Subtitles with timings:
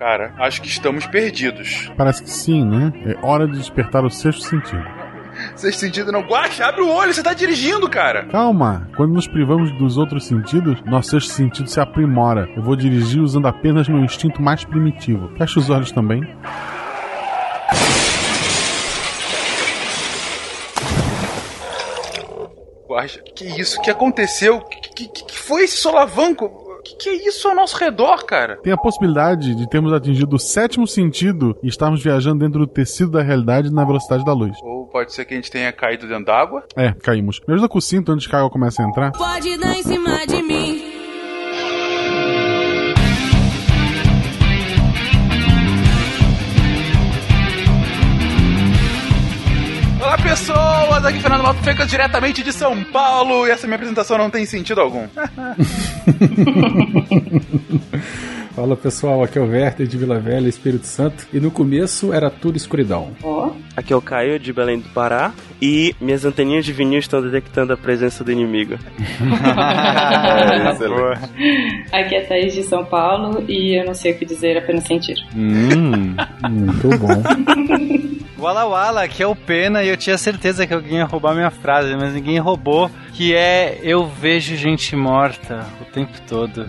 [0.00, 1.92] Cara, acho que estamos perdidos.
[1.94, 2.90] Parece que sim, né?
[3.04, 4.82] É hora de despertar o sexto sentido.
[5.54, 6.22] Sexto sentido não.
[6.22, 8.24] Guaxa, abre o olho, você tá dirigindo, cara.
[8.28, 12.48] Calma, quando nos privamos dos outros sentidos, nosso sexto sentido se aprimora.
[12.56, 15.36] Eu vou dirigir usando apenas meu instinto mais primitivo.
[15.36, 16.22] Fecha os olhos também.
[22.88, 23.78] Guaxa, que isso?
[23.78, 24.62] O que aconteceu?
[24.62, 26.69] Que, que, que foi esse solavanco?
[26.80, 28.56] O que, que é isso ao nosso redor, cara?
[28.62, 33.10] Tem a possibilidade de termos atingido o sétimo sentido e estarmos viajando dentro do tecido
[33.10, 34.56] da realidade na velocidade da luz.
[34.62, 36.64] Ou pode ser que a gente tenha caído dentro d'água?
[36.74, 37.38] É, caímos.
[37.46, 39.12] Me ajuda com o cinto antes que a água comece a entrar.
[39.12, 40.89] Pode dar em cima de mim.
[50.30, 51.04] Pessoas!
[51.04, 54.80] Aqui Fernando Malto Fecas, diretamente de São Paulo, e essa minha apresentação não tem sentido
[54.80, 55.08] algum.
[58.60, 61.26] Fala pessoal, aqui é o Werther de Vila Velha, Espírito Santo.
[61.32, 63.12] E no começo era tudo escuridão.
[63.22, 63.52] Ó.
[63.74, 65.32] Aqui é o Caio de Belém do Pará.
[65.62, 68.74] E minhas anteninhas de vinil estão detectando a presença do inimigo.
[71.92, 72.00] É.
[72.00, 75.16] Aqui é Thaís de São Paulo e eu não sei o que dizer, apenas sentir.
[75.34, 76.16] Hum,
[76.48, 77.22] muito bom.
[78.40, 81.50] Wala Wala, aqui é o Pena e eu tinha certeza que alguém ia roubar minha
[81.50, 82.90] frase, mas ninguém roubou.
[83.12, 86.66] Que é eu vejo gente morta tempo todo.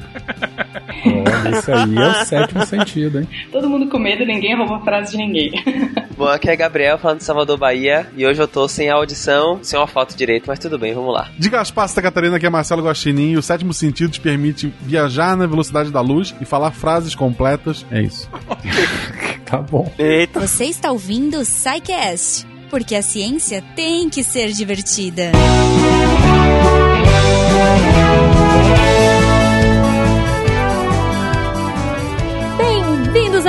[1.05, 3.27] Olha, isso aí é o sétimo sentido, hein?
[3.52, 5.52] Todo mundo com medo, ninguém rouba a frase de ninguém.
[6.17, 8.08] Bom, aqui é Gabriel falando de Salvador, Bahia.
[8.16, 11.14] E hoje eu tô sem a audição, sem uma foto direito, mas tudo bem, vamos
[11.14, 11.30] lá.
[11.38, 15.36] De Gaspar Santa Catarina, que é Marcelo Guaxinim, e o sétimo sentido te permite viajar
[15.36, 17.86] na velocidade da luz e falar frases completas.
[17.92, 18.30] É isso.
[19.52, 19.92] Tá bom.
[19.99, 20.39] Eita.
[20.39, 25.33] Você está ouvindo o SciCast, porque a ciência tem que ser divertida.
[25.33, 26.50] Bem-vindos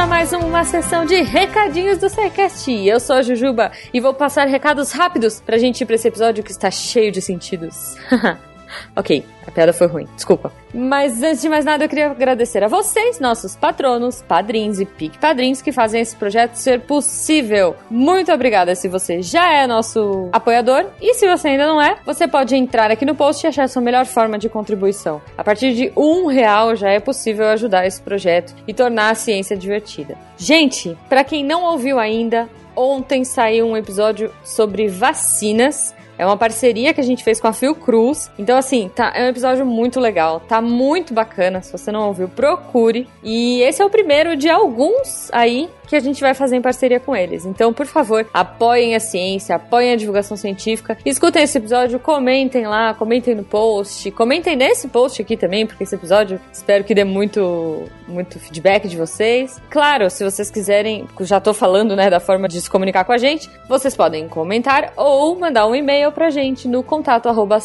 [0.03, 2.69] a mais uma sessão de recadinhos do SciCast.
[2.72, 6.42] Eu sou a Jujuba e vou passar recados rápidos pra gente ir pra esse episódio
[6.42, 7.94] que está cheio de sentidos.
[8.97, 10.53] ok, a piada foi ruim, desculpa.
[10.72, 15.19] Mas antes de mais nada, eu queria agradecer a vocês, nossos patronos, padrinhos e pique
[15.19, 17.77] padrinhos que fazem esse projeto ser possível.
[17.91, 22.27] Muito obrigada se você já é nosso apoiador e se você ainda não é, você
[22.27, 25.21] pode entrar aqui no post e achar a sua melhor forma de contribuição.
[25.37, 29.56] A partir de um real já é possível ajudar esse projeto e tornar a ciência
[29.56, 30.16] divertida.
[30.37, 35.94] Gente, para quem não ouviu ainda, ontem saiu um episódio sobre vacinas.
[36.19, 38.31] É uma parceria que a gente fez com a Fiocruz.
[38.39, 40.41] Então, assim, tá, é um episódio muito legal.
[40.41, 41.62] Tá muito bacana.
[41.62, 43.09] Se você não ouviu, procure.
[43.23, 46.99] E esse é o primeiro de alguns aí que a gente vai fazer em parceria
[46.99, 47.45] com eles.
[47.45, 50.97] Então, por favor, apoiem a ciência, apoiem a divulgação científica.
[51.05, 55.95] Escutem esse episódio, comentem lá, comentem no post, comentem nesse post aqui também, porque esse
[55.95, 59.61] episódio espero que dê muito, muito feedback de vocês.
[59.69, 63.19] Claro, se vocês quiserem, já tô falando, né, da forma de se comunicar com a
[63.19, 67.59] gente, vocês podem comentar ou mandar um e-mail pra gente no contato arroba.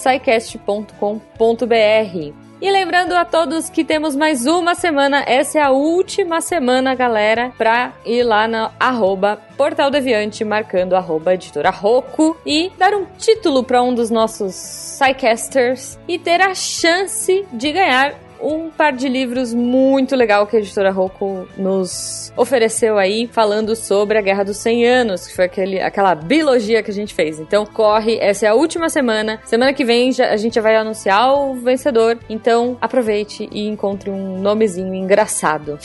[2.60, 7.52] E lembrando a todos que temos mais uma semana, essa é a última semana, galera,
[7.56, 13.64] pra ir lá na arroba Portal Deviante, marcando arroba editora Roco e dar um título
[13.64, 19.54] para um dos nossos Psycasters e ter a chance de ganhar um par de livros
[19.54, 24.88] muito legal que a editora Roku nos ofereceu aí, falando sobre a Guerra dos 100
[24.88, 27.40] Anos, que foi aquele, aquela biologia que a gente fez.
[27.40, 29.40] Então, corre, essa é a última semana.
[29.46, 32.18] Semana que vem já, a gente já vai anunciar o vencedor.
[32.30, 35.80] Então, aproveite e encontre um nomezinho engraçado.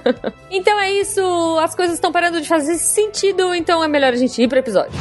[0.50, 1.20] então é isso,
[1.60, 4.92] as coisas estão parando de fazer sentido, então é melhor a gente ir pro episódio.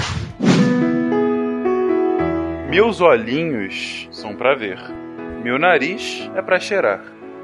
[2.69, 5.02] Meus olhinhos são pra ver.
[5.43, 7.01] Meu nariz é pra cheirar.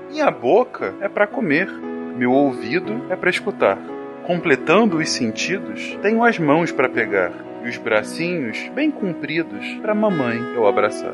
[0.09, 1.69] Minha boca é pra comer.
[2.15, 3.77] Meu ouvido é pra escutar.
[4.25, 7.31] Completando os sentidos, tenho as mãos pra pegar
[7.63, 11.11] e os bracinhos bem compridos pra mamãe eu abraçar.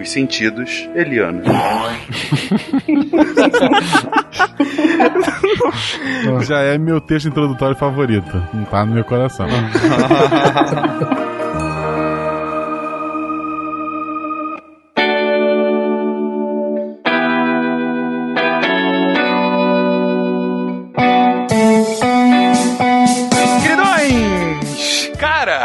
[0.00, 1.42] Os sentidos, Eliana.
[6.42, 8.42] Já é meu texto introdutório favorito.
[8.52, 9.46] Não tá no meu coração.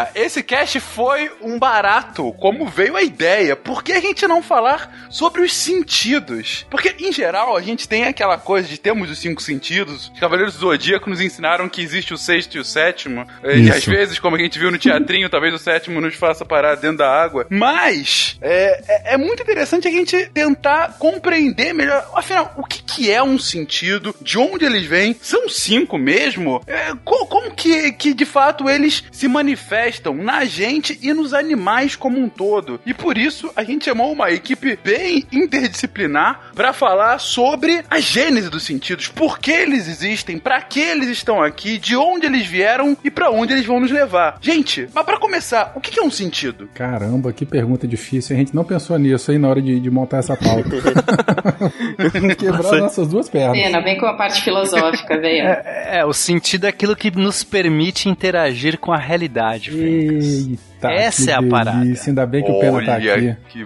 [0.09, 3.55] Cara, esse cast foi um barato, como veio a ideia.
[3.55, 6.65] Por que a gente não falar sobre os sentidos?
[6.69, 10.09] Porque, em geral, a gente tem aquela coisa de temos os cinco sentidos.
[10.13, 13.27] Os Cavaleiros do Zodíaco nos ensinaram que existe o sexto e o sétimo.
[13.43, 13.73] E Isso.
[13.77, 16.97] às vezes, como a gente viu no teatrinho, talvez o sétimo nos faça parar dentro
[16.99, 17.45] da água.
[17.49, 22.09] Mas é, é, é muito interessante a gente tentar compreender melhor.
[22.15, 24.15] Afinal, o que, que é um sentido?
[24.21, 25.15] De onde eles vêm?
[25.21, 26.61] São cinco mesmo?
[26.67, 31.95] É, co- como que, que de fato eles se manifestam na gente e nos animais
[31.95, 32.79] como um todo?
[32.85, 38.49] E por isso a gente chamou uma equipe bem interdisciplinar para falar sobre a gênese
[38.49, 42.97] dos sentidos, por que eles existem, para que eles estão aqui, de onde eles vieram
[43.03, 44.37] e para onde eles vão nos levar.
[44.41, 46.69] Gente, mas para começar, o que que é um sentido?
[46.73, 48.35] Caramba, que pergunta difícil.
[48.35, 50.69] A gente não pensou nisso aí na hora de, de montar essa pauta.
[52.37, 53.57] Quebrar nossas duas pernas.
[53.57, 55.45] Pena, vem com a parte filosófica, veio.
[55.45, 59.71] É, o sentido é aquilo que nos permite interagir com a realidade.
[59.77, 61.79] Eita, Essa que é a parada.
[61.79, 62.09] delícia.
[62.09, 63.09] Ainda bem que o Pena tá aqui.
[63.09, 63.65] Olha que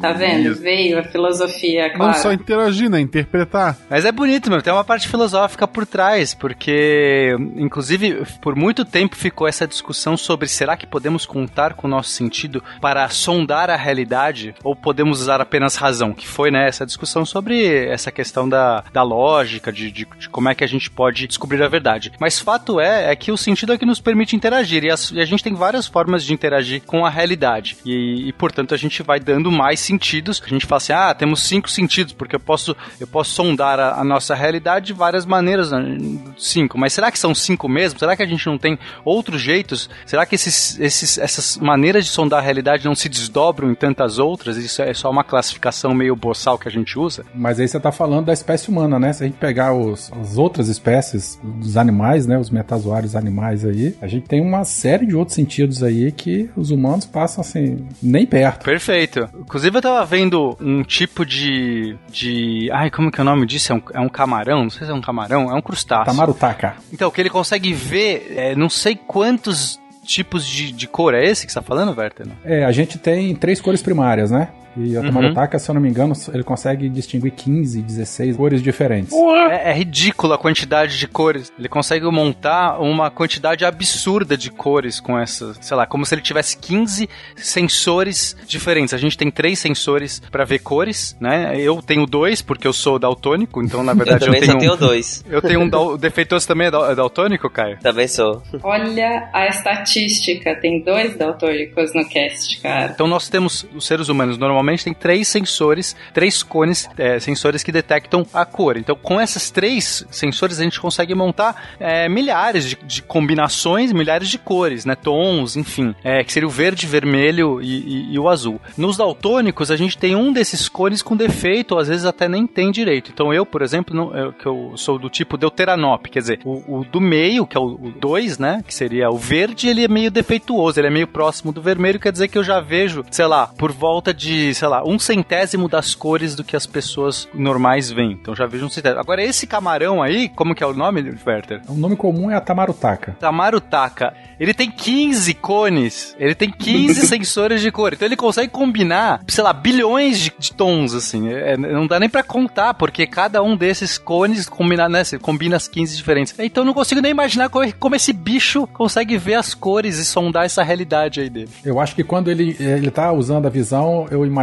[0.00, 0.54] Tá vendo?
[0.56, 2.18] Veio a filosofia, Não claro.
[2.18, 3.00] só interagir, né?
[3.00, 3.76] Interpretar.
[3.88, 4.62] Mas é bonito, meu.
[4.62, 10.48] Tem uma parte filosófica por trás, porque, inclusive, por muito tempo ficou essa discussão sobre
[10.48, 15.40] será que podemos contar com o nosso sentido para sondar a realidade ou podemos usar
[15.40, 16.12] apenas razão?
[16.12, 20.48] Que foi, né, essa discussão sobre essa questão da, da lógica, de, de, de como
[20.48, 22.12] é que a gente pode descobrir a verdade.
[22.20, 25.20] Mas fato é, é que o sentido é que nos permite interagir e, as- e
[25.20, 27.76] a gente tem várias formas de interagir com a realidade.
[27.84, 30.42] E, e, portanto, a gente vai dando mais sentidos.
[30.44, 34.00] A gente fala assim, ah, temos cinco sentidos, porque eu posso, eu posso sondar a,
[34.00, 35.70] a nossa realidade de várias maneiras.
[35.70, 35.96] né?
[36.36, 36.76] Cinco.
[36.76, 37.98] Mas será que são cinco mesmo?
[37.98, 39.88] Será que a gente não tem outros jeitos?
[40.06, 44.18] Será que esses, esses, essas maneiras de sondar a realidade não se desdobram em tantas
[44.18, 44.56] outras?
[44.56, 47.24] Isso é só uma classificação meio boçal que a gente usa?
[47.34, 49.12] Mas aí você tá falando da espécie humana, né?
[49.12, 52.38] Se a gente pegar os, as outras espécies dos animais, né?
[52.38, 56.70] Os metazoários animais aí, a gente tem uma série de outros sentidos aí que os
[56.70, 58.64] humanos passam assim, nem perto.
[58.64, 59.28] Perfeito.
[59.50, 61.96] Inclusive, eu tava vendo um tipo de.
[62.08, 62.70] de.
[62.70, 63.72] Ai, como que é o nome disso?
[63.72, 64.62] É um, é um camarão?
[64.62, 66.04] Não sei se é um camarão, é um crustáceo.
[66.04, 66.76] Tamarutaka.
[66.92, 71.14] Então, que ele consegue ver é, não sei quantos tipos de, de cor.
[71.14, 72.28] É esse que você tá falando, Werther?
[72.44, 74.50] É, a gente tem três cores primárias, né?
[74.76, 79.12] E a Tamarutaka, se eu não me engano, ele consegue distinguir 15, 16 cores diferentes.
[79.50, 81.52] É, é ridícula a quantidade de cores.
[81.58, 86.22] Ele consegue montar uma quantidade absurda de cores com essa, sei lá, como se ele
[86.22, 88.94] tivesse 15 sensores diferentes.
[88.94, 91.54] A gente tem três sensores pra ver cores, né?
[91.58, 94.58] Eu tenho dois porque eu sou daltônico, então na Eu verdade eu, também tenho só
[94.58, 95.24] tenho dois.
[95.30, 95.96] Eu tenho um dal...
[95.96, 97.78] defeitoso também é dal- é daltônico, Caio?
[97.80, 98.42] Também sou.
[98.62, 102.90] Olha a estatística, tem dois daltônicos no cast, cara.
[102.92, 107.72] Então nós temos, os seres humanos normalmente tem três sensores, três cones, é, sensores que
[107.72, 108.76] detectam a cor.
[108.76, 114.28] Então com esses três sensores a gente consegue montar é, milhares de, de combinações, milhares
[114.28, 117.66] de cores, né, tons, enfim, é, que seria o verde, vermelho e,
[118.10, 118.60] e- e o azul.
[118.76, 122.46] Nos daltônicos a gente tem um desses cones com defeito, ou às vezes até nem
[122.46, 123.10] tem direito.
[123.12, 126.80] Então eu, por exemplo, não, eu, que eu sou do tipo deuteranop, quer dizer, o,
[126.80, 130.10] o do meio, que é o 2, né, que seria o verde, ele é meio
[130.10, 133.46] defeituoso, ele é meio próximo do vermelho, quer dizer que eu já vejo, sei lá,
[133.46, 138.12] por volta de, sei lá, um centésimo das cores do que as pessoas normais veem.
[138.12, 139.00] Então já vejo um centésimo.
[139.00, 141.62] Agora esse camarão aí, como que é o nome, Werther?
[141.68, 143.16] O nome comum é a Tamarutaka.
[143.18, 149.20] Tamarutaka, ele tem 15 cones, ele tem 15 sensores de cor, então ele consegue combinar,
[149.28, 153.42] sei lá, bilhões de, de tons, assim, É, não dá nem pra contar, porque cada
[153.42, 156.34] um desses cones combina, né, você combina as 15 diferentes.
[156.38, 160.04] Então eu não consigo nem imaginar como, como esse bicho consegue ver as cores e
[160.04, 161.50] sondar essa realidade aí dele.
[161.64, 164.39] Eu acho que quando ele, ele tá usando a visão, eu imagino,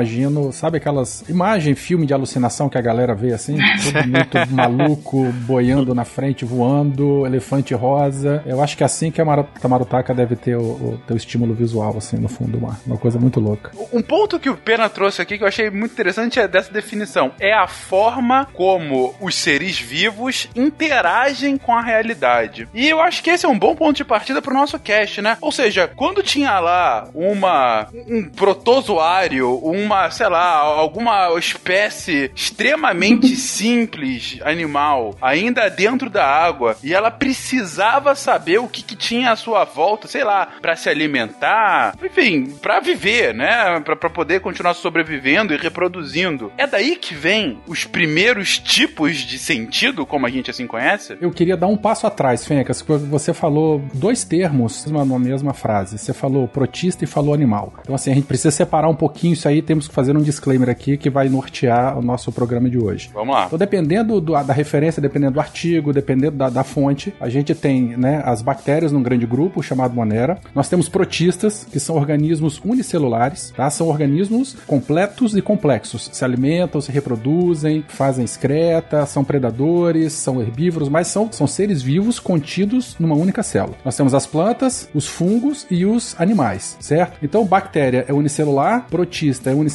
[0.51, 3.57] sabe aquelas imagem, filme de alucinação que a galera vê assim?
[3.83, 8.43] Todo muito maluco, boiando na frente, voando, elefante rosa.
[8.45, 11.95] Eu acho que é assim que a Tamarutaka deve ter o, o teu estímulo visual,
[11.97, 12.79] assim, no fundo do mar.
[12.85, 13.71] Uma coisa muito louca.
[13.91, 17.31] Um ponto que o Pena trouxe aqui que eu achei muito interessante é dessa definição.
[17.39, 22.67] É a forma como os seres vivos interagem com a realidade.
[22.73, 25.37] E eu acho que esse é um bom ponto de partida pro nosso cast, né?
[25.41, 34.37] Ou seja, quando tinha lá uma um protozoário, uma, sei lá, alguma espécie extremamente simples
[34.43, 39.63] animal, ainda dentro da água, e ela precisava saber o que, que tinha à sua
[39.63, 43.79] volta, sei lá, pra se alimentar, enfim, pra viver, né?
[43.79, 46.51] Pra, pra poder continuar sobrevivendo e reproduzindo.
[46.57, 51.17] É daí que vem os primeiros tipos de sentido, como a gente assim conhece?
[51.21, 55.97] Eu queria dar um passo atrás, Fencas, porque você falou dois termos na mesma frase.
[55.97, 57.73] Você falou protista e falou animal.
[57.81, 59.61] Então, assim, a gente precisa separar um pouquinho isso aí.
[59.61, 63.09] Tem temos que fazer um disclaimer aqui que vai nortear o nosso programa de hoje.
[63.13, 63.45] Vamos lá.
[63.45, 67.95] Então, dependendo do- da referência, dependendo do artigo, dependendo da, da fonte, a gente tem
[67.95, 70.39] né, as bactérias num grande grupo chamado Monera.
[70.55, 73.69] Nós temos protistas, que são organismos unicelulares, tá?
[73.69, 76.09] São organismos completos e complexos.
[76.11, 82.19] Se alimentam, se reproduzem, fazem excreta, são predadores, são herbívoros, mas são, são seres vivos
[82.19, 83.75] contidos numa única célula.
[83.85, 87.19] Nós temos as plantas, os fungos e os animais, certo?
[87.21, 89.66] Então, bactéria é unicelular, protista é unicelular,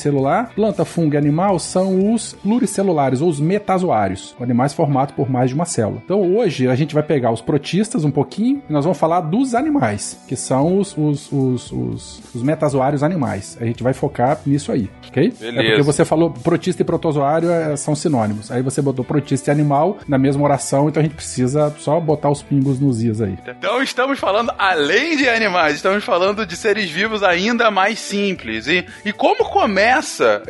[0.54, 5.54] planta, fungo e animal são os pluricelulares ou os metazoários, animais formados por mais de
[5.54, 6.00] uma célula.
[6.04, 9.54] Então, hoje a gente vai pegar os protistas um pouquinho e nós vamos falar dos
[9.54, 13.56] animais, que são os, os, os, os, os metazoários animais.
[13.61, 15.32] A gente vai focar nisso aí, ok?
[15.38, 15.61] Beleza.
[15.61, 18.50] É porque você falou protista e protozoário é, são sinônimos.
[18.50, 22.30] Aí você botou protista e animal na mesma oração, então a gente precisa só botar
[22.30, 23.37] os pingos nos is aí.
[23.46, 28.66] Então estamos falando, além de animais, estamos falando de seres vivos ainda mais simples.
[28.66, 29.81] E, e como começa,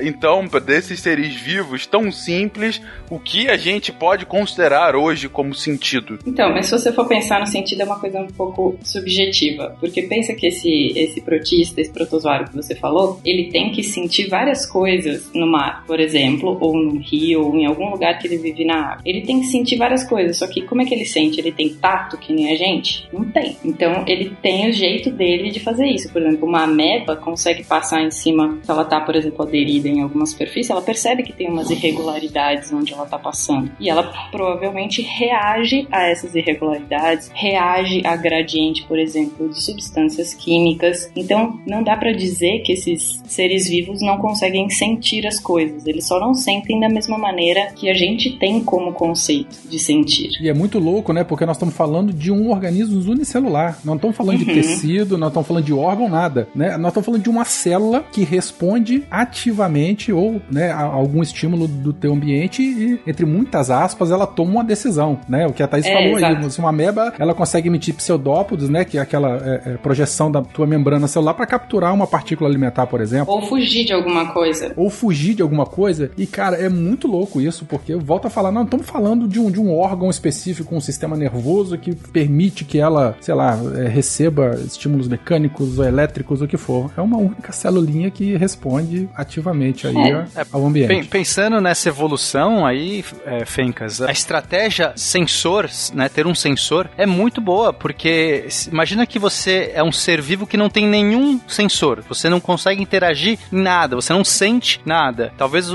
[0.01, 6.19] então, desses seres vivos tão simples, o que a gente pode considerar hoje como sentido?
[6.27, 9.77] Então, mas se você for pensar no sentido, é uma coisa um pouco subjetiva.
[9.81, 14.29] Porque pensa que esse, esse protista, esse protozoário que você falou, ele tem que sentir
[14.29, 18.39] várias coisas no mar, por exemplo, ou no rio, ou em algum lugar que ele
[18.39, 19.03] vive na água.
[19.05, 21.41] Ele tem que sentir várias coisas, só que como é que ele sente?
[21.41, 23.09] Ele tem tato que nem a gente?
[23.13, 23.57] Não tem.
[23.65, 26.13] Então, ele tem o jeito dele de fazer isso.
[26.13, 30.01] Por exemplo, uma ameba consegue passar em cima, se ela tá, por exemplo, aderida em
[30.03, 33.71] alguma superfície, ela percebe que tem umas irregularidades onde ela tá passando.
[33.79, 41.11] E ela provavelmente reage a essas irregularidades, reage a gradiente, por exemplo, de substâncias químicas.
[41.17, 45.87] Então, não dá pra dizer que esses seres vivos não conseguem sentir as coisas.
[45.87, 50.31] Eles só não sentem da mesma maneira que a gente tem como conceito de sentir.
[50.41, 51.25] E é muito louco, né?
[51.25, 53.79] Porque nós estamos falando de um organismo unicelular.
[53.85, 54.55] Não estamos falando de Uhum.
[54.55, 56.49] tecido, não estamos falando de órgão, nada.
[56.55, 56.77] Né?
[56.77, 61.93] Nós estamos falando de uma célula que responde ativamente ou né, a algum estímulo do
[61.93, 65.47] teu ambiente e, entre muitas aspas, ela toma uma decisão, né?
[65.47, 66.25] O que a Thaís É, falou aí.
[66.25, 66.51] exato.
[66.51, 68.85] Se uma ameba, ela consegue emitir pseudópodos, né?
[68.85, 72.87] Que é aquela é, é, projeção da tua membrana celular para capturar uma partícula alimentar,
[72.87, 73.33] por exemplo.
[73.33, 74.73] Ou fugir de alguma coisa.
[74.77, 76.11] Ou fugir de alguma coisa.
[76.17, 79.39] E, cara, é muito louco isso, porque eu volto a falar, não, estamos falando de
[79.41, 83.89] um, de um órgão específico, um sistema nervoso que permite que ela, sei lá, é,
[83.89, 86.91] receba estímulos mecânicos ou elétricos, o que for.
[86.97, 90.27] É uma única celulinha que responde ativamente aí É.
[90.53, 90.89] ao ambiente.
[90.89, 97.07] Pen- Pensando nessa evolução aí, é, Fencas, a estratégia sensor, né, ter um sensor, é
[97.07, 102.03] muito boa, porque imagina que você é um ser vivo que não tem nenhum sensor,
[102.09, 105.33] você não consegue interagir em nada, você não sente nada.
[105.37, 105.69] Talvez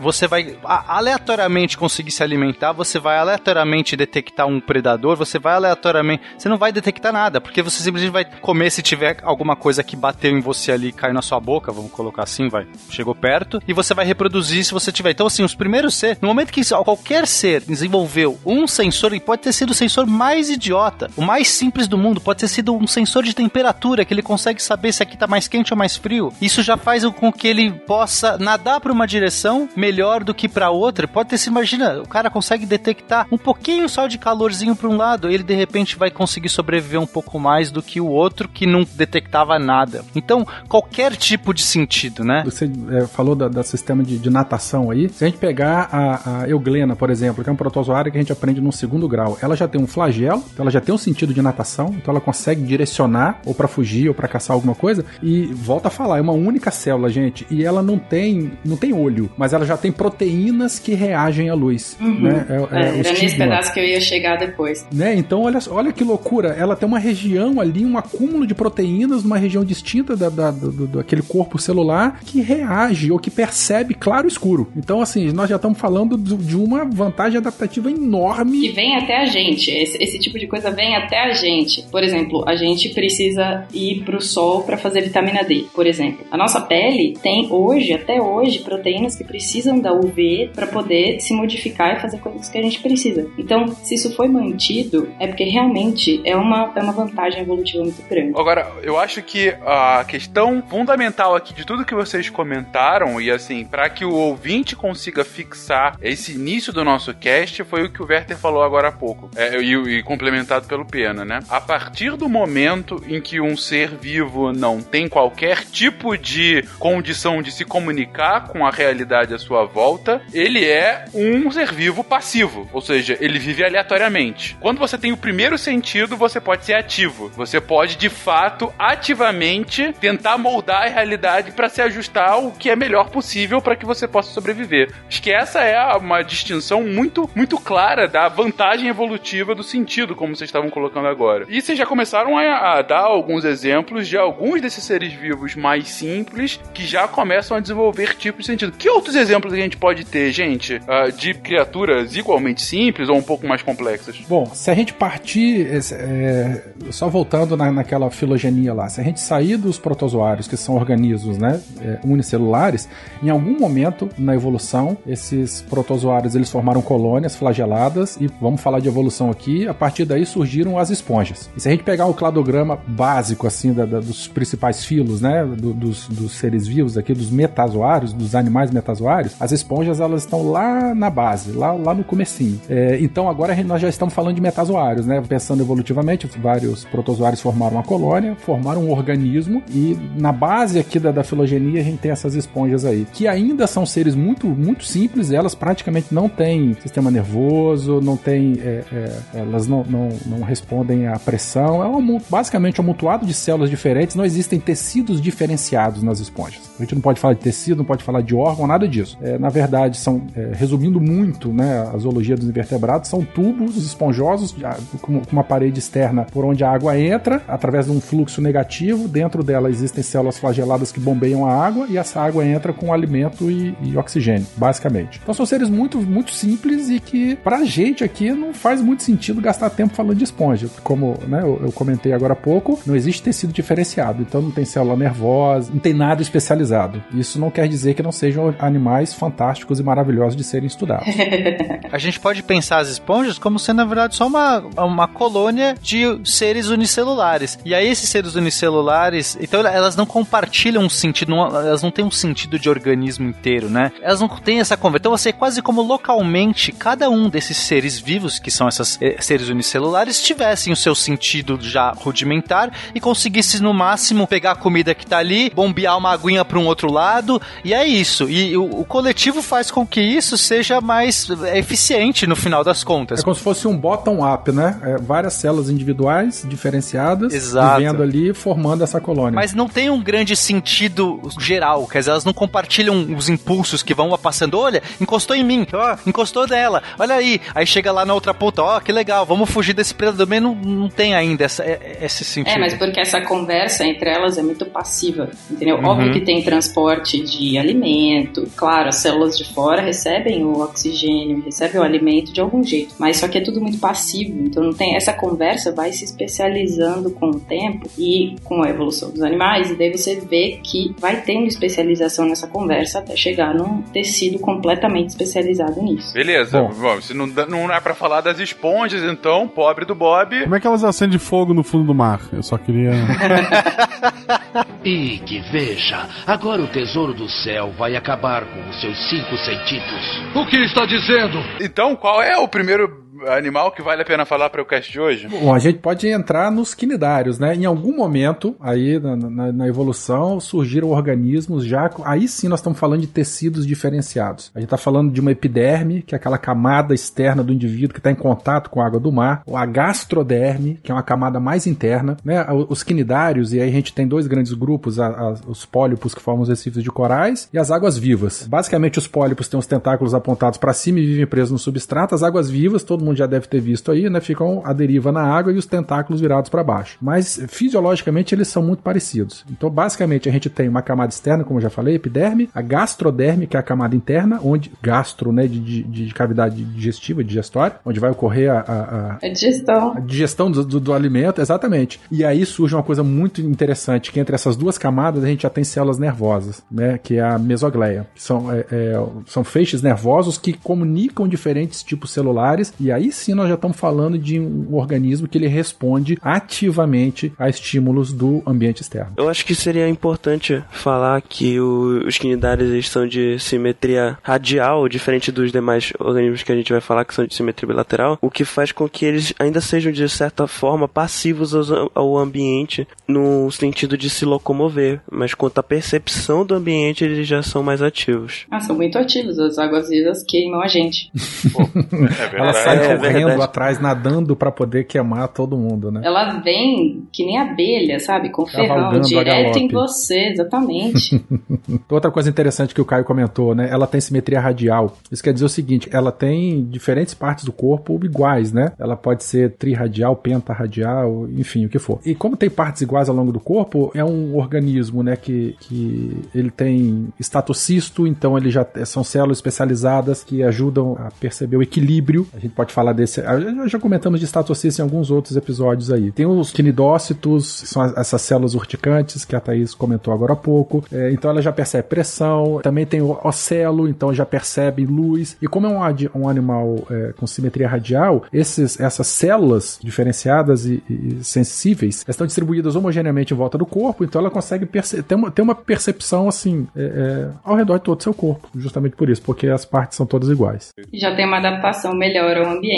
[0.00, 6.22] você vai aleatoriamente conseguir se alimentar, você vai aleatoriamente detectar um predador, você vai aleatoriamente.
[6.36, 9.96] Você não vai detectar nada, porque você simplesmente vai comer se tiver alguma coisa que
[9.96, 12.59] bateu em você ali caiu na sua boca, vamos colocar assim, vai.
[12.90, 15.10] Chegou perto, e você vai reproduzir se você tiver.
[15.10, 19.42] Então, assim, os primeiros seres, no momento que qualquer ser desenvolveu um sensor, e pode
[19.42, 22.86] ter sido o sensor mais idiota, o mais simples do mundo, pode ter sido um
[22.86, 26.32] sensor de temperatura, que ele consegue saber se aqui tá mais quente ou mais frio.
[26.40, 30.70] Isso já faz com que ele possa nadar para uma direção melhor do que para
[30.70, 31.08] outra.
[31.08, 34.96] Pode ter se imagina, o cara consegue detectar um pouquinho só de calorzinho para um
[34.96, 38.66] lado, ele de repente vai conseguir sobreviver um pouco mais do que o outro que
[38.66, 40.04] não detectava nada.
[40.14, 42.44] Então, qualquer tipo de sentido, né?
[42.50, 45.08] Você é, falou da, da sistema de, de natação aí.
[45.08, 48.20] Se a gente pegar a, a euglena, por exemplo, que é um protozoário que a
[48.20, 50.98] gente aprende no segundo grau, ela já tem um flagelo, então ela já tem um
[50.98, 55.04] sentido de natação, então ela consegue direcionar ou para fugir ou para caçar alguma coisa.
[55.22, 58.92] E volta a falar, é uma única célula, gente, e ela não tem não tem
[58.92, 61.96] olho, mas ela já tem proteínas que reagem à luz.
[62.00, 62.20] Uhum.
[62.20, 62.46] Né?
[62.48, 64.86] É, é É, era nesse pedaço que eu ia chegar depois.
[64.92, 65.14] Né?
[65.14, 66.48] Então, olha, olha que loucura.
[66.48, 70.70] Ela tem uma região ali, um acúmulo de proteínas numa região distinta da, da- do,
[70.70, 74.70] do- daquele corpo celular que reage ou que percebe claro e escuro.
[74.76, 78.60] Então, assim, nós já estamos falando do- de uma vantagem adaptativa enorme.
[78.60, 79.70] Que vem até a gente.
[79.70, 81.82] Esse, esse tipo de coisa vem até a gente.
[81.90, 86.24] Por exemplo, a gente precisa ir pro sol para fazer vitamina D, por exemplo.
[86.30, 91.34] A nossa pele tem hoje, até hoje, proteínas que precisam da UV para poder se
[91.34, 93.26] modificar e fazer coisas que a gente precisa.
[93.38, 98.02] Então, se isso foi mantido, é porque realmente é uma, é uma vantagem evolutiva muito
[98.08, 98.32] grande.
[98.38, 103.64] Agora, eu acho que a questão fundamental aqui de tudo que vocês comentaram, e assim,
[103.64, 108.06] para que o ouvinte consiga fixar esse início do nosso cast, foi o que o
[108.06, 111.40] Werther falou agora há pouco, é, e, e complementado pelo Pena, né?
[111.48, 117.42] A partir do momento em que um ser vivo não tem qualquer tipo de condição
[117.42, 122.68] de se comunicar com a realidade à sua volta, ele é um ser vivo passivo,
[122.72, 124.56] ou seja, ele vive aleatoriamente.
[124.60, 127.30] Quando você tem o primeiro sentido, você pode ser ativo.
[127.36, 132.68] Você pode, de fato, ativamente tentar moldar a realidade para se ajustar tentar o que
[132.68, 134.92] é melhor possível para que você possa sobreviver.
[135.08, 140.36] Acho que essa é uma distinção muito, muito clara da vantagem evolutiva do sentido, como
[140.36, 141.46] vocês estavam colocando agora.
[141.48, 145.88] E vocês já começaram a, a dar alguns exemplos de alguns desses seres vivos mais
[145.88, 148.72] simples que já começam a desenvolver tipos de sentido.
[148.72, 153.22] Que outros exemplos a gente pode ter, gente, uh, de criaturas igualmente simples ou um
[153.22, 154.16] pouco mais complexas?
[154.28, 159.20] Bom, se a gente partir, é, só voltando na, naquela filogenia lá, se a gente
[159.20, 162.88] sair dos protozoários, que são organismos né, é, unicelulares,
[163.22, 168.88] em algum momento na evolução, esses protozoários eles formaram colônias flageladas e vamos falar de
[168.88, 171.50] evolução aqui, a partir daí surgiram as esponjas.
[171.56, 175.44] E se a gente pegar o cladograma básico assim da, da, dos principais filos, né,
[175.44, 180.50] do, dos, dos seres vivos aqui, dos metazoários, dos animais metazoários, as esponjas elas estão
[180.50, 182.60] lá na base, lá, lá no comecinho.
[182.68, 185.22] É, então agora nós já estamos falando de metazoários, né?
[185.26, 191.10] Pensando evolutivamente, vários protozoários formaram uma colônia, formaram um organismo e na base aqui da,
[191.10, 196.12] da filogenia tem essas esponjas aí, que ainda são seres muito, muito simples, elas praticamente
[196.12, 201.82] não têm sistema nervoso, não tem, é, é, elas não, não, não respondem à pressão,
[201.82, 206.70] é um, basicamente um amontoado de células diferentes, não existem tecidos diferenciados nas esponjas.
[206.78, 209.16] A gente não pode falar de tecido, não pode falar de órgão, nada disso.
[209.22, 214.54] É, na verdade, são, é, resumindo muito, né, a zoologia dos invertebrados, são tubos esponjosos
[215.00, 219.08] com uma parede externa por onde a água entra, através de um fluxo negativo.
[219.08, 223.50] Dentro dela existem células flageladas que bombeiam a água e essa água entra com alimento
[223.50, 225.20] e, e oxigênio, basicamente.
[225.22, 229.40] Então são seres muito, muito simples e que, pra gente aqui, não faz muito sentido
[229.40, 230.68] gastar tempo falando de esponja.
[230.82, 234.64] Como né, eu, eu comentei agora há pouco, não existe tecido diferenciado, então não tem
[234.64, 237.02] célula nervosa, não tem nada especializado.
[237.12, 241.06] Isso não quer dizer que não sejam animais fantásticos e maravilhosos de serem estudados.
[241.90, 246.20] a gente pode pensar as esponjas como sendo, na verdade, só uma, uma colônia de
[246.24, 247.58] seres unicelulares.
[247.64, 252.04] E aí, esses seres unicelulares, então elas não compartilham um sentido, não, elas não têm
[252.04, 253.92] um sentido de organismo inteiro, né?
[254.02, 255.00] Elas não têm essa conversa.
[255.02, 259.48] Então, você quase como localmente, cada um desses seres vivos, que são esses eh, seres
[259.48, 265.06] unicelulares, tivessem o seu sentido já rudimentar e conseguisse, no máximo, pegar a comida que
[265.06, 268.28] tá ali, bombear uma aguinha para um outro lado, e é isso.
[268.28, 273.20] E o, o coletivo faz com que isso seja mais eficiente no final das contas.
[273.20, 274.78] É como se fosse um bottom-up, né?
[274.82, 277.78] É, várias células individuais, diferenciadas, Exato.
[277.78, 279.32] vivendo ali, formando essa colônia.
[279.32, 281.59] Mas não tem um grande sentido geral,
[281.90, 284.58] quer dizer, elas não compartilham os impulsos que vão passando.
[284.58, 287.40] Olha, encostou em mim, ó, encostou nela, olha aí.
[287.54, 290.26] Aí chega lá na outra ponta, ó, que legal, vamos fugir desse predador.
[290.28, 292.54] Mas não, não tem ainda essa, é, esse sentido.
[292.54, 295.76] É, mas porque essa conversa entre elas é muito passiva, entendeu?
[295.76, 295.86] Uhum.
[295.86, 301.80] Óbvio que tem transporte de alimento, claro, as células de fora recebem o oxigênio, recebem
[301.80, 304.96] o alimento de algum jeito, mas só que é tudo muito passivo, então não tem
[304.96, 309.74] essa conversa vai se especializando com o tempo e com a evolução dos animais, e
[309.74, 315.82] daí você vê que vai tendo especialização nessa conversa até chegar num tecido completamente especializado
[315.82, 316.12] nisso.
[316.12, 316.70] Beleza, Bom.
[316.74, 320.42] Bom, se não, não é para falar das esponjas, então, pobre do Bob.
[320.42, 322.20] Como é que elas acendem fogo no fundo do mar?
[322.32, 322.90] Eu só queria.
[324.84, 330.22] e que veja, agora o tesouro do céu vai acabar com os seus cinco sentidos.
[330.34, 331.38] O que está dizendo?
[331.60, 335.00] Então, qual é o primeiro animal que vale a pena falar para o cast de
[335.00, 335.28] hoje?
[335.28, 337.54] Bom, a gente pode entrar nos quinidários, né?
[337.54, 341.90] Em algum momento, aí na, na, na, evolução, surgiram organismos já.
[342.04, 344.50] Aí sim nós estamos falando de tecidos diferenciados.
[344.54, 348.00] A gente está falando de uma epiderme, que é aquela camada externa do indivíduo que
[348.00, 351.38] está em contato com a água do mar, ou a gastroderme, que é uma camada
[351.38, 352.46] mais interna, né?
[352.68, 356.20] Os quinidários, e aí a gente tem dois grandes grupos: a, a, os pólipos que
[356.20, 358.46] formam os recifes de corais e as águas vivas.
[358.48, 362.14] Basicamente, os pólipos têm os tentáculos apontados para cima e vivem presos no substrato.
[362.14, 364.20] As águas vivas, todo mundo mundo já deve ter visto aí, né?
[364.20, 366.96] Ficam a deriva na água e os tentáculos virados para baixo.
[367.00, 369.44] Mas fisiologicamente eles são muito parecidos.
[369.50, 373.46] Então, basicamente, a gente tem uma camada externa, como eu já falei, epiderme, a gastroderme,
[373.46, 378.00] que é a camada interna, onde gastro, né, de, de, de cavidade digestiva, digestória, onde
[378.00, 382.00] vai ocorrer a, a, a digestão, a digestão do, do, do, alimento, exatamente.
[382.10, 385.50] E aí surge uma coisa muito interessante, que entre essas duas camadas a gente já
[385.50, 388.06] tem células nervosas, né, que é a mesogleia.
[388.14, 393.34] São, é, é, são feixes nervosos que comunicam diferentes tipos celulares e aí aí sim
[393.34, 398.82] nós já estamos falando de um organismo que ele responde ativamente a estímulos do ambiente
[398.82, 399.12] externo.
[399.16, 405.32] Eu acho que seria importante falar que o, os quinidários são de simetria radial, diferente
[405.32, 408.44] dos demais organismos que a gente vai falar que são de simetria bilateral, o que
[408.44, 413.96] faz com que eles ainda sejam de certa forma passivos ao, ao ambiente no sentido
[413.96, 418.46] de se locomover, mas quanto à percepção do ambiente eles já são mais ativos.
[418.50, 421.10] Ah, são muito ativos, as águas vivas queimam a gente.
[421.52, 422.89] Pô, é verdade.
[422.96, 423.42] Correndo verdade.
[423.42, 426.00] atrás, nadando pra poder queimar todo mundo, né?
[426.04, 428.30] Ela vem que nem abelha, sabe?
[428.30, 431.24] Com ferrão, direto em você, exatamente.
[431.88, 433.68] Outra coisa interessante que o Caio comentou, né?
[433.70, 434.96] Ela tem simetria radial.
[435.10, 438.72] Isso quer dizer o seguinte: ela tem diferentes partes do corpo iguais, né?
[438.78, 442.00] Ela pode ser triradial, pentarradial, enfim, o que for.
[442.04, 445.16] E como tem partes iguais ao longo do corpo, é um organismo, né?
[445.16, 451.56] Que, que ele tem estatocisto, então ele já são células especializadas que ajudam a perceber
[451.56, 452.26] o equilíbrio.
[452.34, 453.20] A gente pode falar desse.
[453.22, 456.10] Já já comentamos de estatocisto em alguns outros episódios aí.
[456.10, 460.36] Tem os quinidócitos, que são as- essas células urticantes que a Thaís comentou agora há
[460.36, 460.84] pouco.
[460.92, 462.60] É, então ela já percebe pressão.
[462.62, 465.36] Também tem o ocelo, então já percebe luz.
[465.40, 470.82] E como é um, um animal é, com simetria radial, esses, essas células diferenciadas e,
[470.88, 475.42] e sensíveis estão distribuídas homogeneamente em volta do corpo, então ela consegue ter, uma, ter
[475.42, 479.22] uma percepção assim é, é, ao redor de todo o seu corpo, justamente por isso,
[479.22, 480.68] porque as partes são todas iguais.
[480.92, 482.69] já tem uma adaptação melhor ao ambiente.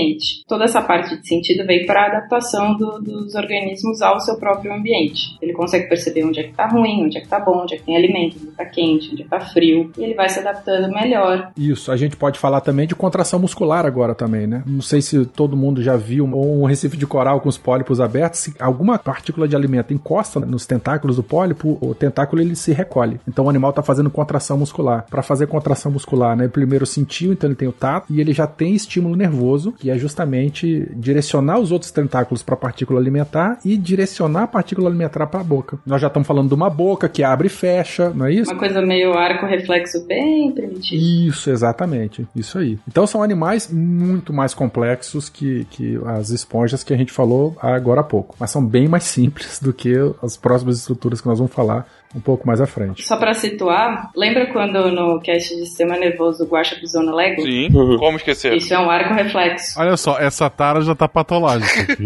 [0.47, 4.73] Toda essa parte de sentido vem para a adaptação do- dos organismos ao seu próprio
[4.73, 5.37] ambiente.
[5.41, 7.77] Ele consegue perceber onde é que tá ruim, onde é que tá bom, onde é
[7.79, 10.39] que tem alimento, onde tá quente, onde é que tá frio, e ele vai se
[10.39, 11.51] adaptando melhor.
[11.57, 14.63] Isso, a gente pode falar também de contração muscular agora também, né?
[14.67, 18.41] Não sei se todo mundo já viu um recife de coral com os pólipos abertos,
[18.41, 23.21] se alguma partícula de alimento encosta nos tentáculos do pólipo, o tentáculo ele se recolhe.
[23.29, 25.05] Então o animal está fazendo contração muscular.
[25.11, 26.49] Para fazer contração muscular, né?
[26.49, 29.99] Primeiro sentiu, então ele tem o tato e ele já tem estímulo nervoso, que é
[29.99, 35.41] justamente direcionar os outros tentáculos para a partícula alimentar e direcionar a partícula alimentar para
[35.41, 35.79] a boca.
[35.87, 38.51] Nós já estamos falando de uma boca que abre e fecha, não é isso?
[38.51, 41.03] Uma coisa meio arco-reflexo bem primitivo.
[41.03, 42.27] Isso, exatamente.
[42.35, 42.79] Isso aí.
[42.87, 48.01] Então são animais muito mais complexos que, que as esponjas que a gente falou agora
[48.01, 48.37] há pouco.
[48.39, 52.20] Mas são bem mais simples do que as próximas estruturas que nós vamos falar um
[52.20, 53.03] pouco mais à frente.
[53.03, 57.42] Só pra situar, lembra quando no cast de sistema nervoso o Guaxa pisou no Lego?
[57.42, 58.55] Sim, como esquecer?
[58.55, 59.79] Isso é um arco reflexo.
[59.81, 61.92] Olha só, essa tara já tá patológica.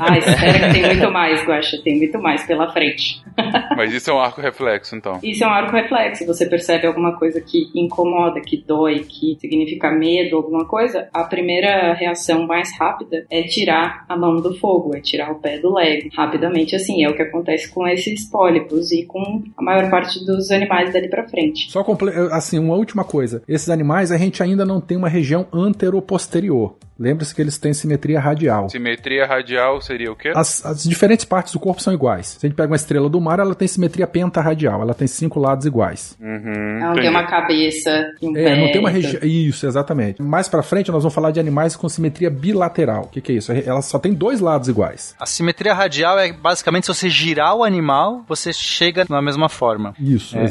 [0.00, 1.78] Ah, espera que tem muito mais, Guaxa.
[1.82, 3.22] Tem muito mais pela frente.
[3.76, 5.18] Mas isso é um arco reflexo, então.
[5.22, 6.26] Isso é um arco reflexo.
[6.26, 11.94] Você percebe alguma coisa que incomoda, que dói, que significa medo, alguma coisa, a primeira
[11.94, 16.08] reação mais rápida é tirar a mão do fogo, é tirar o pé do Lego.
[16.14, 20.50] Rapidamente, assim, é o que acontece com esses pólipos e com a maior parte dos
[20.50, 21.70] animais dali pra frente.
[21.70, 21.84] Só
[22.32, 23.42] assim, uma última coisa.
[23.48, 26.74] Esses animais a gente ainda não tem uma região anteroposterior.
[26.98, 28.68] Lembre-se que eles têm simetria radial.
[28.68, 30.32] Simetria radial seria o quê?
[30.34, 32.36] As, as diferentes partes do corpo são iguais.
[32.38, 34.82] Se a gente pega uma estrela do mar, ela tem simetria pentarradial.
[34.82, 36.16] Ela tem cinco lados iguais.
[36.20, 38.56] Uhum, Ela não tem uma cabeça e um É, pé.
[38.60, 39.22] não tem uma região.
[39.22, 40.20] Isso, exatamente.
[40.22, 43.02] Mais pra frente, nós vamos falar de animais com simetria bilateral.
[43.04, 43.52] O que, que é isso?
[43.52, 45.14] Ela só tem dois lados iguais.
[45.20, 49.94] A simetria radial é basicamente se você girar o animal, você chega na mesma forma.
[50.00, 50.44] Isso, É, e aí,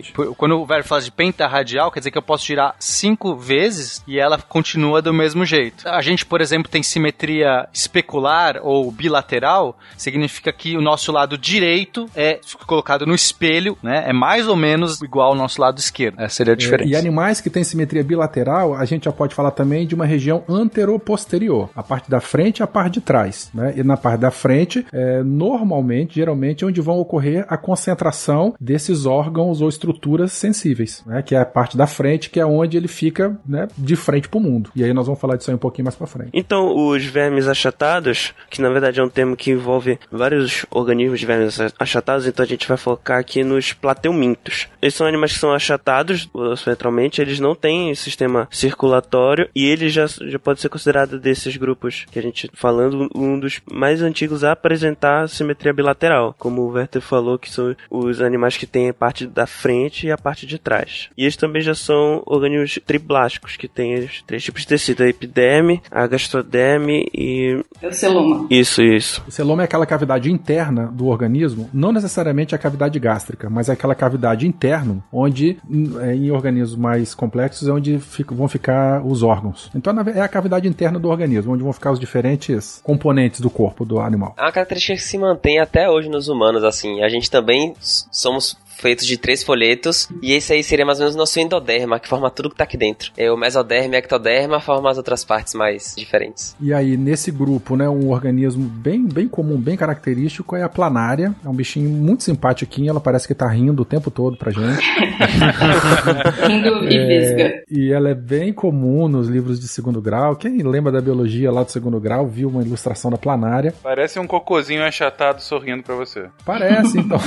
[0.00, 0.12] exatamente.
[0.36, 4.18] quando o velho fala de pentarradial, quer dizer que eu posso girar cinco vezes e
[4.18, 5.84] ela continua do mesmo jeito.
[5.92, 12.08] A gente, por exemplo, tem simetria especular ou bilateral, significa que o nosso lado direito
[12.16, 14.04] é colocado no espelho, né?
[14.06, 16.18] É mais ou menos igual ao nosso lado esquerdo.
[16.18, 16.88] Essa seria a diferença.
[16.88, 20.06] É, E animais que têm simetria bilateral, a gente já pode falar também de uma
[20.06, 21.68] região anteroposterior.
[21.74, 23.50] A parte da frente e a parte de trás.
[23.52, 23.74] Né?
[23.76, 29.04] E na parte da frente, é, normalmente, geralmente, é onde vão ocorrer a concentração desses
[29.06, 31.02] órgãos ou estruturas sensíveis.
[31.06, 31.22] Né?
[31.22, 34.38] Que é a parte da frente, que é onde ele fica né, de frente para
[34.38, 34.70] o mundo.
[34.74, 36.30] E aí nós vamos falar disso aí um pouquinho mais para frente.
[36.32, 41.26] Então, os vermes achatados, que na verdade é um termo que envolve vários organismos de
[41.26, 44.68] vermes achatados, então a gente vai focar aqui nos plateumintos.
[44.80, 50.06] Eles são animais que são achatados centralmente, eles não têm sistema circulatório e ele já,
[50.06, 54.52] já pode ser considerado desses grupos que a gente falando um dos mais antigos a
[54.52, 59.26] apresentar simetria bilateral, como o Werther falou, que são os animais que têm a parte
[59.26, 61.08] da frente e a parte de trás.
[61.16, 65.71] E eles também já são organismos triblásticos, que têm três tipos de tecido, a epiderme,
[65.90, 67.62] a gastroderme e...
[67.80, 68.46] É o celoma.
[68.50, 69.22] Isso, isso.
[69.26, 73.72] O celoma é aquela cavidade interna do organismo, não necessariamente a cavidade gástrica, mas é
[73.72, 77.96] aquela cavidade interna, onde hum, é, em organismos mais complexos é onde
[78.30, 79.70] vão ficar os órgãos.
[79.74, 83.84] Então é a cavidade interna do organismo, onde vão ficar os diferentes componentes do corpo
[83.84, 84.34] do animal.
[84.38, 87.02] É uma característica que se mantém até hoje nos humanos, assim.
[87.02, 91.14] A gente também somos feitos de três folhetos, e esse aí seria mais ou menos
[91.14, 93.12] o nosso endoderma, que forma tudo que tá aqui dentro.
[93.16, 96.56] É, o mesoderma e ectoderma formam as outras partes mais diferentes.
[96.60, 101.34] E aí, nesse grupo, né, um organismo bem, bem comum, bem característico é a planária.
[101.44, 104.62] É um bichinho muito simpatiquinho, ela parece que tá rindo o tempo todo pra gente.
[106.46, 107.62] Rindo e vesga.
[107.70, 110.36] E ela é bem comum nos livros de segundo grau.
[110.36, 113.74] Quem lembra da biologia lá do segundo grau viu uma ilustração da planária.
[113.82, 116.26] Parece um cocôzinho achatado sorrindo pra você.
[116.44, 117.18] Parece, então.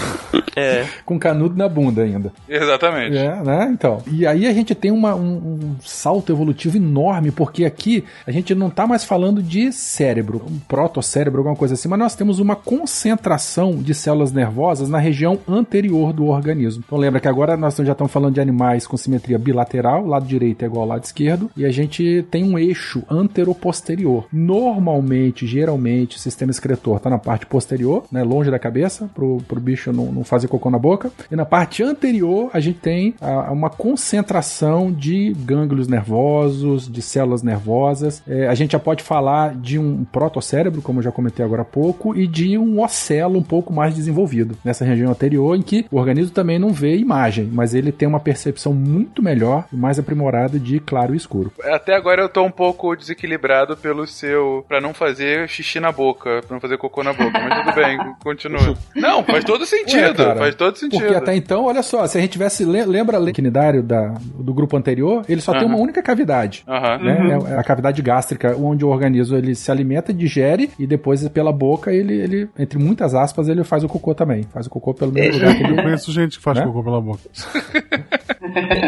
[0.55, 0.85] É.
[1.05, 2.31] Com canudo na bunda ainda.
[2.47, 3.17] Exatamente.
[3.17, 3.69] É, né?
[3.71, 4.01] Então.
[4.07, 8.55] E aí a gente tem uma, um, um salto evolutivo enorme, porque aqui a gente
[8.55, 12.55] não tá mais falando de cérebro, um protocérebro, alguma coisa assim, mas nós temos uma
[12.55, 16.83] concentração de células nervosas na região anterior do organismo.
[16.85, 20.63] Então lembra que agora nós já estamos falando de animais com simetria bilateral, lado direito
[20.63, 24.27] é igual ao lado esquerdo, e a gente tem um eixo antero-posterior.
[24.31, 29.59] Normalmente, geralmente, o sistema excretor está na parte posterior, né, longe da cabeça, pro, pro
[29.59, 33.51] bicho não, não fazer cocô na boca, e na parte anterior a gente tem a,
[33.51, 38.23] uma concentração de gânglios nervosos, de células nervosas.
[38.27, 41.65] É, a gente já pode falar de um protocérebro, como eu já comentei agora há
[41.65, 45.97] pouco, e de um ocelo um pouco mais desenvolvido nessa região anterior, em que o
[45.97, 50.59] organismo também não vê imagem, mas ele tem uma percepção muito melhor e mais aprimorada
[50.59, 51.51] de claro e escuro.
[51.63, 54.65] Até agora eu tô um pouco desequilibrado pelo seu.
[54.67, 57.97] pra não fazer xixi na boca, pra não fazer cocô na boca, mas tudo bem,
[58.23, 58.77] continua.
[58.95, 60.99] Não, faz todo sentido, Ué, cara, faz todo sentido.
[61.01, 62.63] Porque até então, olha só, se a gente tivesse.
[62.65, 65.23] le- Lembra o quinidário da, do grupo anterior?
[65.27, 65.75] Ele só tem Aham.
[65.75, 66.63] uma única cavidade.
[66.67, 66.97] Aham.
[66.99, 67.39] né?
[67.51, 71.91] É a cavidade gástrica, onde o organismo ele se alimenta, digere e depois pela boca
[71.91, 74.43] ele, ele entre muitas aspas, ele faz o cocô também.
[74.53, 75.75] Faz o cocô pelo mesmo lugar que Eu ele.
[75.83, 76.65] conheço gente que faz Né?
[76.65, 77.21] cocô pela boca.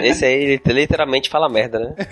[0.03, 1.93] Esse aí ele literalmente fala merda, né?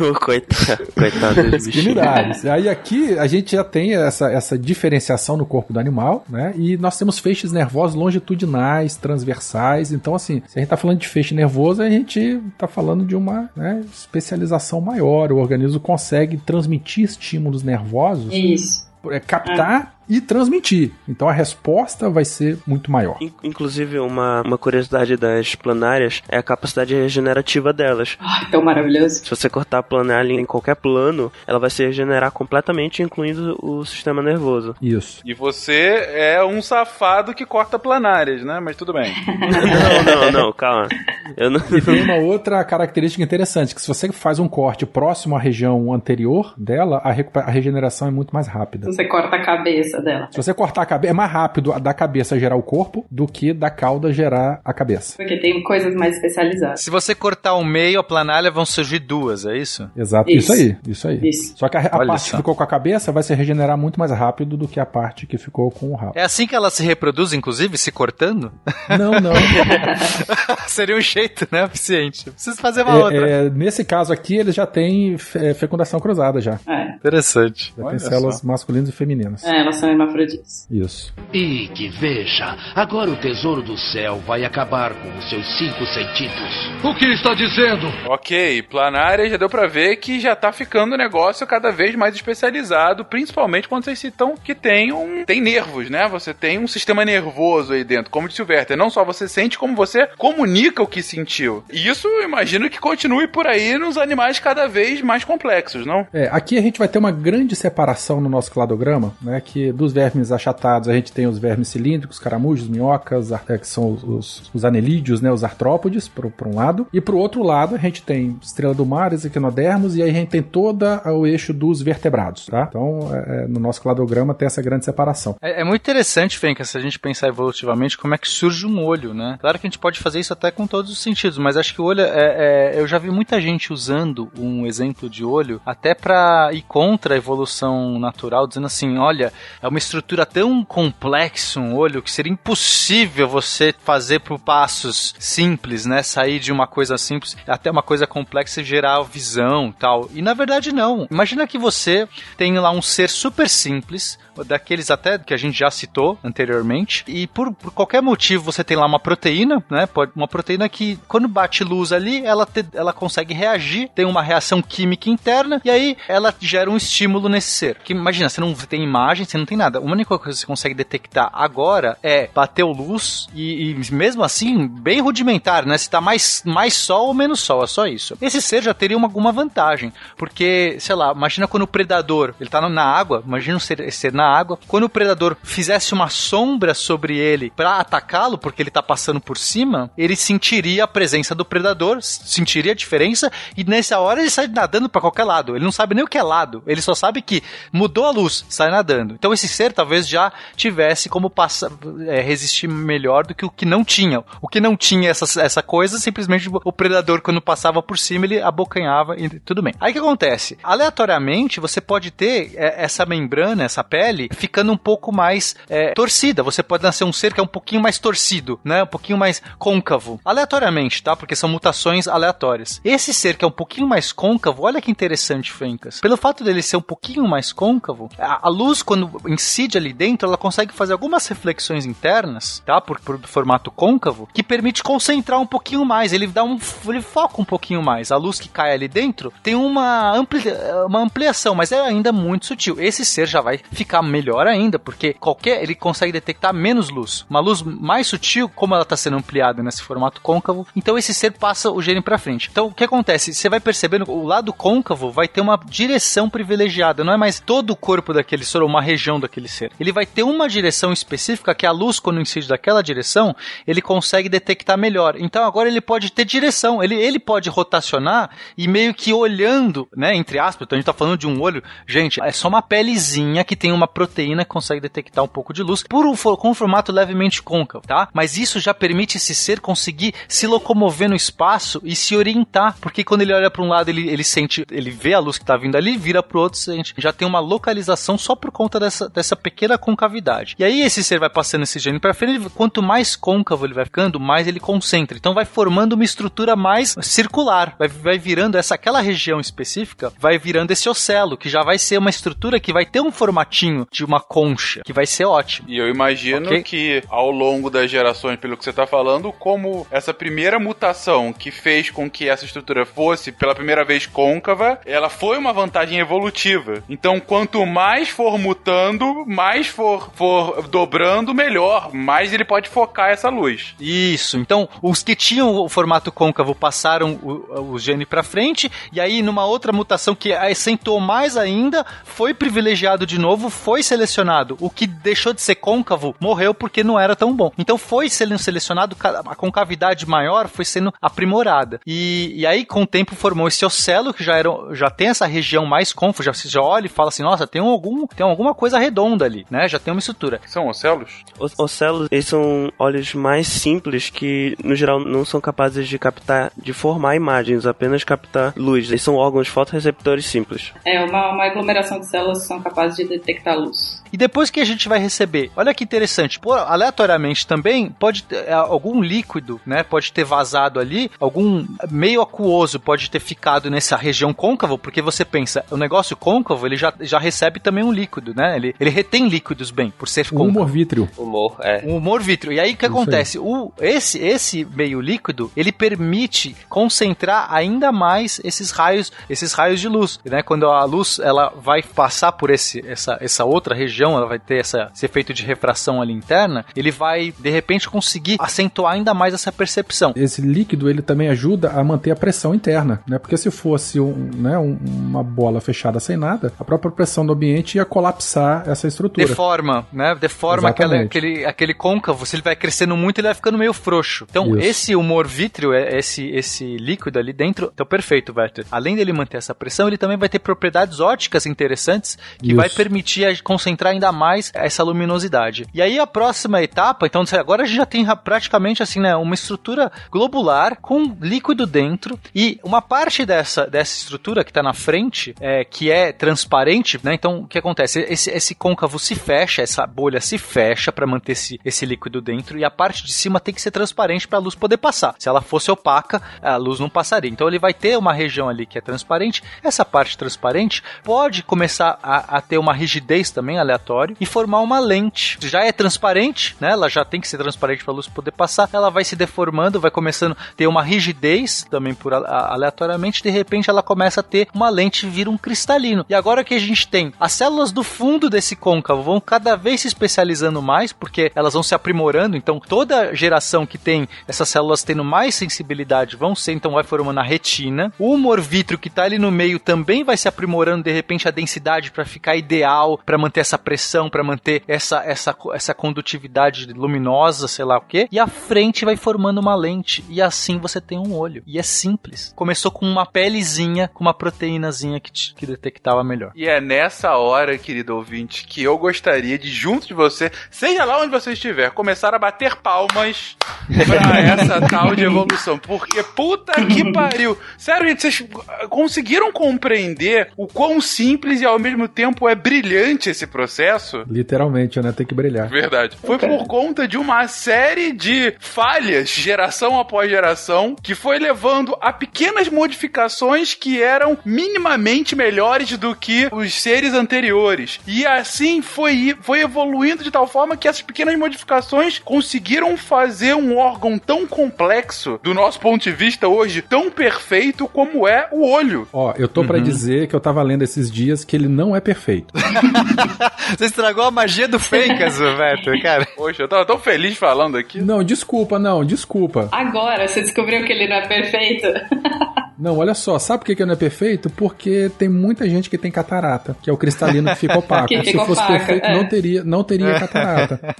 [0.00, 2.50] o coitado, coitado.
[2.52, 6.39] Aí aqui a gente já tem essa, essa diferenciação no corpo do animal, né?
[6.56, 9.92] E nós temos feixes nervosos longitudinais, transversais.
[9.92, 13.14] Então, assim, se a gente tá falando de feixe nervoso, a gente tá falando de
[13.16, 15.32] uma né, especialização maior.
[15.32, 18.88] O organismo consegue transmitir estímulos nervosos, Isso.
[19.10, 20.90] é, captar e transmitir.
[21.08, 23.16] Então a resposta vai ser muito maior.
[23.20, 28.18] In- Inclusive, uma, uma curiosidade das planárias é a capacidade regenerativa delas.
[28.20, 29.24] Ai, tão maravilhoso.
[29.24, 33.84] Se você cortar a planária em qualquer plano, ela vai se regenerar completamente, incluindo o
[33.84, 34.74] sistema nervoso.
[34.82, 35.22] Isso.
[35.24, 38.58] E você é um safado que corta planárias, né?
[38.60, 39.12] Mas tudo bem.
[39.40, 40.88] Não, não, não, calma.
[41.36, 41.60] Eu não...
[41.70, 45.92] E tem uma outra característica interessante, que se você faz um corte próximo à região
[45.92, 48.86] anterior dela, a, a regeneração é muito mais rápida.
[48.86, 50.28] Você corta a cabeça dela.
[50.30, 53.52] Se você cortar a cabeça, é mais rápido da cabeça gerar o corpo do que
[53.52, 55.16] da cauda gerar a cabeça.
[55.16, 56.80] Porque tem coisas mais especializadas.
[56.80, 59.90] Se você cortar o meio, a planalha vão surgir duas, é isso?
[59.96, 60.62] Exato, isso, Isso.
[60.62, 61.28] aí, isso aí.
[61.28, 61.54] Isso.
[61.56, 62.30] Só que a, a parte só.
[62.30, 65.26] que ficou com a cabeça vai se regenerar muito mais rápido do que a parte
[65.26, 66.12] que ficou com o rabo.
[66.14, 68.52] É assim que ela se reproduz, inclusive, se cortando?
[68.88, 69.32] Não, não.
[70.66, 72.30] Seria um jeito, né, eficiente.
[72.30, 73.28] Preciso fazer uma outra.
[73.28, 76.58] É, é, nesse caso aqui, eles já têm é, fecundação cruzada já.
[76.68, 76.90] É.
[76.96, 77.72] Interessante.
[77.76, 78.46] Já Olha tem células só.
[78.46, 79.44] masculinas e femininas.
[79.44, 80.66] É, elas são hermafroditas.
[80.70, 81.12] Isso.
[81.32, 86.70] E que veja, agora o tesouro do céu vai acabar com os seus cinco sentidos.
[86.84, 87.86] O que está dizendo?
[88.06, 92.14] Ok, planária já deu pra ver que já tá ficando o negócio cada vez mais
[92.14, 96.08] especializado, principalmente quando vocês citam que tem um tem nervos, né?
[96.08, 98.76] Você tem um sistema nervoso aí dentro, como disse o Werther.
[98.76, 101.64] Não só você sente, como você comunica o que sentiu.
[101.72, 106.06] E isso eu imagino que continue por aí nos animais cada vez mais complexos, não?
[106.12, 109.40] É, aqui a gente vai ter uma grande separação no nosso cladograma, né?
[109.40, 113.92] Que dos vermes achatados a gente tem os vermes cilíndricos, caramujos, minhocas, é, que são
[113.92, 115.30] os, os, os anelídeos, né?
[115.32, 116.86] Os artrópodes, por, por um lado.
[116.92, 120.28] E pro outro lado a gente tem estrela do mar, equinodermos, e aí a gente
[120.28, 122.66] tem todo o eixo dos vertebrados, tá?
[122.68, 125.36] Então, é, é, no nosso cladograma tem essa grande separação.
[125.40, 128.84] É, é muito interessante, Fenka, se a gente pensar evolutivamente, como é que surge um
[128.84, 129.36] olho, né?
[129.40, 131.80] Claro que a gente pode fazer isso até com todos os sentidos, mas acho que
[131.80, 135.94] o olho é, é- eu já vi muita gente usando um exemplo de olho até
[135.94, 141.76] pra ir contra a evolução natural, dizendo assim, olha, é uma estrutura tão complexa um
[141.76, 146.02] olho que seria impossível você fazer por passos simples, né?
[146.02, 150.08] Sair de uma coisa simples até uma coisa complexa e gerar visão, tal.
[150.12, 151.06] E na verdade não.
[151.10, 155.70] Imagina que você tem lá um ser super simples, daqueles até que a gente já
[155.70, 159.86] citou anteriormente, e por, por qualquer motivo você tem lá uma proteína, né?
[159.86, 164.22] Pode, uma proteína que quando bate luz ali, ela, te- ela consegue reagir, tem uma
[164.22, 167.76] reação química interna, e aí ela gera um estímulo nesse ser.
[167.84, 169.78] Que imagina, você não tem imagem, você não tem nada.
[169.78, 174.66] A única coisa que você consegue detectar agora é bateu luz, e, e mesmo assim,
[174.66, 175.76] bem rudimentar, né?
[175.78, 178.16] Se tá mais, mais sol ou menos sol, é só isso.
[178.20, 182.48] Esse ser já teria uma, alguma vantagem, porque, sei lá, imagina quando o predador, ele
[182.50, 186.08] tá na água, imagina um ser, esse ser na água, quando o predador fizesse uma
[186.08, 191.34] sombra sobre ele pra atacá-lo, porque ele tá passando por cima, ele sentiria a presença
[191.34, 195.56] do predador, sentiria a diferença, e nessa hora ele sai nadando pra qualquer lado.
[195.56, 198.44] Ele não sabe nem o que é lado, ele só sabe que mudou a luz,
[198.48, 199.14] sai nadando.
[199.14, 201.70] Então esse ser talvez já tivesse como passar,
[202.06, 204.22] é, resistir melhor do que o que não tinha.
[204.40, 208.40] O que não tinha essa, essa coisa, simplesmente o predador, quando passava por cima, ele
[208.40, 209.74] abocanhava e tudo bem.
[209.80, 210.58] Aí o que acontece?
[210.62, 216.42] Aleatoriamente, você pode ter é, essa membrana, essa pele, ficando um pouco mais é, torcida.
[216.42, 218.82] Você pode nascer um ser que é um pouquinho mais torcido, né?
[218.82, 220.20] Um pouquinho mais côncavo.
[220.24, 221.16] Aleatoriamente, tá?
[221.16, 222.80] Porque são mutações aleatórias.
[222.84, 226.00] Esse ser que é um pouquinho mais côncavo, olha que interessante, Fencas.
[226.00, 230.28] Pelo fato dele ser um pouquinho mais côncavo, a, a luz, quando incide ali dentro,
[230.28, 232.80] ela consegue fazer algumas reflexões internas, tá?
[232.80, 236.12] Por, por formato côncavo, que permite concentrar um pouquinho mais.
[236.12, 236.58] Ele dá um.
[236.88, 238.10] Ele foca um pouquinho mais.
[238.12, 240.42] A luz que cai ali dentro tem uma, ampli,
[240.86, 242.80] uma ampliação, mas é ainda muito sutil.
[242.80, 245.62] Esse ser já vai ficar melhor ainda, porque qualquer.
[245.62, 247.24] ele consegue detectar menos luz.
[247.28, 251.32] Uma luz mais sutil, como ela está sendo ampliada nesse formato côncavo, então esse ser
[251.32, 252.48] passa o gene para frente.
[252.50, 253.32] Então o que acontece?
[253.32, 257.70] Você vai percebendo o lado côncavo vai ter uma direção privilegiada, não é mais todo
[257.70, 259.70] o corpo daquele ser ou uma região daquele ser.
[259.78, 263.34] Ele vai ter uma direção específica que a luz, quando incide daquela direção,
[263.66, 265.16] ele consegue detectar melhor.
[265.18, 270.14] Então agora ele pode ter direção, ele, ele pode rotacionar e meio que olhando, né,
[270.14, 273.44] entre aspas, então a gente tá falando de um olho, gente, é só uma pelezinha
[273.44, 276.92] que tem uma proteína consegue detectar um pouco de luz por um, com um formato
[276.92, 278.08] levemente côncavo, tá?
[278.12, 283.04] Mas isso já permite esse ser conseguir se locomover no espaço e se orientar, porque
[283.04, 285.56] quando ele olha para um lado, ele, ele sente, ele vê a luz que tá
[285.56, 286.94] vindo ali, vira pro outro, sente.
[286.96, 290.54] Já tem uma localização só por conta dessa, dessa pequena concavidade.
[290.58, 293.84] E aí esse ser vai passando esse gene para frente, quanto mais côncavo ele vai
[293.84, 295.16] ficando, mais ele concentra.
[295.16, 300.38] Então vai formando uma estrutura mais circular, vai, vai virando essa aquela região específica, vai
[300.38, 304.04] virando esse ocelo, que já vai ser uma estrutura que vai ter um formatinho de
[304.04, 305.68] uma concha, que vai ser ótimo.
[305.68, 306.62] E eu imagino okay?
[306.62, 311.50] que ao longo das gerações, pelo que você está falando, como essa primeira mutação que
[311.50, 316.82] fez com que essa estrutura fosse pela primeira vez côncava, ela foi uma vantagem evolutiva.
[316.88, 321.92] Então, quanto mais for mutando, mais for, for dobrando, melhor.
[321.92, 323.74] Mais ele pode focar essa luz.
[323.80, 324.38] Isso.
[324.38, 329.22] Então, os que tinham o formato côncavo passaram o, o gene para frente, e aí
[329.22, 334.56] numa outra mutação que acentuou mais ainda, foi privilegiado de novo, foi selecionado.
[334.60, 337.52] O que deixou de ser côncavo morreu porque não era tão bom.
[337.56, 341.80] Então foi sendo selecionado, a concavidade maior foi sendo aprimorada.
[341.86, 345.26] E, e aí, com o tempo, formou esse ocelo, que já, era, já tem essa
[345.26, 348.54] região mais côncava, já, você já olha e fala assim, nossa, tem, algum, tem alguma
[348.54, 349.68] coisa redonda ali, né?
[349.68, 350.40] Já tem uma estrutura.
[350.46, 351.24] São ocelos?
[351.38, 356.52] Os ocelos, eles são olhos mais simples que, no geral, não são capazes de captar,
[356.56, 358.88] de formar imagens, apenas captar luz.
[358.88, 360.72] Eles são órgãos fotorreceptores simples.
[360.84, 364.02] É, uma, uma aglomeração de células que são capazes de detectar luz.
[364.12, 368.44] E depois que a gente vai receber, olha que interessante, por, aleatoriamente também pode ter
[368.46, 369.82] é, algum líquido, né?
[369.82, 375.24] Pode ter vazado ali, algum meio aquoso pode ter ficado nessa região côncavo, porque você
[375.24, 378.56] pensa, o negócio côncavo ele já, já recebe também um líquido, né?
[378.56, 380.48] Ele, ele retém líquidos bem, por ser côncavo.
[380.48, 381.08] humor vítreo.
[381.16, 381.82] Humor, é.
[381.84, 382.52] O humor vítreo.
[382.52, 383.38] E aí o que Isso acontece?
[383.38, 389.88] O, esse, esse meio líquido, ele permite concentrar ainda mais esses raios, esses raios de
[389.88, 390.42] luz, né?
[390.42, 394.58] Quando a luz ela vai passar por esse, essa, essa outra região, ela vai ter
[394.58, 399.34] essa, esse efeito de refração ali interna, ele vai de repente conseguir acentuar ainda mais
[399.34, 400.12] essa percepção.
[400.16, 403.18] Esse líquido ele também ajuda a manter a pressão interna, né?
[403.18, 407.32] Porque se fosse um, né, um, uma bola fechada sem nada, a própria pressão do
[407.32, 409.26] ambiente ia colapsar essa estrutura.
[409.26, 410.14] Deforma, né?
[410.14, 412.24] Deforma aquela, aquele, aquele côncavo.
[412.26, 414.26] Se ele vai crescendo muito, ele vai ficando meio frouxo.
[414.28, 414.68] Então, Isso.
[414.68, 418.64] esse humor vítreo, é, esse, esse líquido ali dentro, então perfeito, Werther.
[418.70, 422.56] Além dele manter essa pressão, ele também vai ter propriedades óticas interessantes que Isso.
[422.56, 425.66] vai permitir concentrar ainda mais essa luminosidade.
[425.72, 429.34] E aí a próxima etapa, então agora a gente já tem praticamente assim, né, uma
[429.34, 435.34] estrutura globular com líquido dentro e uma parte dessa, dessa estrutura que está na frente,
[435.40, 437.14] é, que é transparente, né?
[437.14, 438.00] Então o que acontece?
[438.08, 442.58] Esse, esse côncavo se fecha, essa bolha se fecha para manter esse, esse líquido dentro
[442.58, 445.14] e a parte de cima tem que ser transparente para a luz poder passar.
[445.18, 447.30] Se ela fosse opaca, a luz não passaria.
[447.30, 449.42] Então ele vai ter uma região ali que é transparente.
[449.62, 454.78] Essa parte transparente pode começar a, a ter uma rigidez também aleatória e formar uma
[454.78, 455.38] lente.
[455.40, 456.70] Já é transparente, né?
[456.70, 458.68] Ela já tem que ser transparente para a luz poder passar.
[458.72, 463.22] Ela vai se deformando, vai começando a ter uma rigidez também por aleatoriamente.
[463.22, 466.04] De repente ela começa a ter uma lente vira um cristalino.
[466.08, 469.82] E agora que a gente tem as células do fundo desse côncavo vão cada vez
[469.82, 472.36] se especializando mais, porque elas vão se aprimorando.
[472.36, 477.20] Então toda geração que tem essas células tendo mais sensibilidade vão ser, então vai formando
[477.20, 477.92] a retina.
[477.98, 481.30] O humor vítreo que está ali no meio também vai se aprimorando de repente a
[481.30, 487.48] densidade para ficar ideal, para manter essa pressão, para manter essa, essa, essa condutividade luminosa,
[487.48, 488.06] sei lá o que.
[488.12, 491.42] E a frente vai formando uma lente e assim você tem um olho.
[491.44, 492.32] E é simples.
[492.36, 496.30] Começou com uma pelezinha, com uma proteínazinha que, te, que detectava melhor.
[496.36, 500.84] E é nessa hora, querido ouvinte, ouvinte, que eu gostaria de, junto de você, seja
[500.84, 505.58] lá onde você estiver, começar a bater palmas pra essa tal de evolução.
[505.58, 507.38] Porque puta que pariu.
[507.56, 508.28] Sério, gente, vocês
[508.68, 514.04] conseguiram compreender o quão simples e ao mesmo tempo é brilhante esse processo?
[514.10, 514.92] Literalmente, né?
[514.92, 515.48] Tem que brilhar.
[515.48, 515.96] Verdade.
[516.04, 521.92] Foi por conta de uma série de falhas, geração após geração, que foi levando a
[521.92, 527.80] pequenas modificações que eram minimamente melhores do que os seres anteriores.
[527.86, 533.56] E assim foi, foi evoluindo de tal forma que essas pequenas modificações conseguiram fazer um
[533.56, 538.88] órgão tão complexo, do nosso ponto de vista hoje, tão perfeito como é o olho.
[538.92, 541.80] Ó, eu tô pra dizer que eu tava lendo esses dias que ele não é
[541.80, 542.32] perfeito.
[543.56, 546.06] Você estragou a magia do Fencas, Beto, cara.
[546.16, 547.80] Poxa, eu tava tão feliz falando aqui.
[547.80, 549.48] Não, desculpa, não, desculpa.
[549.52, 551.66] Agora você descobriu que ele não é perfeito?
[552.60, 554.28] Não, olha só, sabe por que que não é perfeito?
[554.28, 557.88] Porque tem muita gente que tem catarata, que é o cristalino que fica opaco.
[557.88, 558.92] Que Se fica fosse opaco, perfeito, é.
[558.92, 560.76] não teria, não teria catarata.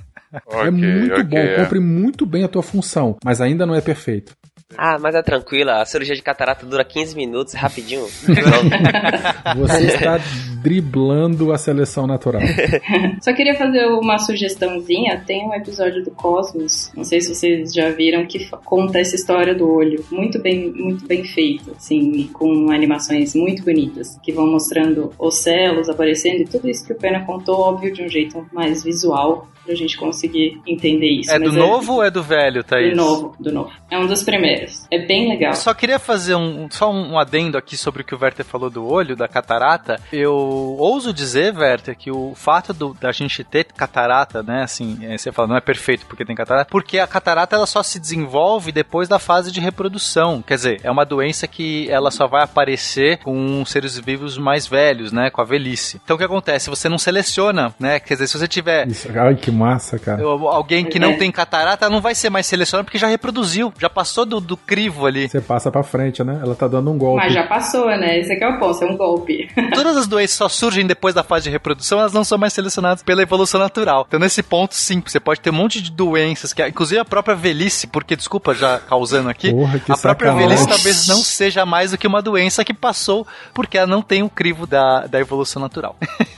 [0.49, 1.57] É muito ok, bom, é.
[1.57, 4.33] cumpre muito bem a tua função, mas ainda não é perfeito.
[4.77, 8.07] Ah, mas é tranquila, a cirurgia de catarata dura 15 minutos, rapidinho.
[9.57, 10.19] Você está
[10.63, 12.43] driblando a seleção natural.
[13.21, 15.23] Só queria fazer uma sugestãozinha.
[15.27, 19.55] Tem um episódio do Cosmos, não sei se vocês já viram, que conta essa história
[19.55, 20.05] do olho.
[20.11, 25.89] Muito bem, muito bem feito, assim, com animações muito bonitas, que vão mostrando os celos
[25.89, 29.77] aparecendo e tudo isso que o Pena contou, óbvio, de um jeito mais visual, pra
[29.77, 31.31] gente conseguir entender isso.
[31.31, 32.91] É do Mas novo ou é do velho, Thaís?
[32.91, 33.71] Do novo, do novo.
[33.89, 34.85] É um dos primeiros.
[34.91, 35.53] É bem legal.
[35.53, 38.69] Eu só queria fazer um, só um adendo aqui sobre o que o Werther falou
[38.69, 40.01] do olho, da catarata.
[40.13, 45.17] Eu ouso dizer, Werther, que o fato do- da gente ter catarata, né, assim, é,
[45.17, 48.73] você fala, não é perfeito porque tem catarata, porque a catarata ela só se desenvolve
[48.73, 50.43] depois da fase de reprodução.
[50.43, 55.13] Quer dizer, é uma doença que ela só vai aparecer com seres vivos mais velhos,
[55.13, 56.01] né, com a velhice.
[56.05, 56.69] Então o que acontece?
[56.71, 58.01] Você não seleciona, né?
[58.01, 60.21] Quer dizer, se você tiver Isso, ai, que massa, cara.
[60.23, 61.17] eu- alguém que não É.
[61.17, 65.07] tem catarata, não vai ser mais selecionado porque já reproduziu, já passou do, do crivo
[65.07, 65.29] ali.
[65.29, 66.41] Você passa pra frente, né?
[66.43, 67.23] Ela tá dando um golpe.
[67.25, 68.19] Mas já passou, né?
[68.19, 69.49] Esse aqui é o ponto, é um golpe.
[69.75, 73.03] Todas as doenças só surgem depois da fase de reprodução, elas não são mais selecionadas
[73.03, 74.05] pela evolução natural.
[74.09, 77.35] Então, nesse ponto, sim, você pode ter um monte de doenças, que inclusive a própria
[77.35, 80.49] velhice, porque, desculpa, já causando aqui, Porra, que a própria sacanagem.
[80.49, 84.23] velhice talvez não seja mais do que uma doença que passou porque ela não tem
[84.23, 85.97] o crivo da, da evolução natural.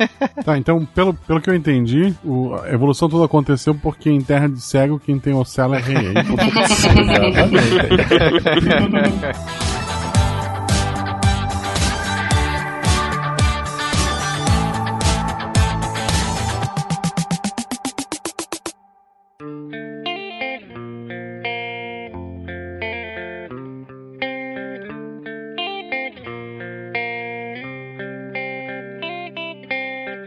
[0.45, 4.49] Tá, então, pelo, pelo que eu entendi, o- a evolução toda aconteceu porque em terra
[4.49, 6.13] de cego, quem tem ocelo é rei.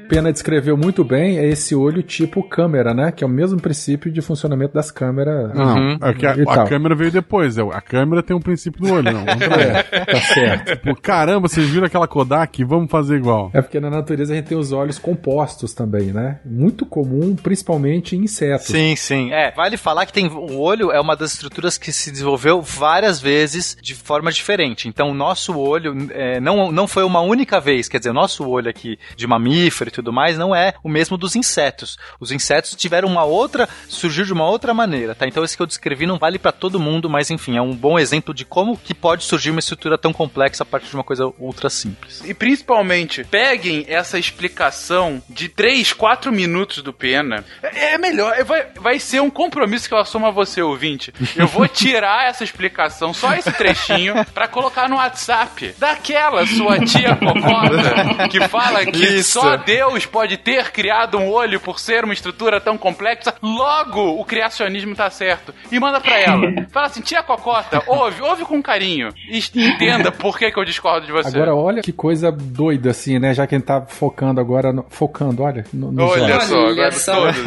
[0.07, 3.11] Pena descreveu muito bem é esse olho tipo câmera, né?
[3.11, 5.53] Que é o mesmo princípio de funcionamento das câmeras.
[5.53, 7.57] Não, é que a, E a câmera veio depois.
[7.57, 9.25] é, A câmera tem um princípio do olho, não.
[9.55, 10.75] É, tá certo.
[10.75, 12.63] Tipo, caramba, vocês viram aquela Kodak?
[12.63, 13.49] Vamos fazer igual.
[13.53, 16.39] É porque na natureza a gente tem os olhos compostos também, né?
[16.45, 18.67] Muito comum, principalmente em insetos.
[18.67, 19.31] Sim, sim.
[19.31, 23.19] É, vale falar que tem o olho é uma das estruturas que se desenvolveu várias
[23.21, 24.87] vezes de forma diferente.
[24.87, 27.87] Então, o nosso olho é, não, não foi uma única vez.
[27.87, 31.35] Quer dizer, o nosso olho aqui de mamífero tudo mais não é o mesmo dos
[31.35, 31.97] insetos.
[32.19, 35.27] Os insetos tiveram uma outra, surgiu de uma outra maneira, tá?
[35.27, 37.97] Então, esse que eu descrevi não vale para todo mundo, mas enfim, é um bom
[37.97, 41.25] exemplo de como que pode surgir uma estrutura tão complexa a partir de uma coisa
[41.39, 42.21] ultra simples.
[42.25, 47.43] E principalmente, peguem essa explicação de 3, 4 minutos do Pena.
[47.61, 51.13] É, é melhor, é- vai, vai ser um compromisso que eu assumo a você, ouvinte.
[51.35, 57.15] Eu vou tirar essa explicação, só esse trechinho, pra colocar no WhatsApp daquela sua tia
[57.15, 59.39] cocota que fala que Isso.
[59.39, 63.33] só Deus pode ter criado um olho por ser uma estrutura tão complexa.
[63.41, 65.53] Logo, o criacionismo tá certo.
[65.71, 66.41] E manda pra ela.
[66.71, 69.09] Fala assim, tia cocota, ouve, ouve com carinho.
[69.29, 71.29] E entenda por que, que eu discordo de você.
[71.35, 73.33] Agora, olha que coisa doida, assim, né?
[73.33, 74.73] Já que a gente tá focando agora.
[74.73, 75.65] no- focando, olha.
[75.73, 76.43] No, nos Olha olhos.
[76.45, 77.13] só, Olha agora só.
[77.15, 77.37] todos.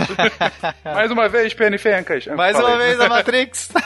[0.84, 2.26] Mais uma vez, Penny Fencas.
[2.28, 3.68] Mais Fala uma vez a Matrix.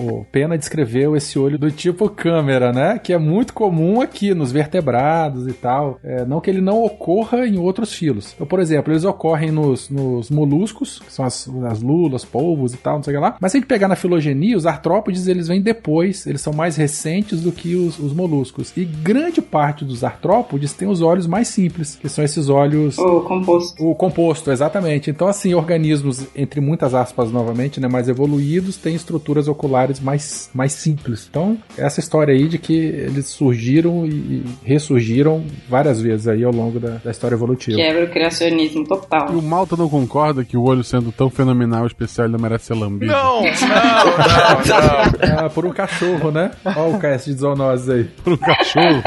[0.00, 2.98] O Pena descreveu esse olho do tipo câmera, né?
[2.98, 6.00] Que é muito comum aqui nos vertebrados e tal.
[6.02, 8.32] É, não que ele não ocorra em outros filos.
[8.34, 12.76] Então, por exemplo, eles ocorrem nos, nos moluscos, que são as, as lulas, polvos e
[12.76, 13.36] tal, não sei o que lá.
[13.40, 16.76] Mas se a gente pegar na filogenia, os artrópodes eles vêm depois, eles são mais
[16.76, 18.72] recentes do que os, os moluscos.
[18.76, 23.20] E grande parte dos artrópodes tem os olhos mais simples, que são esses olhos O
[23.22, 23.86] composto.
[23.86, 25.10] o composto, exatamente.
[25.10, 30.72] Então, assim, organismos, entre muitas aspas, novamente, né, mais evoluídos, têm estruturas oculares mais, mais
[30.72, 31.26] simples.
[31.28, 36.52] Então, essa história aí de que eles surgiram e, e ressurgiram várias vezes aí ao
[36.52, 37.76] longo da, da história evolutivo.
[37.76, 39.32] Quebra o criacionismo total.
[39.32, 42.40] E o Malta não concorda que o olho sendo tão fenomenal e especial ele não
[42.40, 43.12] merece ser lambido?
[43.12, 46.50] Não, não, não, Ah, por um cachorro, né?
[46.64, 48.04] Olha o cast de zoonoses aí.
[48.22, 49.02] Por um cachorro.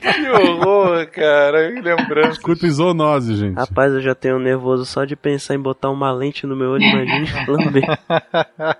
[0.00, 1.72] Que horror, cara.
[1.72, 2.30] Que lembrança.
[2.32, 3.56] Escuta zoonose, gente.
[3.56, 6.82] Rapaz, eu já tenho nervoso só de pensar em botar uma lente no meu olho,
[6.84, 7.82] imagine lamber.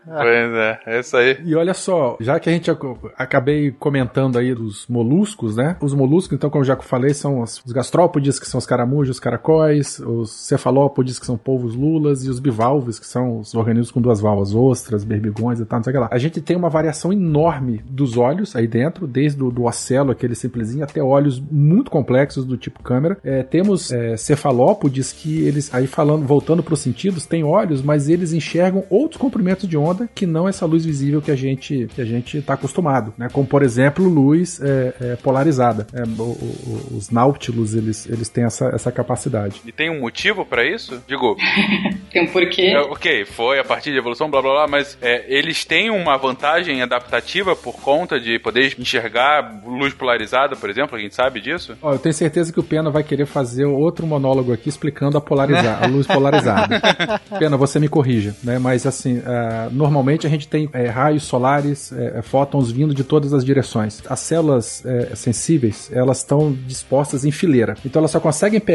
[0.05, 1.39] Pois é, é isso aí.
[1.45, 2.81] E olha só, já que a gente ac-
[3.17, 5.77] acabei comentando aí dos moluscos, né?
[5.81, 9.21] Os moluscos, então, como eu já falei, são os gastrópodes, que são os caramujos, os
[9.21, 14.01] caracóis, os cefalópodes, que são polvos lulas, e os bivalves, que são os organismos com
[14.01, 16.09] duas valvas, ostras, berbigões e tal, não sei o que lá.
[16.11, 20.35] A gente tem uma variação enorme dos olhos aí dentro, desde o do ocelo, aquele
[20.35, 23.19] simplesinho, até olhos muito complexos do tipo câmera.
[23.25, 28.09] É, temos é, cefalópodes que eles, aí falando, voltando para os sentidos, tem olhos, mas
[28.09, 32.01] eles enxergam outros comprimentos de onda que não essa luz visível que a gente que
[32.01, 33.29] a gente está acostumado, né?
[33.33, 35.87] Como por exemplo luz é, é, polarizada.
[35.93, 39.63] É, o- o- os náutilos eles, eles têm essa, essa capacidade.
[39.65, 41.03] E tem um motivo pra isso?
[41.07, 41.37] Digo,
[42.13, 42.63] Tem um porquê.
[42.63, 46.17] é, ok, foi a partir de evolução, blá blá blá, mas é, eles têm uma
[46.19, 51.77] vantagem adaptativa por conta de poder enxergar luz polarizada, por exemplo, a gente sabe disso?
[51.81, 55.21] Ó, eu tenho certeza que o Pena vai querer fazer outro monólogo aqui explicando a
[55.21, 56.81] polarizar, a luz polarizada.
[57.39, 58.59] Pena, você me corrija, né?
[58.59, 63.33] Mas assim, ah, normalmente a gente tem eh, raios solares, eh, fótons vindo de todas
[63.33, 64.03] as direções.
[64.09, 64.83] As células
[65.15, 67.75] sensíveis, elas estão dispostas em fileira.
[67.85, 68.72] Então elas só conseguem pegar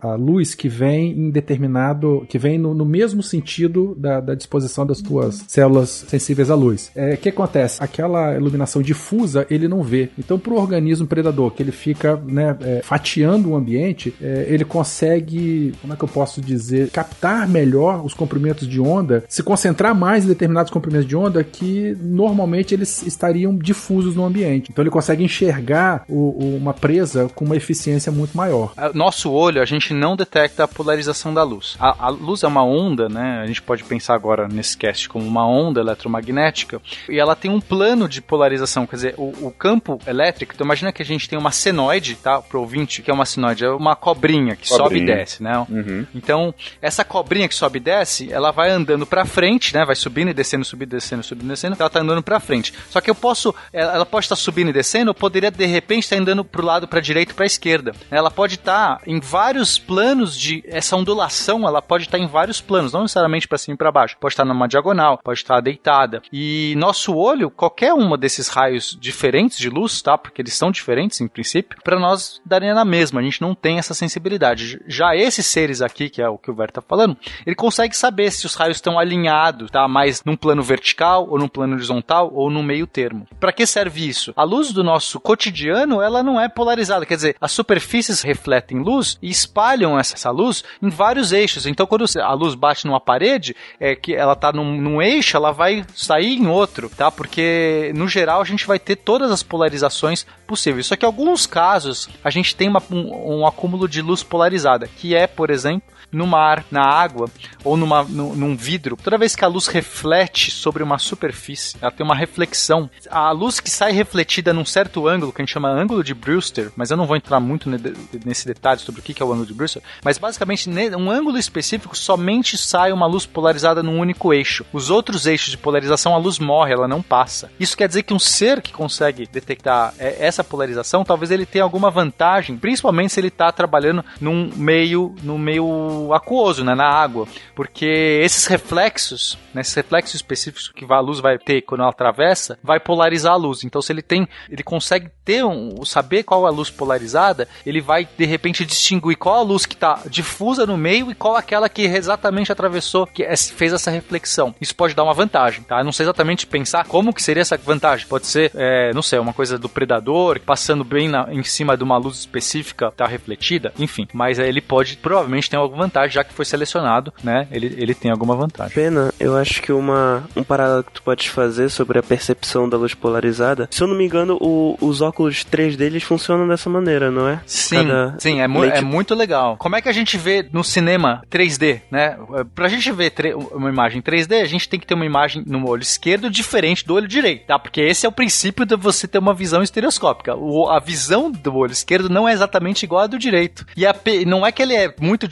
[0.00, 4.86] a luz que vem em determinado, que vem no, no mesmo sentido da, da disposição
[4.86, 6.90] das tuas células sensíveis à luz.
[6.94, 7.82] É, O que acontece?
[7.82, 10.10] Aquela iluminação difusa ele não vê.
[10.18, 14.64] Então, para o organismo predador, que ele fica né, é, fatiando o ambiente, é, ele
[14.64, 19.94] consegue, como é que eu posso dizer, captar melhor os comprimentos de onda, se concentrar
[19.94, 24.70] mais em determinados comprimentos de onda que normalmente eles estariam difusos no ambiente.
[24.70, 28.72] Então, ele consegue enxergar o- o- uma presa com uma eficiência muito maior.
[28.76, 28.90] A-
[29.30, 31.76] Nosso olho, a gente não detecta a polarização da luz.
[31.78, 33.40] A, a luz é uma onda, né?
[33.42, 37.60] A gente pode pensar agora nesse cast como uma onda eletromagnética, e ela tem um
[37.60, 41.38] plano de polarização, quer dizer, o, o campo elétrico, então imagina que a gente tem
[41.38, 42.40] uma senoide, tá?
[42.42, 45.16] Pro ouvinte, que é uma senoide, é uma cobrinha que sobe e Cobrinha.
[45.16, 45.66] desce, né?
[45.68, 46.06] Uhum.
[46.14, 49.84] Então, essa cobrinha que sobe e desce, ela vai andando pra frente, né?
[49.84, 51.76] Vai subindo e descendo, subindo e descendo, subindo e descendo.
[51.78, 52.74] Ela tá andando pra frente.
[52.88, 56.04] Só que eu posso, ela ela pode estar subindo e descendo, eu poderia de repente
[56.04, 57.92] estar andando pro lado, pra direita pra esquerda.
[58.10, 62.92] Ela pode estar em vários planos de essa ondulação, ela pode estar em vários planos,
[62.92, 64.16] não necessariamente pra cima e pra baixo.
[64.18, 66.22] Pode estar numa diagonal, pode estar deitada.
[66.32, 70.16] E nosso olho, qualquer uma desses raios diferentes de luz, tá?
[70.16, 73.20] Porque eles são diferentes em princípio, pra nós daria na mesma.
[73.20, 74.80] A gente não tem essa sensibilidade.
[74.86, 77.16] Já esses seres aqui, que é o que o Ver tá falando,
[77.46, 79.86] ele consegue saber se os raios estão alinhados, tá?
[79.86, 83.26] Mais num plano vertical ou num plano horizontal ou no meio termo.
[83.38, 84.32] Pra que serve isso?
[84.36, 89.09] A luz do nosso cotidiano, ela não é polarizada, quer dizer, as superfícies refletem luz
[89.22, 91.66] e espalham essa, essa luz em vários eixos.
[91.66, 95.52] Então, quando a luz bate numa parede, é que ela tá num, num eixo, ela
[95.52, 97.10] vai sair em outro, tá?
[97.10, 100.86] Porque no geral a gente vai ter todas as polarizações possíveis.
[100.86, 104.88] Só que em alguns casos a gente tem uma- um, um acúmulo de luz polarizada,
[104.88, 107.28] que é, por exemplo, no mar, na água
[107.64, 111.90] ou numa, num, num vidro, toda vez que a luz reflete sobre uma superfície, ela
[111.90, 112.90] tem uma reflexão.
[113.10, 116.70] A luz que sai refletida num certo ângulo, que a gente chama ângulo de Brewster,
[116.76, 117.78] mas eu não vou entrar muito ne-
[118.24, 121.96] nesse detalhe sobre o que é o ângulo de Brewster, mas basicamente um ângulo específico
[121.96, 124.64] somente sai uma luz polarizada num único eixo.
[124.72, 127.50] Os outros eixos de polarização, a luz morre, ela não passa.
[127.58, 131.64] Isso quer dizer que um ser que consegue detectar é, essa polarização, talvez ele tenha
[131.64, 135.64] alguma vantagem, principalmente se ele está trabalhando num meio, num meio
[136.12, 141.38] aquoso, né, na água, porque esses reflexos, né, esses reflexos específicos que a luz vai
[141.38, 143.64] ter quando ela atravessa, vai polarizar a luz.
[143.64, 147.80] Então, se ele tem, ele consegue ter um, saber qual é a luz polarizada, ele
[147.80, 151.68] vai de repente distinguir qual a luz que está difusa no meio e qual aquela
[151.68, 154.54] que exatamente atravessou, que é- fez essa reflexão.
[154.60, 155.78] Isso pode dar uma vantagem, tá?
[155.78, 158.06] Eu não sei exatamente pensar como que seria essa vantagem.
[158.06, 161.84] Pode ser, é, não sei, uma coisa do predador passando bem na- em cima de
[161.84, 164.06] uma luz específica, tá refletida, enfim.
[164.12, 167.46] Mas ele pode, provavelmente, ter alguma vantagem, já que foi selecionado, né?
[167.50, 168.72] Ele, ele tem alguma vantagem.
[168.74, 172.76] Pena, eu acho que uma, um paralelo que tu pode fazer sobre a percepção da
[172.76, 177.10] luz polarizada, se eu não me engano, o- os óculos 3D eles funcionam dessa maneira,
[177.10, 177.40] não é?
[177.46, 179.56] Sim, Cada sim, é, mu é muito legal.
[179.56, 182.16] Como é que a gente vê no cinema 3D, né?
[182.54, 183.12] Pra gente ver
[183.52, 186.94] uma imagem 3D, a gente tem que ter uma imagem no olho esquerdo diferente do
[186.94, 187.58] olho direito, tá?
[187.58, 190.36] Porque esse é o princípio de você ter uma visão estereoscópica.
[190.36, 193.66] O- a visão do olho esquerdo não é exatamente igual à do direito.
[193.76, 193.94] E a
[194.26, 195.26] não é que ele é muito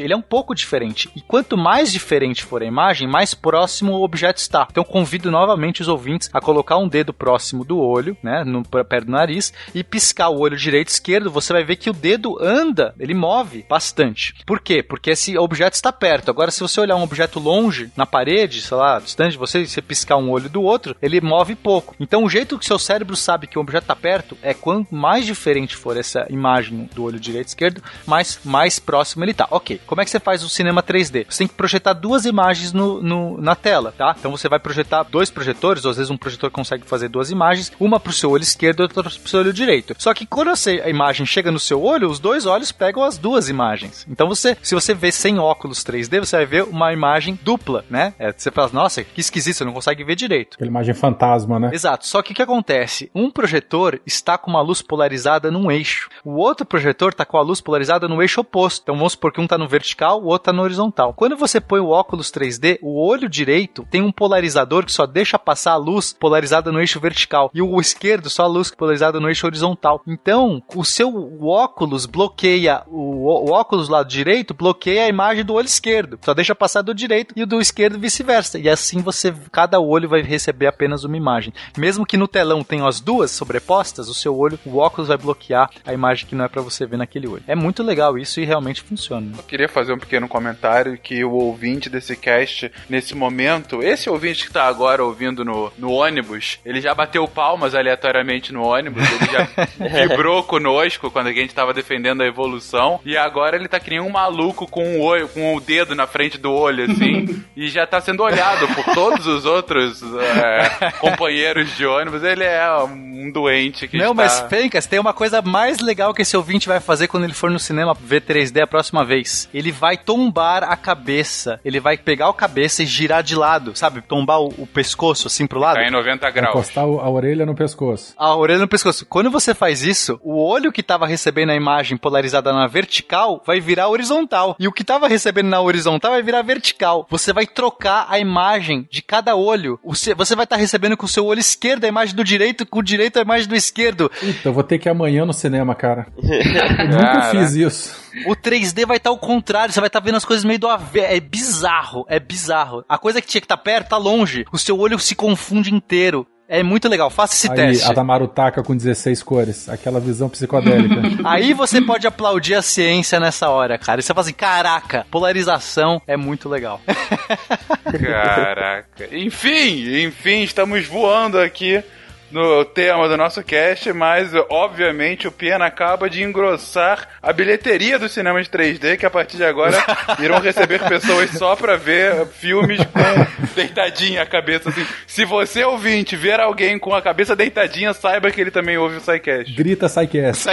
[0.00, 1.10] diferente, ele é um pouco diferente.
[1.14, 4.66] E quanto mais diferente for a imagem, mais próximo o objeto está.
[4.70, 9.06] Então convido novamente os ouvintes a colocar um dedo próximo do olho, né, no, perto
[9.06, 12.38] do nariz, e piscar o olho direito e esquerdo, você vai ver que o dedo
[12.40, 14.34] anda ele move bastante.
[14.46, 14.82] Por quê?
[14.82, 16.30] Porque esse objeto está perto.
[16.30, 19.66] Agora, se você olhar um objeto longe, na parede, sei lá, distante de você, e
[19.66, 21.94] você piscar um olho do outro, ele move pouco.
[21.98, 25.24] Então, o jeito que seu cérebro sabe que o objeto está perto é quanto mais
[25.24, 29.46] diferente for essa imagem do olho direito e esquerdo, mais, mais próximo ele tá.
[29.50, 31.26] Ok, como é que você faz o cinema 3D?
[31.28, 34.14] Você tem que projetar duas imagens no, no na tela, tá?
[34.16, 37.72] Então você vai projetar dois projetores, ou às vezes um projetor consegue fazer duas imagens,
[37.80, 39.96] uma pro seu olho esquerdo e outra pro seu olho direito.
[39.98, 43.48] Só que quando a imagem chega no seu olho, os dois olhos pegam as duas
[43.48, 44.06] imagens.
[44.08, 48.14] Então você, se você vê sem óculos 3D, você vai ver uma imagem dupla, né?
[48.16, 50.54] É, você fala, nossa, que esquisito, você não consegue ver direito.
[50.54, 51.70] Aquela imagem fantasma, né?
[51.72, 52.06] Exato.
[52.06, 53.10] Só que o que acontece?
[53.12, 56.08] Um projetor está com uma luz polarizada num eixo.
[56.24, 58.82] O outro projetor está com a luz polarizada no eixo oposto.
[58.84, 61.14] Então vamos supor que um está no vertical, o outro está no horizontal.
[61.14, 65.38] Quando você põe o óculos 3D, o olho direito tem um polarizador que só deixa
[65.38, 69.28] passar a luz polarizada no eixo vertical e o esquerdo só a luz polarizada no
[69.28, 70.02] eixo horizontal.
[70.06, 71.10] Então, o seu
[71.42, 76.18] óculos bloqueia o, o óculos do lado direito bloqueia a imagem do olho esquerdo.
[76.22, 78.58] Só deixa passar do direito e o do esquerdo vice-versa.
[78.58, 81.52] E assim você cada olho vai receber apenas uma imagem.
[81.76, 85.70] Mesmo que no telão tenham as duas sobrepostas, o seu olho, o óculos vai bloquear
[85.86, 87.42] a imagem que não é para você ver naquele olho.
[87.46, 89.32] É muito legal isso e realmente funciona.
[89.36, 94.46] Eu queria fazer um pequeno comentário que o ouvinte desse cast, nesse momento, esse ouvinte
[94.46, 99.30] que tá agora ouvindo no, no ônibus, ele já bateu palmas aleatoriamente no ônibus, ele
[99.30, 99.48] já
[100.08, 104.00] vibrou conosco quando a gente tava defendendo a evolução, e agora ele tá que nem
[104.00, 107.86] um maluco com o, olho, com o dedo na frente do olho, assim, e já
[107.86, 112.22] tá sendo olhado por todos os outros é, companheiros de ônibus.
[112.22, 114.14] Ele é um doente que Não, está...
[114.14, 117.50] mas Fencas, tem uma coisa mais legal que esse ouvinte vai fazer quando ele for
[117.50, 119.49] no cinema ver 3D a próxima vez.
[119.52, 121.60] Ele vai tombar a cabeça.
[121.64, 124.00] Ele vai pegar a cabeça e girar de lado, sabe?
[124.02, 125.76] Tombar o, o pescoço assim pro lado.
[125.76, 126.54] Tá em 90 graus.
[126.54, 128.14] Encostar a orelha no pescoço.
[128.16, 129.06] A orelha no pescoço.
[129.06, 133.60] Quando você faz isso, o olho que tava recebendo a imagem polarizada na vertical vai
[133.60, 134.56] virar horizontal.
[134.58, 137.06] E o que tava recebendo na horizontal vai virar vertical.
[137.10, 139.78] Você vai trocar a imagem de cada olho.
[139.84, 142.82] Você vai estar recebendo com o seu olho esquerdo a imagem do direito, com o
[142.82, 144.10] direito a imagem do esquerdo.
[144.22, 146.06] Então eu vou ter que ir amanhã no cinema, cara.
[146.20, 147.30] Eu nunca Cara.
[147.30, 148.09] fiz isso.
[148.26, 151.06] O 3D vai estar ao contrário, você vai estar vendo as coisas meio do avesso.
[151.12, 152.84] É bizarro, é bizarro.
[152.88, 154.44] A coisa que tinha que estar perto tá longe.
[154.52, 156.26] O seu olho se confunde inteiro.
[156.52, 157.88] É muito legal, faça esse Aí, teste.
[157.88, 159.68] a Tamaru Taka com 16 cores.
[159.68, 160.96] Aquela visão psicodélica.
[161.24, 164.00] Aí você pode aplaudir a ciência nessa hora, cara.
[164.00, 166.80] E você fala assim: caraca, polarização é muito legal.
[167.86, 169.08] Caraca.
[169.16, 171.84] Enfim, enfim, estamos voando aqui
[172.30, 178.12] no tema do nosso cast, mas obviamente o Piena acaba de engrossar a bilheteria dos
[178.12, 179.76] cinemas 3D, que a partir de agora
[180.20, 184.86] irão receber pessoas só pra ver filmes com deitadinha a cabeça assim.
[185.06, 189.00] Se você ouvinte ver alguém com a cabeça deitadinha, saiba que ele também ouve o
[189.00, 189.52] SciCast.
[189.54, 190.44] Grita Psycast.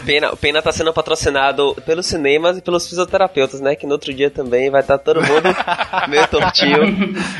[0.04, 3.74] Pena, Pena tá sendo patrocinado pelos cinemas e pelos fisioterapeutas, né?
[3.76, 5.54] Que no outro dia também vai estar todo mundo
[6.08, 6.78] meio tortinho.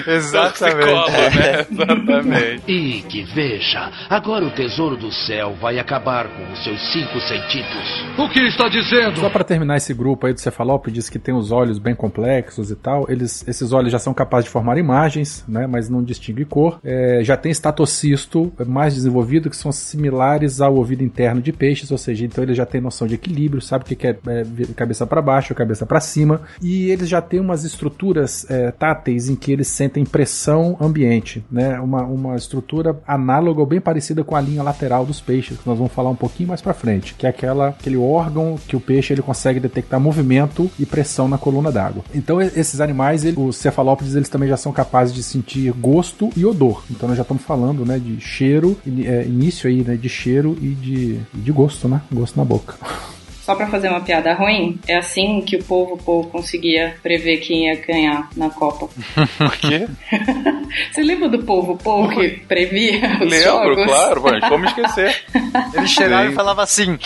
[0.05, 1.67] Torcicolo, né?
[1.71, 2.34] Exatamente.
[2.67, 8.05] E que veja, agora o tesouro do céu vai acabar com os seus cinco sentidos.
[8.19, 9.21] O que está dizendo?
[9.21, 12.77] Só pra terminar esse grupo aí do cefalópodes que tem os olhos bem complexos e
[12.77, 16.79] tal, eles, esses olhos já são capazes de formar imagens, né, mas não distingue cor.
[16.85, 21.99] É, já tem estatocisto mais desenvolvido que são similares ao ouvido interno de peixes, ou
[21.99, 25.23] seja, então ele já tem noção de equilíbrio, sabe o que é, é cabeça para
[25.23, 29.69] baixo, cabeça para cima, e eles já têm umas estruturas é, táteis em que eles
[29.69, 35.05] sentem pressão ambiente, né, uma, uma estrutura análoga ou bem parecida com a linha lateral
[35.05, 37.97] dos peixes, que nós vamos falar um pouquinho mais para frente, que é aquela, aquele
[37.97, 42.05] órgão que o peixe ele consegue detectar movimento e pressão na coluna d'água.
[42.15, 46.45] Então esses animais, ele- os cefalópodes, eles também já são capazes de sentir gosto e
[46.45, 46.83] odor.
[46.91, 50.69] Então nós já estamos falando, né, de cheiro, é, início aí, né, de cheiro e
[50.69, 52.75] de, de gosto, né, gosto na boca.
[53.45, 57.67] Só pra fazer uma piada ruim, é assim que o povo Paul conseguia prever quem
[57.67, 58.89] ia ganhar na Copa.
[59.37, 59.87] Por quê?
[60.91, 63.85] Você lembra do povo Paul que previa os Lembro, jogos?
[63.85, 65.25] claro, mas como esquecer?
[65.77, 66.99] Ele chegava e falava assim: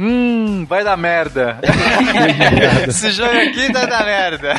[0.00, 1.60] Hum, vai dar merda.
[2.88, 4.54] Esse jogo aqui vai dar merda.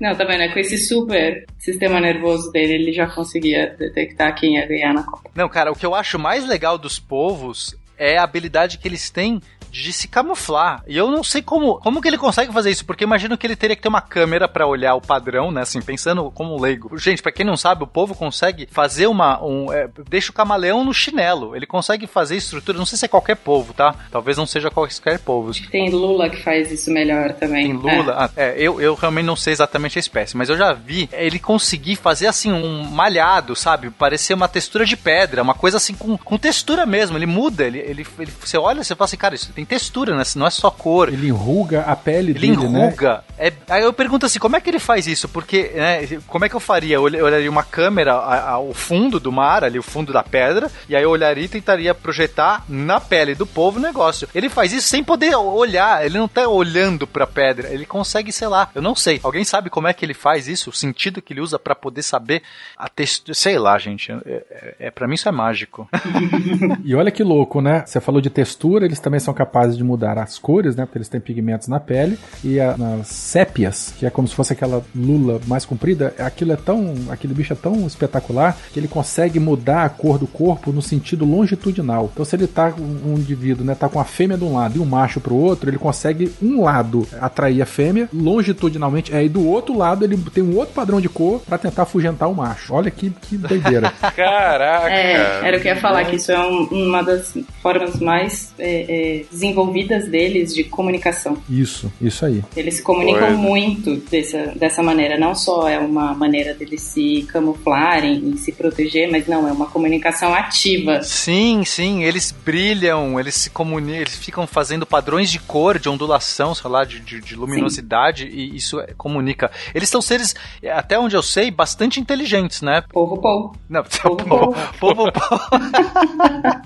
[0.00, 0.42] Não, tá vendo?
[0.42, 5.02] É com esse super sistema nervoso dele, ele já conseguia detectar quem ia ganhar na
[5.02, 5.28] Copa.
[5.34, 9.10] Não, cara, o que eu acho mais legal dos povos é a habilidade que eles
[9.10, 9.40] têm
[9.70, 10.82] de se camuflar.
[10.86, 13.56] E eu não sei como, como que ele consegue fazer isso, porque imagino que ele
[13.56, 15.62] teria que ter uma câmera para olhar o padrão, né?
[15.62, 16.96] Assim, pensando como leigo.
[16.98, 19.42] Gente, para quem não sabe, o povo consegue fazer uma.
[19.44, 21.54] Um, é, deixa o camaleão no chinelo.
[21.54, 23.94] Ele consegue fazer estrutura, não sei se é qualquer povo, tá?
[24.10, 25.52] Talvez não seja qualquer povo.
[25.70, 27.66] Tem Lula que faz isso melhor também.
[27.66, 28.12] Tem Lula.
[28.12, 28.16] É.
[28.18, 31.38] Ah, é, eu, eu realmente não sei exatamente a espécie, mas eu já vi ele
[31.38, 33.90] conseguir fazer assim um malhado, sabe?
[33.90, 37.16] Parecer uma textura de pedra, uma coisa assim com, com textura mesmo.
[37.16, 40.22] Ele muda, ele, ele, ele você olha você fala assim, cara, isso tem textura, né?
[40.34, 41.08] Não é só cor.
[41.08, 42.86] Ele enruga a pele ele dele, né?
[42.86, 43.14] enruga.
[43.14, 43.22] Né?
[43.38, 45.28] É, aí eu pergunto assim, como é que ele faz isso?
[45.28, 46.96] Porque, né, como é que eu faria?
[46.96, 51.02] Eu olharia uma câmera ao fundo do mar, ali o fundo da pedra, e aí
[51.02, 54.28] eu olharia e tentaria projetar na pele do povo o negócio.
[54.34, 58.48] Ele faz isso sem poder olhar, ele não tá olhando pra pedra, ele consegue, sei
[58.48, 59.20] lá, eu não sei.
[59.22, 60.70] Alguém sabe como é que ele faz isso?
[60.70, 62.42] O sentido que ele usa para poder saber
[62.76, 64.10] a textura, sei lá, gente.
[64.10, 65.88] É, é, é para mim isso é mágico.
[66.84, 67.84] e olha que louco, né?
[67.86, 70.84] Você falou de textura, eles também são capazes de mudar as cores, né?
[70.84, 74.52] Porque eles têm pigmentos na pele e a, nas sépias, que é como se fosse
[74.52, 79.40] aquela lula mais comprida, aquilo é tão, aquele bicho é tão espetacular que ele consegue
[79.40, 82.10] mudar a cor do corpo no sentido longitudinal.
[82.12, 84.80] Então se ele tá um indivíduo, né, tá com a fêmea de um lado e
[84.80, 89.76] um macho pro outro, ele consegue um lado atrair a fêmea longitudinalmente, aí do outro
[89.76, 92.74] lado ele tem um outro padrão de cor para tentar afugentar o macho.
[92.74, 93.90] Olha que, que doideira.
[94.14, 94.90] Caraca!
[94.90, 98.52] É, era o que eu ia falar, que isso é um, uma das formas mais
[98.58, 101.38] é, é, desenvolvidas deles de comunicação.
[101.48, 102.42] Isso, isso aí.
[102.56, 105.18] Eles se comunicam muito dessa, dessa maneira.
[105.18, 109.66] Não só é uma maneira deles se camuflarem e se proteger, mas não, é uma
[109.66, 111.02] comunicação ativa.
[111.02, 116.54] Sim, sim, eles brilham, eles se comunicam, eles ficam fazendo padrões de cor, de ondulação,
[116.54, 118.36] sei lá, de, de, de luminosidade, sim.
[118.36, 119.50] e isso é, comunica.
[119.74, 120.34] Eles são seres,
[120.72, 122.82] até onde eu sei, bastante inteligentes, né?
[122.92, 123.54] Povo povo.
[123.68, 124.56] Não, povo povo.
[124.80, 125.40] povo, povo.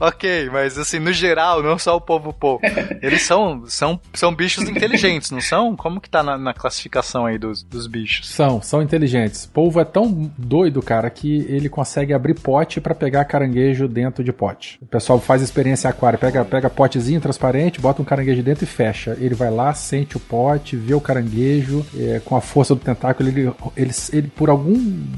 [0.01, 2.62] ok, mas assim, no geral, não só o povo povo.
[3.03, 5.77] Eles são, são, são bichos inteligentes, não são?
[5.77, 8.29] Como que tá na, na classificação aí dos, dos bichos?
[8.29, 9.47] São, são inteligentes.
[9.47, 14.33] Polvo é tão doido, cara, que ele consegue abrir pote para pegar caranguejo dentro de
[14.33, 14.79] pote.
[14.81, 19.17] O pessoal faz experiência aquário, pega, pega potezinho transparente, bota um caranguejo dentro e fecha.
[19.21, 23.29] Ele vai lá, sente o pote, vê o caranguejo, é, com a força do tentáculo,
[23.29, 24.75] ele, ele, ele, por algum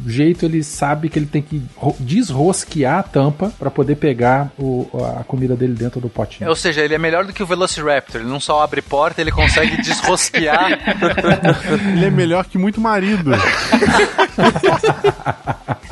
[0.07, 1.63] jeito, ele sabe que ele tem que
[2.01, 4.89] desrosquear a tampa para poder pegar o,
[5.19, 6.49] a comida dele dentro do potinho.
[6.49, 8.21] Ou seja, ele é melhor do que o Velociraptor.
[8.21, 10.79] Ele não só abre porta, ele consegue desrosquear.
[11.93, 13.33] ele é melhor que muito marido.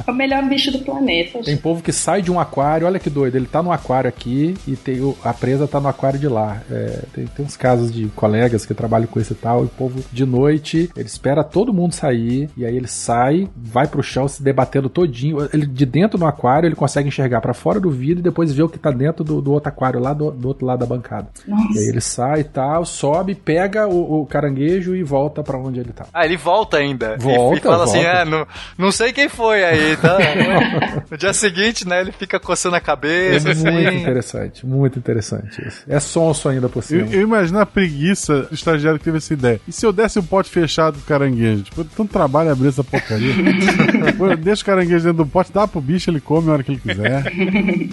[0.07, 1.41] É o melhor bicho do planeta.
[1.43, 4.55] Tem povo que sai de um aquário, olha que doido, ele tá no aquário aqui
[4.67, 6.61] e tem o, a presa tá no aquário de lá.
[6.71, 9.69] É, tem, tem uns casos de colegas que trabalham com isso e tal, e o
[9.69, 14.27] povo de noite, ele espera todo mundo sair, e aí ele sai, vai pro chão
[14.27, 15.49] se debatendo todinho.
[15.53, 18.63] Ele de dentro do aquário, ele consegue enxergar para fora do vidro e depois ver
[18.63, 21.29] o que tá dentro do, do outro aquário, lá do, do, outro lado da bancada.
[21.47, 21.75] Nossa.
[21.75, 25.81] E aí ele sai e tal, sobe, pega o, o caranguejo e volta para onde
[25.81, 26.07] ele tá.
[26.13, 27.17] Ah, ele volta ainda.
[27.19, 27.99] Volta, e, e fala volta.
[27.99, 28.47] assim, é, não,
[28.79, 30.19] não sei quem foi aí, tá?
[31.11, 33.49] no dia seguinte, né, ele fica coçando a cabeça.
[33.49, 33.71] É assim.
[33.71, 35.85] muito interessante, muito interessante isso.
[35.89, 37.03] É sonso ainda por cima.
[37.03, 39.61] Eu, eu imagino a preguiça do estagiário que teve essa ideia.
[39.67, 41.63] E se eu desse um pote fechado com caranguejo?
[41.65, 43.35] Tipo, tanto trabalho abrir essa porcaria.
[44.41, 46.81] Deixa o caranguejo dentro do pote, dá pro bicho, ele come a hora que ele
[46.81, 47.33] quiser.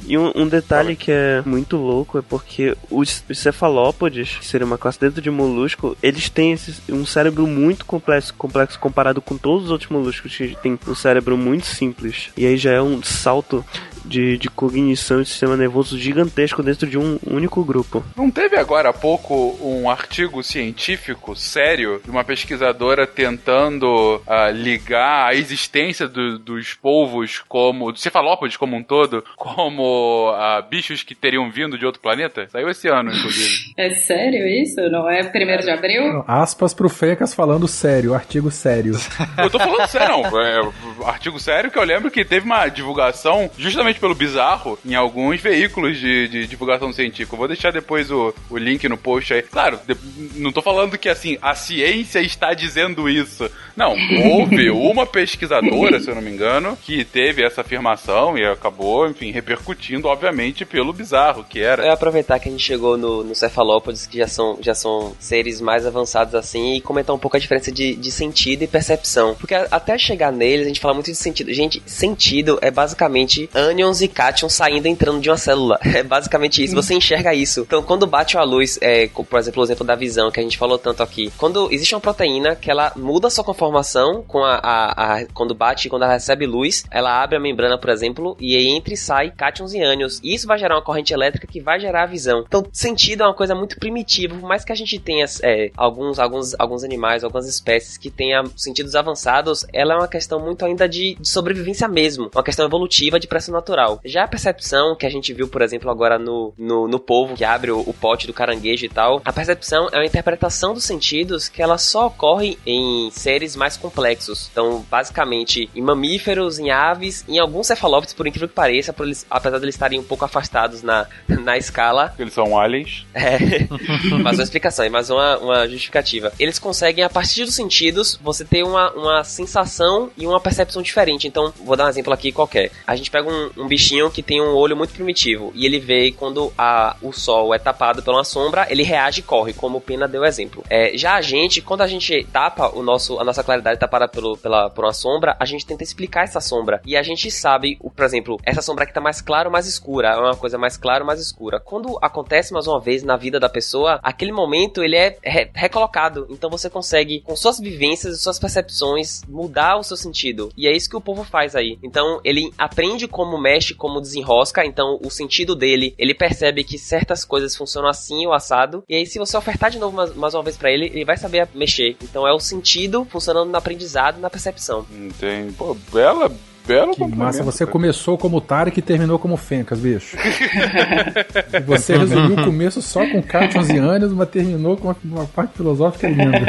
[0.08, 4.66] E um, um detalhe que é muito louco é porque os, os cefalópodes, que seria
[4.66, 9.38] uma classe dentro de molusco, eles têm esse, um cérebro muito complexo, complexo comparado com
[9.38, 12.30] todos os outros moluscos que têm um cérebro muito simples.
[12.36, 13.64] E aí já é um salto
[14.06, 18.04] de, de cognição e sistema nervoso gigantesco dentro de um único grupo.
[18.16, 25.28] Não teve agora há pouco um artigo científico sério de uma pesquisadora tentando uh, ligar
[25.28, 31.16] a existência do, dos polvos como, dos cefalópodes como um todo, como uh, bichos que
[31.16, 32.48] teriam vindo de outro planeta?
[32.50, 33.70] Saiu esse ano, inclusive.
[33.80, 34.82] É sério isso?
[34.90, 36.24] Não é primeiro de abril?
[36.28, 38.94] Aspas pro Fecas falando sério, artigo sério.
[39.38, 40.42] eu tô falando sério, não.
[40.42, 40.60] É,
[41.06, 45.98] artigo sério que eu lembro que teve uma divulgação justamente pelo bizarro em alguns veículos
[45.98, 47.34] de, de divulgação científica.
[47.34, 49.42] Eu vou deixar depois o, o link no post aí.
[49.42, 49.96] Claro, de,
[50.36, 53.50] não tô falando que assim, a ciência está dizendo isso.
[53.76, 53.96] Não,
[54.26, 59.32] houve uma pesquisadora, se eu não me engano, que teve essa afirmação e acabou, enfim,
[59.32, 61.86] repercutindo, obviamente, pelo bizarro que era.
[61.86, 65.62] É aproveitar que a gente chegou no, no cefalópodes, que já são, já são seres
[65.62, 69.36] mais avançados assim, e comentar um pouco a diferença de, de sentido e percepção.
[69.36, 71.54] Porque a, até chegar neles, a gente fala muito de sentido.
[71.54, 75.80] Gente, sentido é basicamente ânimo ânions e cátions saindo e entrando de uma célula.
[76.00, 76.76] É basicamente isso.
[76.76, 77.62] Você enxerga isso.
[77.62, 80.58] Então, quando bate a luz, é, por exemplo, o exemplo da visão que a gente
[80.58, 81.32] falou tanto aqui.
[81.36, 85.90] Quando existe uma proteína que ela muda sua conformação com a, a, a quando bate,
[85.90, 89.32] quando ela recebe luz, ela abre a membrana, por exemplo, e aí entra e sai
[89.32, 90.22] cátions e ânions.
[90.24, 92.44] E isso vai gerar uma corrente elétrica que vai gerar a visão.
[92.48, 96.20] Então, sentido é uma coisa muito primitiva, por mais que a gente tenha é, alguns,
[96.20, 100.88] alguns, alguns animais, algumas espécies que tenham sentidos avançados, ela é uma questão muito ainda
[100.88, 103.69] de, de sobrevivência mesmo, uma questão evolutiva de pressão natural.
[104.06, 107.44] Já a percepção que a gente viu, por exemplo, agora no, no, no povo que
[107.44, 111.48] abre o, o pote do caranguejo e tal, a percepção é uma interpretação dos sentidos
[111.48, 114.50] que ela só ocorre em seres mais complexos.
[114.52, 119.58] Então, basicamente, em mamíferos, em aves, em alguns cefalópodes, por incrível que pareça, eles, apesar
[119.58, 122.14] de eles estarem um pouco afastados na, na escala.
[122.18, 123.06] Eles são aliens.
[123.14, 123.38] É.
[124.22, 126.32] mais uma explicação, mais uma, uma justificativa.
[126.40, 131.28] Eles conseguem, a partir dos sentidos, você ter uma, uma sensação e uma percepção diferente.
[131.28, 132.72] Então, vou dar um exemplo aqui qualquer.
[132.86, 136.12] A gente pega um, um bichinho que tem um olho muito primitivo e ele vê
[136.12, 140.08] quando a, o sol é tapado uma sombra, ele reage e corre, como o Pena
[140.08, 140.64] deu exemplo.
[140.70, 144.38] É, já a gente, quando a gente tapa o nosso, a nossa claridade tapada pelo,
[144.38, 146.82] pela, por uma sombra, a gente tenta explicar essa sombra.
[146.86, 150.10] E a gente sabe, por exemplo, essa sombra aqui tá mais clara ou mais escura,
[150.10, 151.60] é uma coisa mais clara ou mais escura.
[151.60, 156.28] Quando acontece mais uma vez na vida da pessoa, aquele momento ele é re recolocado.
[156.30, 160.52] Então você consegue, com suas vivências e suas percepções, mudar o seu sentido.
[160.56, 161.78] E é isso que o povo faz aí.
[161.84, 164.64] Então ele aprende como mexe, como desenrosca.
[164.66, 168.84] Então o sentido dele, ele percebe que certas coisas funcionam assim ou assado.
[168.88, 171.18] E aí se você ofertar de novo mais, mais uma vez para ele, ele vai
[171.18, 171.98] saber mexer.
[172.04, 174.86] Então é o sentido funcionando no aprendizado na percepção.
[174.92, 175.54] Entendi.
[175.54, 176.32] Pô, bela,
[176.70, 180.16] belo Que massa, você começou como Tarek e terminou como Fencas, bicho.
[181.66, 185.56] Você resumiu o começo só com cátions e ânions, mas terminou com uma, uma parte
[185.58, 186.40] filosófica linda.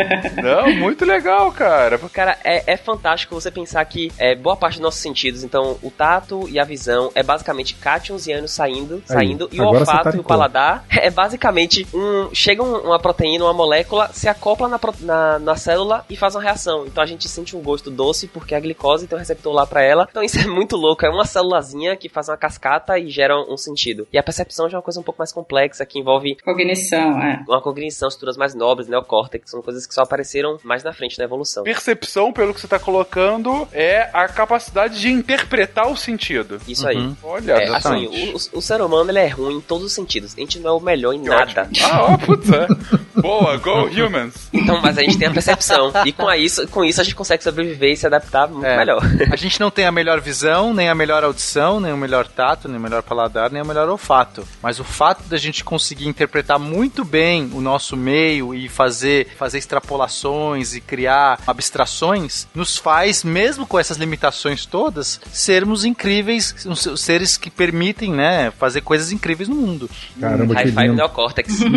[0.43, 1.99] Não, muito legal, cara.
[2.12, 5.91] Cara, é, é fantástico você pensar que é, boa parte dos nossos sentidos, então o
[5.91, 10.16] tato e a visão é basicamente cátions e ânions saindo, saindo e o você olfato
[10.16, 12.29] e o paladar é basicamente um.
[12.35, 16.43] Chega um- uma proteína, uma molécula, se acopla na, na, na célula e faz uma
[16.43, 16.87] reação.
[16.87, 19.83] Então a gente sente um gosto doce porque a glicose tem um receptor lá pra
[19.83, 20.09] ela.
[20.11, 21.05] Então isso é muito louco.
[21.05, 24.07] É uma célulazinha que faz uma cascata e gera um sentido.
[24.13, 27.43] E a percepção já é uma coisa um pouco mais complexa que envolve Cognição, é.
[27.49, 31.25] uma cognição, estruturas mais nobres, neocórtex, são coisas que só apareceram mais na frente da
[31.25, 31.63] evolução.
[31.65, 36.61] Percepção, pelo que você tá colocando, é a capacidade de interpretar o sentido.
[36.67, 37.13] Isso aí.
[37.23, 40.35] Olha, É, assim, o, o- o ser humano ele é ruim em todos os sentidos.
[40.37, 41.69] A gente não é o melhor em nada.
[41.91, 42.67] Ah, ó, putz, é.
[43.21, 44.49] Boa, go humans.
[44.53, 45.93] Então, mas a gente tem a percepção.
[46.05, 48.77] E com isso, com isso a gente consegue sobreviver e se adaptar muito É.
[48.77, 49.03] melhor.
[49.33, 52.68] A gente não tem a melhor visão, nem a melhor audição, nem o melhor tato,
[52.68, 54.47] nem o melhor paladar, nem o melhor olfato.
[54.62, 59.59] Mas o fato da gente conseguir interpretar muito bem o nosso meio e fazer, fazer
[59.59, 66.55] extrapolações e criar abstrações nos faz, mesmo com essas limitações todas, sermos incríveis,
[66.97, 69.89] seres que permitem, né, fazer coisas incríveis no mundo.
[70.21, 70.97] Caramba, High que five lindo.
[70.97, 71.61] neocórtex.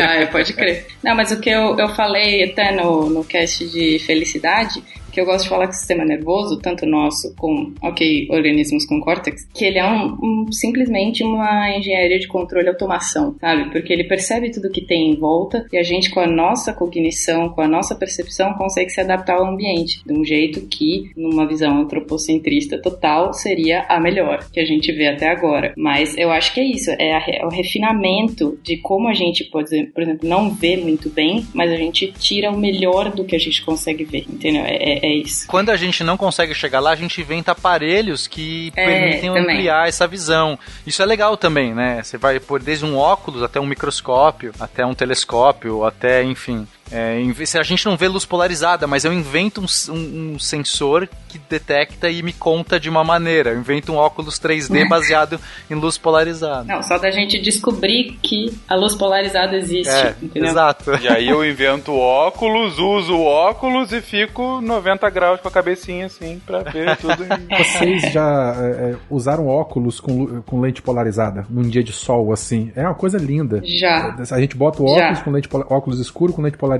[0.00, 0.79] Ah, é, pode crer.
[1.02, 5.24] Não, mas o que eu, eu falei até no, no cast de felicidade, que eu
[5.24, 9.64] gosto de falar que o sistema nervoso, tanto nosso com, ok, organismos com córtex, que
[9.64, 13.70] ele é um, um- simplesmente uma engenharia de controle e automação, sabe?
[13.70, 17.48] Porque ele percebe tudo que tem em volta e a gente, com a nossa cognição,
[17.50, 21.78] com a nossa percepção, consegue se adaptar ao ambiente de um jeito que, numa visão
[21.80, 25.72] antropocentrista total, seria a melhor que a gente vê até agora.
[25.76, 29.48] Mas eu acho que é isso, é, a é o refinamento de como a gente,
[29.60, 33.36] exemplo, por exemplo, não vê muito bem, mas a gente tira o melhor do que
[33.36, 34.62] a gente consegue ver, entendeu?
[34.64, 35.46] É, é- é isso.
[35.46, 39.42] Quando a gente não consegue chegar lá, a gente inventa aparelhos que É, permitem também.
[39.56, 40.58] ampliar essa visão.
[40.86, 42.02] Isso é legal também, né?
[42.02, 46.66] Você vai por desde um óculos até um microscópio, até um telescópio, até, enfim.
[46.92, 51.08] É, se a gente não vê luz polarizada, mas eu invento um, um- um sensor
[51.28, 53.50] que detecta e me conta de uma maneira.
[53.50, 55.38] Eu invento um óculos 3D baseado
[55.70, 56.64] em luz polarizada.
[56.64, 60.50] Não, só da gente descobrir que a luz polarizada existe, É, entendeu?
[60.50, 60.90] exato.
[61.00, 66.06] E aí eu invento óculos, uso o óculos e fico 90 graus com a cabecinha
[66.06, 67.56] assim, pra ver tudo em...
[67.64, 72.72] Vocês já é, é, usaram óculos com, com lente polarizada num dia de sol assim?
[72.74, 73.62] É uma coisa linda.
[73.64, 74.16] Já.
[74.32, 75.24] A gente bota o óculos Já.
[75.24, 76.79] com lente óculos escuro com lente polarizada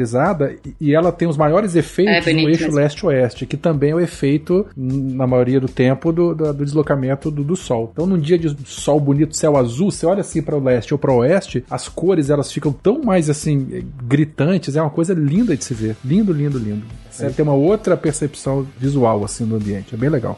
[0.64, 4.00] e, e ela tem os maiores efeitos É no eixo leste-oeste, que também é o
[4.00, 7.90] efeito, na maioria do tempo, do, do- do deslocamento do, do sol.
[7.92, 10.98] Então, num dia de sol bonito, céu azul, você olha assim para o leste ou
[10.98, 15.56] para o oeste, as cores elas ficam tão mais assim gritantes, é uma coisa linda
[15.56, 15.96] de se ver.
[16.04, 16.84] Lindo, lindo, lindo.
[17.10, 20.36] Você tem uma outra percepção visual assim no ambiente, é bem legal.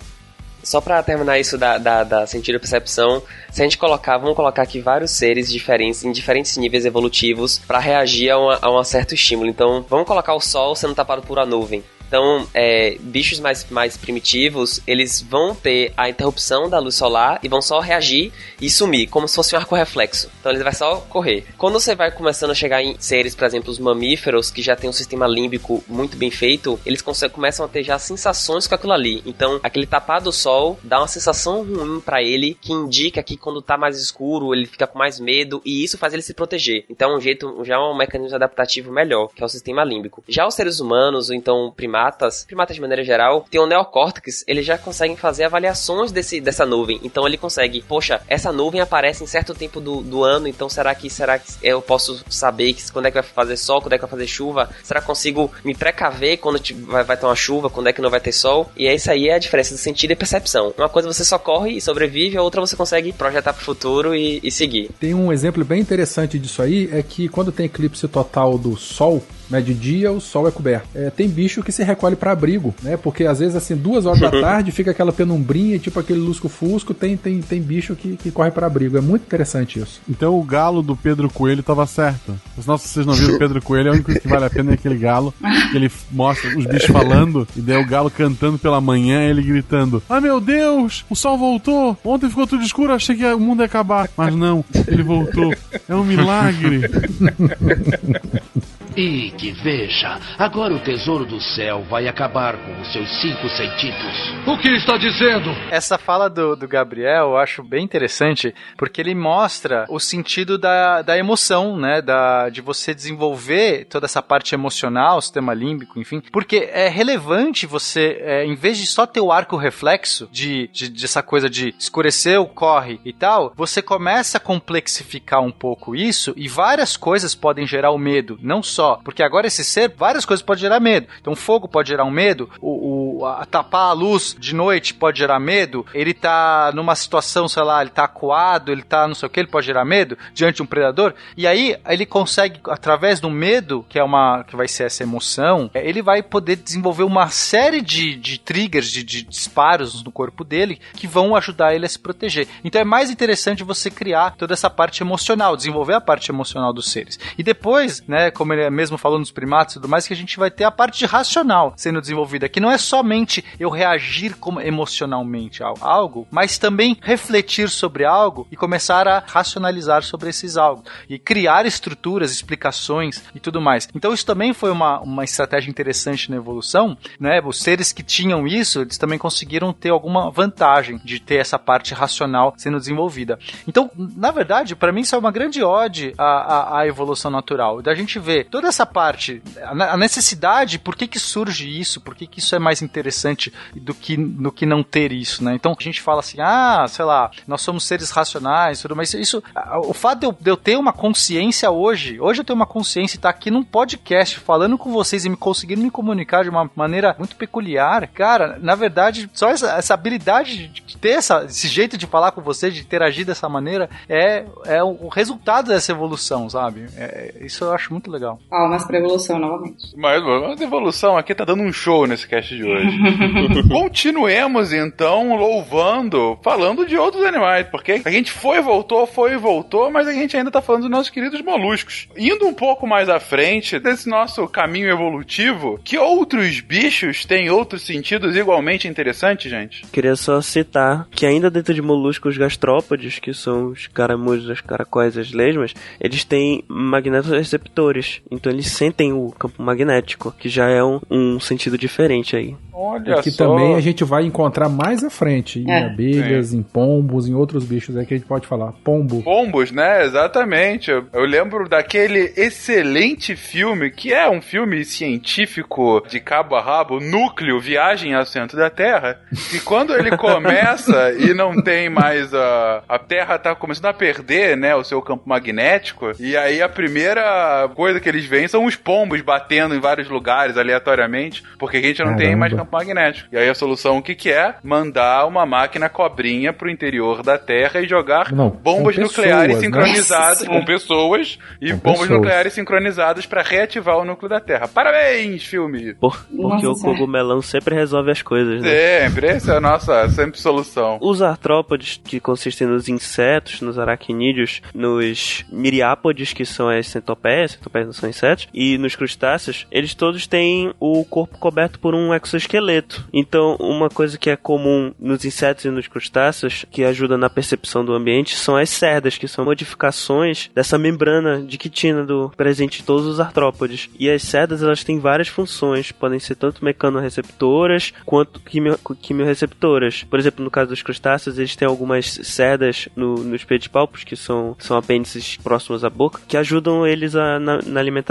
[0.62, 4.62] Só pra terminar isso da, da, da sentido percepção, se a gente colocar, vamos colocar
[4.62, 9.14] aqui vários seres diferentes, em diferentes níveis evolutivos, pra reagir a, uma- a um certo
[9.14, 9.48] estímulo.
[9.50, 11.82] Então, vamos colocar o Sol sendo tapado por uma nuvem.
[12.12, 17.48] Então, é, bichos mais, mais primitivos, eles vão ter a interrupção da luz solar e
[17.48, 20.30] vão só reagir e sumir, como se fosse um arco reflexo.
[20.38, 21.46] Então ele vai só correr.
[21.56, 24.90] Quando você vai começando a chegar em seres, por exemplo, os mamíferos, que já tem
[24.90, 29.22] um sistema límbico muito bem feito, eles começam a ter já sensações com aquilo ali.
[29.24, 33.62] Então, aquele tapar do sol dá uma sensação ruim para ele, que indica que quando
[33.62, 36.84] tá mais escuro, ele fica com mais medo, e isso faz ele se proteger.
[36.90, 40.22] Então, um jeito, já é um mecanismo adaptativo melhor, que é o sistema límbico.
[40.28, 42.01] Já os seres humanos, ou então primatas,
[42.46, 47.00] primatas de maneira geral, tem o neocórtex, eles já conseguem fazer avaliações desse, dessa nuvem.
[47.02, 50.94] Então, ele consegue, poxa, essa nuvem aparece em certo tempo do, do ano, então será
[50.94, 53.98] que será que eu posso saber que, quando é que vai fazer sol, quando é
[53.98, 54.70] que vai fazer chuva?
[54.82, 58.10] Será que consigo me precaver quando vai, vai ter uma chuva, quando é que não
[58.10, 58.70] vai ter sol?
[58.76, 60.72] E é isso aí é a diferença do sentido e percepção.
[60.76, 64.14] Uma coisa você só corre e sobrevive, a outra você consegue projetar para o futuro
[64.14, 64.90] e, e seguir.
[64.98, 69.22] Tem um exemplo bem interessante disso aí, é que quando tem eclipse total do Sol,
[69.50, 70.88] né, de dia o sol é coberto.
[70.94, 72.96] É, tem bicho que se recolhe para abrigo, né?
[72.96, 77.16] Porque às vezes, assim, duas horas da tarde fica aquela penumbrinha, tipo aquele lusco-fusco, tem,
[77.16, 78.96] tem, tem bicho que, que corre para abrigo.
[78.96, 80.00] É muito interessante isso.
[80.08, 82.34] Então o galo do Pedro Coelho tava certo.
[82.66, 84.74] Nossa, vocês não viram o Pedro Coelho, é o único que vale a pena é
[84.74, 85.34] aquele galo,
[85.70, 90.02] que ele mostra os bichos falando, e daí o galo cantando pela manhã, ele gritando:
[90.08, 91.96] Ah, meu Deus, o sol voltou!
[92.04, 94.08] Ontem ficou tudo escuro, achei que o mundo ia acabar.
[94.16, 95.52] Mas não, ele voltou.
[95.88, 96.82] É um milagre.
[98.96, 104.34] E que veja, agora o tesouro do céu vai acabar com os seus cinco sentidos.
[104.46, 105.50] O que está dizendo?
[105.70, 111.00] Essa fala do, do Gabriel eu acho bem interessante, porque ele mostra o sentido da,
[111.00, 112.02] da emoção, né?
[112.02, 116.22] Da, de você desenvolver toda essa parte emocional, sistema límbico, enfim.
[116.30, 120.88] Porque é relevante você, é, em vez de só ter o arco reflexo, de, de,
[120.88, 126.34] de essa coisa de escureceu, corre e tal, você começa a complexificar um pouco isso
[126.36, 129.00] e várias coisas podem gerar o medo, não só só.
[129.04, 131.06] Porque agora esse ser, várias coisas podem gerar medo.
[131.20, 135.20] Então, fogo pode gerar um medo, o, o a, tapar a luz de noite pode
[135.20, 139.28] gerar medo, ele tá numa situação, sei lá, ele tá acuado, ele tá não sei
[139.28, 141.14] o que, ele pode gerar medo diante de um predador.
[141.36, 145.70] E aí, ele consegue, através do medo, que é uma, que vai ser essa emoção,
[145.72, 150.42] é, ele vai poder desenvolver uma série de, de triggers, de, de disparos no corpo
[150.42, 152.48] dele, que vão ajudar ele a se proteger.
[152.64, 156.90] Então, é mais interessante você criar toda essa parte emocional, desenvolver a parte emocional dos
[156.90, 157.18] seres.
[157.38, 160.38] E depois, né, como ele mesmo falou nos primatas e tudo mais, que a gente
[160.38, 165.62] vai ter a parte racional sendo desenvolvida, que não é somente eu reagir como emocionalmente
[165.62, 171.18] a algo, mas também refletir sobre algo e começar a racionalizar sobre esses algo e
[171.18, 173.88] criar estruturas, explicações e tudo mais.
[173.94, 177.40] Então isso também foi uma, uma estratégia interessante na evolução, né?
[177.44, 181.94] Os seres que tinham isso, eles também conseguiram ter alguma vantagem de ter essa parte
[181.94, 183.38] racional sendo desenvolvida.
[183.66, 187.82] Então, na verdade, para mim isso é uma grande ode à, à, à evolução natural,
[187.82, 192.28] da gente ver toda essa parte, a necessidade, por que que surge isso, por que
[192.28, 195.52] que isso é mais interessante do que, do que não ter isso, né?
[195.56, 199.42] Então a gente fala assim, ah, sei lá, nós somos seres racionais, tudo, mas isso,
[199.84, 203.16] o fato de eu, de eu ter uma consciência hoje, hoje eu tenho uma consciência
[203.16, 206.70] e tá aqui num podcast falando com vocês e me conseguindo me comunicar de uma
[206.76, 211.98] maneira muito peculiar, cara, na verdade, só essa, essa habilidade de ter essa, esse jeito
[211.98, 216.86] de falar com vocês, de interagir dessa maneira, é, é o resultado dessa evolução, sabe?
[216.96, 218.38] É, isso eu acho muito legal.
[218.52, 219.96] Palmas pra evolução novamente.
[219.96, 222.98] Mas, mas a evolução aqui tá dando um show nesse cast de hoje.
[223.66, 229.36] Continuemos então louvando, falando de outros animais, porque a gente foi e voltou, foi e
[229.38, 232.08] voltou, mas a gente ainda tá falando dos nossos queridos moluscos.
[232.14, 237.80] Indo um pouco mais à frente desse nosso caminho evolutivo, que outros bichos têm outros
[237.80, 239.86] sentidos igualmente interessantes, gente?
[239.86, 245.16] Queria só citar que ainda dentro de moluscos gastrópodes, que são os caramujos, as caracóis,
[245.16, 248.20] as lesmas, eles têm magnetoreceptores.
[248.30, 252.56] Então eles sentem o campo magnético, que já é um, um sentido diferente aí.
[252.74, 253.46] Olha que só.
[253.46, 255.84] também a gente vai encontrar mais à frente, em É.
[255.86, 256.58] abelhas, Sim.
[256.58, 258.72] em pombos, em outros bichos aí que a gente pode falar.
[258.84, 259.22] Pombo.
[259.22, 260.04] Pombos, né?
[260.04, 260.90] Exatamente.
[260.90, 266.98] Eu, eu lembro daquele excelente filme, que é um filme científico de cabo a rabo,
[267.00, 269.20] Núcleo, Viagem ao Centro da Terra.
[269.54, 272.82] E quando ele começa e não tem mais a.
[272.88, 274.74] A Terra tá começando a perder, né?
[274.74, 276.12] O seu campo magnético.
[276.18, 280.56] E aí a primeira coisa que eles veem são os pombos batendo em vários lugares
[280.56, 282.36] aleatoriamente, porque a gente não tem Caramba.
[282.38, 283.28] mais campo magnético.
[283.32, 284.54] E aí a solução o que, que é?
[284.62, 289.66] Mandar uma máquina cobrinha pro interior da Terra e jogar Não, bombas nucleares pessoas, né?
[289.66, 292.18] sincronizadas com pessoas e Com bombas pessoas.
[292.18, 294.66] nucleares sincronizadas pra reativar o núcleo da Terra.
[294.66, 295.94] Parabéns, filme!
[295.94, 296.98] Por, porque Nossa o Senhora.
[296.98, 298.68] cogumelão sempre resolve as coisas, né?
[299.08, 300.98] Sempre, essa é a nossa sempre solução.
[301.00, 307.86] Os artrópodes, que consistem nos insetos, nos aracnídeos, nos miriápodes, que são as centopeias, centopeias
[307.86, 313.06] não são insetos, e nos crustáceos, eles todos têm o corpo coberto por um exoesqueleto.
[313.12, 317.84] Então, uma coisa que é comum nos insetos e nos crustáceos, que ajuda na percepção
[317.84, 322.84] do ambiente, são as cerdas, que são modificações dessa membrana de quitina do presente em
[322.84, 323.90] todos os artrópodes.
[323.98, 330.04] E as cerdas, elas têm várias funções, podem ser tanto mecanorreceptoras quanto quimio, quimiorreceptoras.
[330.04, 334.56] Por exemplo, no caso dos crustáceos, eles têm algumas cerdas no, nos pedipalpos, que são,
[334.58, 338.01] são apêndices próximos à boca, que ajudam eles a, na, na alimentação.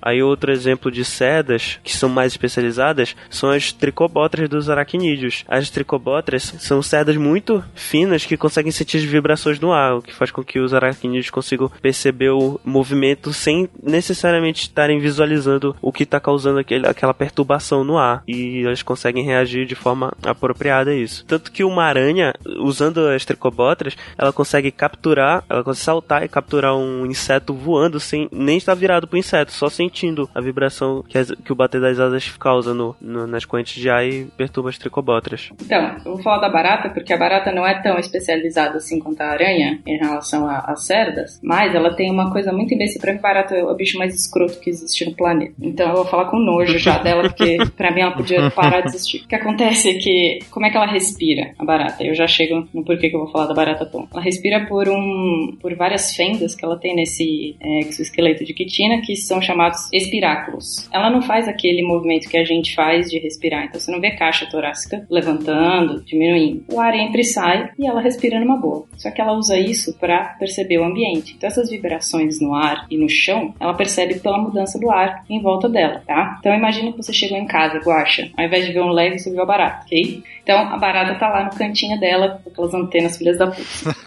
[0.00, 5.44] Aí outro exemplo de cerdas, que são mais especializadas, são as tricobótras dos aracnídeos.
[5.48, 10.14] As tricobótras são cerdas muito finas que conseguem sentir as vibrações no ar, o que
[10.14, 16.02] faz com que os aracnídeos consigam perceber o movimento sem necessariamente estarem visualizando o que
[16.02, 18.22] está causando aquele, aquela perturbação no ar.
[18.26, 21.24] E eles conseguem reagir de forma apropriada a isso.
[21.26, 26.76] Tanto que uma aranha, usando as tricobótras, ela consegue capturar, ela consegue saltar e capturar
[26.76, 31.18] um inseto voando sem nem estar virado para o inseto, só sentindo a vibração que,
[31.18, 34.70] as, que o bater das asas causa no, no, nas correntes de ar e perturba
[34.70, 35.50] as tricobótras.
[35.60, 39.20] Então, eu vou falar da barata, porque a barata não é tão especializada assim quanto
[39.20, 43.00] a aranha em relação às cerdas, mas ela tem uma coisa muito imbecil.
[43.00, 45.54] Pra mim, barata é o bicho mais escroto que existe no planeta.
[45.60, 48.88] Então eu vou falar com nojo já dela, porque pra mim ela podia parar de
[48.88, 49.22] existir.
[49.24, 52.04] O que acontece é que, como é que ela respira, a barata?
[52.04, 54.06] Eu já chego no porquê que eu vou falar da barata tom.
[54.12, 59.00] Ela respira por um, por várias fendas que ela tem nesse é, exoesqueleto de quitina,
[59.00, 60.88] que são chamados espiráculos.
[60.92, 64.10] Ela não faz aquele movimento que a gente faz de respirar, então você não vê
[64.12, 66.64] caixa torácica levantando, diminuindo.
[66.72, 68.86] O ar entra e sai e ela respira numa boa.
[68.96, 71.34] Só que ela usa isso para perceber o ambiente.
[71.36, 75.40] Então essas vibrações no ar e no chão, ela percebe pela mudança do ar em
[75.40, 76.36] volta dela, tá?
[76.40, 79.30] Então imagina que você chegou em casa, Guaxa, ao invés de ver um leve, você
[79.30, 80.22] viu a barata, ok?
[80.48, 83.60] Então a barata tá lá no cantinho dela, com aquelas antenas filhas da puta.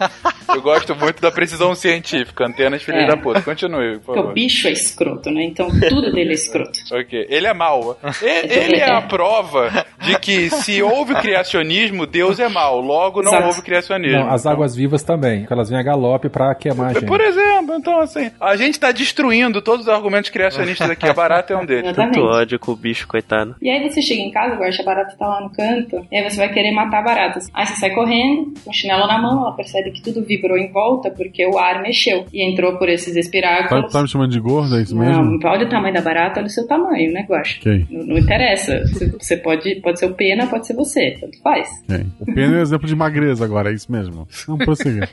[0.55, 3.07] Eu gosto muito da precisão científica, antenas filhas É.
[3.07, 3.41] da puta.
[3.41, 4.33] Continue, por Porque o favor.
[4.33, 5.43] bicho é escroto, né?
[5.43, 6.71] Então tudo dele é escroto.
[6.91, 7.97] Ok, ele é mau.
[8.23, 8.27] E-
[8.71, 12.81] Ele é a prova de que se houve criacionismo, Deus é mau.
[12.81, 13.47] Logo, não Exato.
[13.47, 14.19] houve criacionismo.
[14.19, 17.05] Não, as águas vivas também, que elas vêm a galope pra queimar a gente.
[17.05, 21.07] Por exemplo, então assim, a gente tá destruindo todos os argumentos criacionistas aqui.
[21.07, 21.85] A barata é um deles.
[21.91, 22.15] Exatamente.
[22.15, 23.55] Tanto ódio com o bicho, coitado.
[23.61, 26.29] E aí você chega em casa, guarda a barata tá lá no canto, e aí
[26.29, 27.39] você vai querer matar a barata.
[27.53, 30.71] Aí você sai correndo, com o chinelo na mão, ela percebe que tudo vibrou em
[30.71, 33.91] volta porque o ar mexeu e entrou por esses Tá, espiráculos.
[33.91, 35.39] tá me chamando de gordo, é isso Não, mesmo?
[35.47, 37.57] olha o tamanho da barata, olha o seu tamanho, né, Guaxa?
[37.59, 37.85] Ok.
[37.89, 38.79] Não, não interessa.
[38.87, 41.69] Você- Você pode, pode ser o pena, pode ser você, tanto faz.
[41.89, 42.05] ok.
[42.19, 44.27] O pênis é um exemplo de magreza agora, é isso mesmo.
[44.47, 45.09] Vamos prosseguir.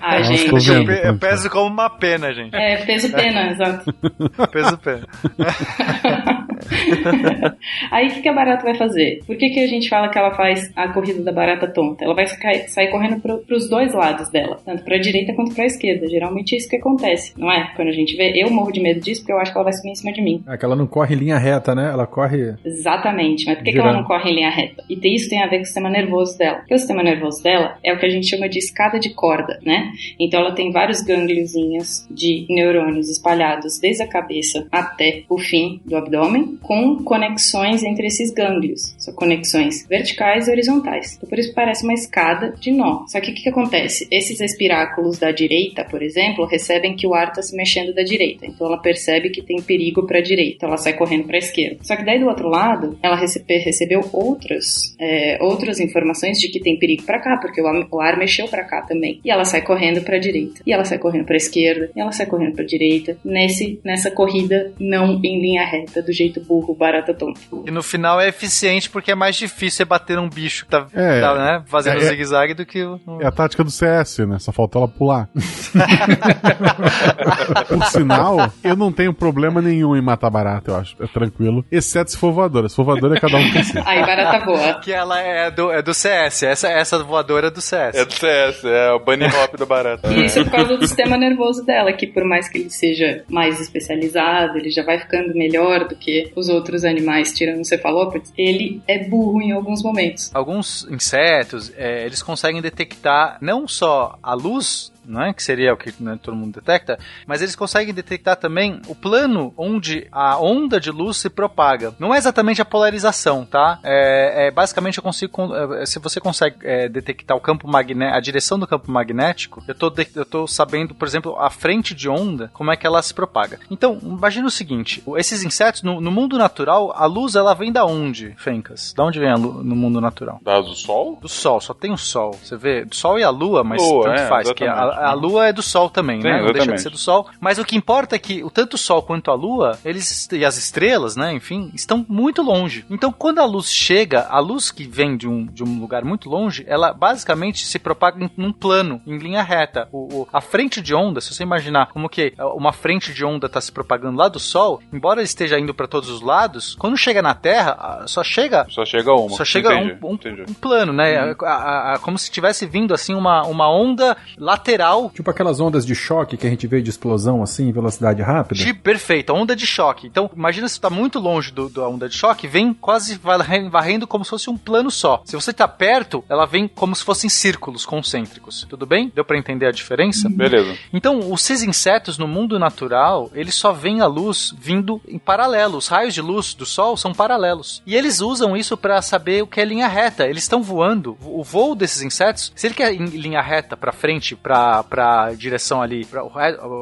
[0.00, 0.50] Ah, Nossa, gente.
[0.70, 0.90] vendo.
[0.90, 2.54] Eu, pe- eu peso como uma pena, gente.
[2.54, 3.92] É, peso pena, exato.
[4.52, 5.06] Peso pena.
[7.90, 9.20] Aí o que, que a barata vai fazer?
[9.26, 12.04] Por que, que a gente fala que ela faz a corrida da barata tonta?
[12.04, 16.08] Ela vai sair, correndo pro, pros dois lados dela, tanto pra direita quanto pra esquerda.
[16.08, 17.72] Geralmente é isso que acontece, não é?
[17.74, 19.72] Quando a gente vê, eu morro de medo disso porque eu acho que ela vai
[19.72, 20.42] subir em cima de mim.
[20.48, 21.90] É que ela não corre em linha reta, né?
[21.92, 22.54] Ela corre.
[22.64, 24.84] Exatamente, mas por que, que ela não corre em linha reta?
[24.88, 26.58] E isso tem a ver com o sistema nervoso dela.
[26.58, 29.58] Porque o sistema nervoso dela é o que a gente chama de escada de corda,
[29.64, 29.92] né?
[30.18, 35.96] Então ela tem vários gângliozinhos de neurônios espalhados desde a cabeça até o fim do
[35.96, 38.94] abdômen, com conexões entre esses gânglios.
[38.98, 41.14] São conexões verticais e horizontais.
[41.16, 43.04] Então por isso parece uma escada de nó.
[43.08, 44.06] Só que o que, que acontece?
[44.10, 48.46] Esses espiráculos da direita, por exemplo, recebem que o ar está se mexendo da direita.
[48.46, 50.66] Então ela percebe que tem perigo para a direita.
[50.66, 51.78] Ela sai correndo para a esquerda.
[51.82, 56.60] Só que daí do outro lado, ela recebe- recebeu outras, é, outras informações de que
[56.60, 59.20] tem perigo para cá, porque o, o ar mexeu para cá também.
[59.24, 60.62] E ela sai correndo para a direita.
[60.66, 61.90] E ela sai correndo para a esquerda.
[61.94, 63.16] E ela sai correndo para a direita.
[63.24, 67.40] Nesse, nessa corrida não em linha reta, do jeito burro, barata tonto.
[67.66, 70.86] E no final é eficiente porque é mais difícil você bater um bicho que tá,
[70.94, 71.20] É.
[71.20, 73.00] tá, né, fazendo É, é- zigue-zague do que o.
[73.20, 74.38] É a tática do CS, né?
[74.38, 75.28] Só faltou ela pular.
[77.68, 80.96] Por sinal, eu não tenho problema nenhum em matar barata, eu acho.
[81.02, 81.64] É tranquilo.
[81.70, 82.68] Exceto se for voadora.
[82.68, 83.78] Se for voadora, é cada um por si.
[83.84, 84.74] Aí, barata boa.
[84.86, 86.42] Que ela é do, é do CS.
[86.44, 87.96] Essa, essa voadora é do CS.
[87.96, 90.08] É do CS, é o bunny hop da barata.
[90.16, 93.24] E isso é por causa do sistema nervoso dela, que por mais que ele seja
[93.28, 98.32] mais especializado, ele já vai ficando melhor do que os outros animais, tirando o cefalópodes,
[98.36, 100.30] ele é burro em alguns momentos.
[100.34, 105.32] Alguns insetos, é, eles conseguem detectar não só a luz, não é?
[105.32, 109.52] que seria o que né, todo mundo detecta, mas eles conseguem detectar também o plano
[109.56, 111.94] onde a onda de luz se propaga.
[111.98, 113.78] Não é exatamente a polarização, tá?
[113.82, 118.16] É, é, basicamente eu consigo, con- é, se você consegue é, detectar o campo magnético,
[118.16, 121.94] a direção do campo magnético, eu tô, de- eu tô sabendo, por exemplo, a frente
[121.94, 123.58] de onda, como é que ela se propaga.
[123.70, 127.84] Então, imagina o seguinte, esses insetos, no, no mundo natural, a luz ela vem da
[127.84, 128.92] onde, Fencas?
[128.96, 130.40] Da onde vem a luz no mundo natural?
[130.42, 131.18] Da do sol?
[131.20, 132.32] Do sol, só tem o sol.
[132.42, 134.52] Você vê, do sol e a lua, mas Lua, tanto é, faz.
[134.52, 134.95] Que a, exatamente.
[134.96, 136.42] A Lua é do Sol também, Sim, né?
[136.42, 137.26] Não deixa de ser do Sol.
[137.40, 140.44] Mas o que importa é que o- tanto o Sol quanto a Lua, eles e
[140.44, 141.32] as estrelas, né?
[141.32, 142.84] Enfim, estão muito longe.
[142.90, 146.28] Então, quando a luz chega, a luz que vem de um, de um lugar muito
[146.28, 149.88] longe, ela basicamente se propaga em num plano, em linha reta.
[149.92, 153.46] O, o- a frente de onda, se você imaginar como que uma frente de onda
[153.46, 156.96] está se propagando lá do Sol, embora ele esteja indo para todos os lados, quando
[156.96, 159.36] chega na Terra, só chega Só chega uma.
[159.36, 160.44] só chega Entendi, um, um- entendi.
[160.48, 161.16] um plano, né?
[161.18, 165.84] A- a- a- como se tivesse vindo assim uma, uma onda lateral Tipo aquelas ondas
[165.84, 168.62] de choque que a gente vê de explosão assim, em velocidade rápida.
[168.62, 170.06] de perfeito, a onda de choque.
[170.06, 174.06] Então, imagina se tá muito longe do, da onda de choque, vem quase varrendo, varrendo
[174.06, 175.22] como se fosse um plano só.
[175.24, 178.66] Se você tá perto, ela vem como se fossem círculos concêntricos.
[178.68, 179.10] Tudo bem?
[179.14, 180.28] Deu pra entender a diferença?
[180.28, 180.76] Beleza.
[180.92, 185.78] Então, esses insetos no mundo natural, eles só veem a luz vindo em paralelo.
[185.78, 187.82] Os raios de luz do Sol são paralelos.
[187.86, 190.26] E eles usam isso para saber o que é linha reta.
[190.26, 191.16] Eles estão voando.
[191.22, 195.82] O voo desses insetos, se ele quer em linha reta para frente, para para direção
[195.82, 196.22] ali, para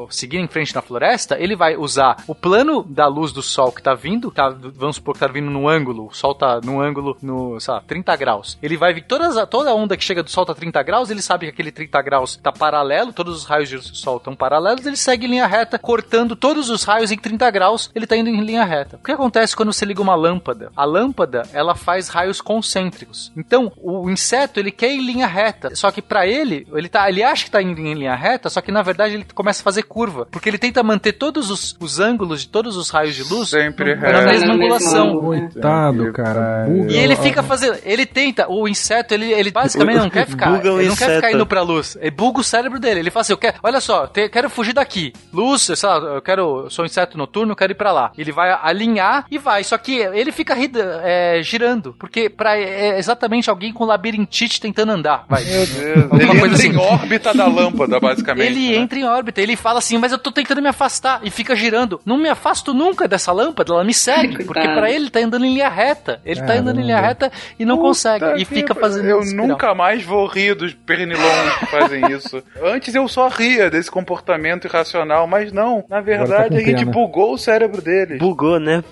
[0.09, 3.81] seguir em frente na floresta, ele vai usar o plano da luz do Sol que
[3.81, 7.17] tá vindo, tá, vamos supor que tá vindo num ângulo, o Sol tá num ângulo
[7.21, 8.57] no, sei lá, 30 graus.
[8.61, 11.45] Ele vai vir todas, toda onda que chega do Sol tá 30 graus, ele sabe
[11.45, 15.25] que aquele 30 graus tá paralelo, todos os raios do Sol estão paralelos, ele segue
[15.25, 18.63] em linha reta, cortando todos os raios em 30 graus, ele tá indo em linha
[18.63, 18.97] reta.
[18.97, 20.71] O que acontece quando você liga uma lâmpada?
[20.75, 23.31] A lâmpada, ela faz raios concêntricos.
[23.35, 27.09] Então, o inseto, ele quer ir em linha reta, só que pra ele, ele tá,
[27.09, 29.63] ele acha que tá indo em linha reta, só que na verdade ele começa a
[29.63, 33.23] fazer curva, porque ele tenta manter todos os, os ângulos de todos os raios de
[33.23, 34.25] luz Sempre na reto.
[34.25, 35.19] mesma No angulação.
[35.19, 36.65] Coitado, cara.
[36.67, 37.77] Buga E ele a- fica fazendo.
[37.83, 40.51] Ele tenta, o inseto, ele, ele basicamente não quer ficar.
[40.51, 41.97] Buga ele não quer ficar indo pra luz.
[41.99, 42.99] Ele buga o cérebro dele.
[42.99, 45.13] Ele fala assim: eu quero, olha só, te- quero fugir daqui.
[45.33, 46.63] Luz, sei lá, eu quero.
[46.65, 48.11] Eu sou um inseto noturno, eu quero ir pra lá.
[48.17, 49.63] Ele vai alinhar e vai.
[49.63, 51.95] Só que ele fica rida- é, girando.
[51.99, 55.25] Porque pra, é exatamente alguém com labirintite tentando andar.
[55.29, 55.43] Vai.
[55.43, 56.03] Meu Deus.
[56.03, 56.69] Alguma Ele coisa entra assim.
[56.69, 58.47] em órbita da lâmpada, basicamente.
[58.47, 58.75] Ele né?
[58.77, 61.99] entra em órbita, ele fala assim, mas eu tô tentando me afastar e fica girando.
[62.05, 64.45] Não me afasto nunca dessa lâmpada, ela me segue, Coitado.
[64.45, 66.19] porque pra ele tá andando em linha reta.
[66.25, 67.07] Ele tá andando em linha Caramba.
[67.07, 69.47] reta e não Puta consegue e fica fazendo Eu espiral.
[69.47, 72.43] nunca mais vou rir dos pernilongos que fazem isso.
[72.63, 75.83] Antes eu só ria desse comportamento irracional, mas não.
[75.89, 78.17] Na verdade, com a gente bugou o cérebro deles.
[78.19, 78.83] Bugou, né?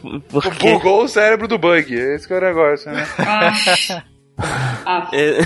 [0.60, 1.94] Bugou o cérebro do bug.
[1.94, 3.06] Esse que é o negócio, né?
[4.38, 5.38] Ah, ah, é,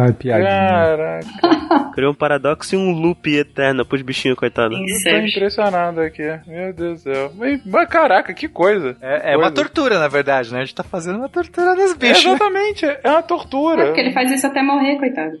[0.00, 0.48] Ai, piadinha.
[0.48, 4.78] Caraca, criou um paradoxo e um loop eterno pros bichinhos, coitados.
[4.78, 6.22] eu tô impressionado aqui.
[6.46, 7.32] Meu Deus do céu.
[7.36, 8.96] Mas, mas caraca, que coisa.
[9.02, 9.54] É, é uma Coisa.
[9.56, 10.60] tortura, na verdade, né?
[10.60, 12.24] A gente tá fazendo uma tortura nos É, bichos.
[12.24, 12.30] né?
[12.32, 13.86] exatamente, é uma É tortura.
[13.86, 15.36] porque ele faz isso até morrer, coitado.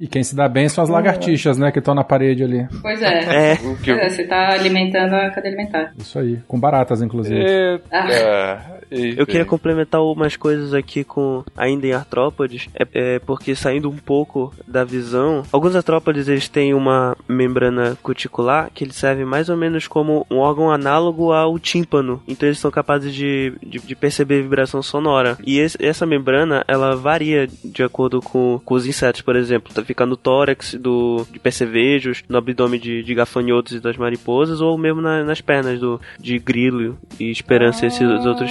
[0.00, 1.72] E quem se dá bem são as lagartixas, né?
[1.72, 2.66] Que estão na parede ali.
[2.80, 3.52] Pois é.
[3.52, 5.92] É, Pois é, você tá alimentando a cadeia alimentar.
[5.98, 6.38] Isso aí.
[6.46, 7.40] Com baratas, inclusive.
[7.40, 8.78] Eita.
[9.18, 13.96] Eu queria complementar umas coisas aqui com ainda em artrópodes, é, é porque saindo um
[13.96, 19.56] pouco da visão, alguns artrópodes eles têm uma membrana cuticular que ele serve mais ou
[19.58, 24.40] menos como um órgão análogo ao tímpano, então eles são capazes de, de, de perceber
[24.42, 25.36] vibração sonora.
[25.44, 29.94] E esse- essa membrana ela varia de acordo com, com os insetos, por exemplo, tá
[29.94, 34.76] fica no tórax do de percevejos, no abdômen de, de gafanhotos e das mariposas, ou
[34.78, 38.50] mesmo na- nas pernas do de grilo e esperança e esses outros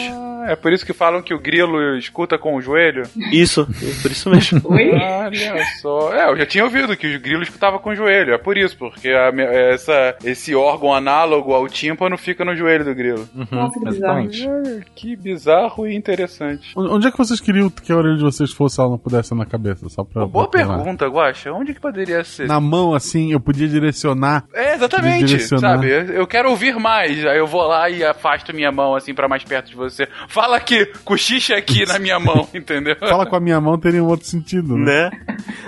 [0.52, 3.04] É por isso que falam que o grilo escuta com o joelho?
[3.32, 3.66] Isso,
[4.02, 4.62] por isso mesmo.
[4.72, 4.92] Oi?
[4.94, 6.14] Olha só.
[6.14, 8.34] É, eu já tinha ouvido que os grilos escutavam com o joelho.
[8.34, 9.30] É por isso, porque a
[9.74, 13.28] essa, esse órgão análogo ao tímpano fica no joelho do grilo.
[13.52, 14.20] Nossa, que bizarro.
[14.22, 14.48] exatamente.
[14.48, 16.72] Olha, Que bizarro e interessante.
[16.76, 19.30] Onde é que vocês queriam que a orelha de vocês fosse se ela não pudesse
[19.30, 19.88] ser na cabeça?
[19.90, 21.52] Só pra, Boa pra pergunta, Guaxa.
[21.52, 22.48] Onde que poderia ser?
[22.48, 24.46] Na mão, assim, eu podia direcionar.
[24.54, 25.76] É, exatamente, Direcionar.
[25.78, 25.88] sabe?
[26.16, 27.26] Eu quero ouvir mais.
[27.26, 30.08] Aí eu vou lá e afasto minha mão assim pra mais perto de você.
[30.38, 32.96] Fala aqui, cochicha aqui na minha mão, entendeu?
[33.00, 35.10] Fala com a minha mão teria um outro sentido, né?
[35.10, 35.12] Né?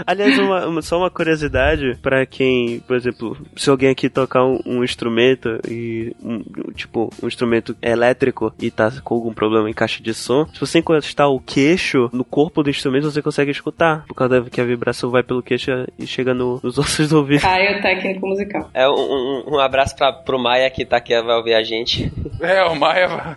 [0.06, 4.60] Aliás, uma- uma- só uma curiosidade pra quem, por exemplo, se alguém aqui tocar um,
[4.66, 6.44] um instrumento e um,
[6.74, 10.78] tipo um instrumento elétrico e tá com algum problema em caixa de som, se você
[10.80, 15.10] encostar o queixo no corpo do instrumento, você consegue escutar, por causa que a vibração
[15.10, 17.42] vai pelo queixo e chega no- nos ossos do ouvido.
[17.42, 18.70] Caio técnico musical.
[18.74, 22.12] É um, um, um abraço pra, pro Maia que tá aqui, vai ouvir a gente.
[22.40, 23.36] É, o Maia.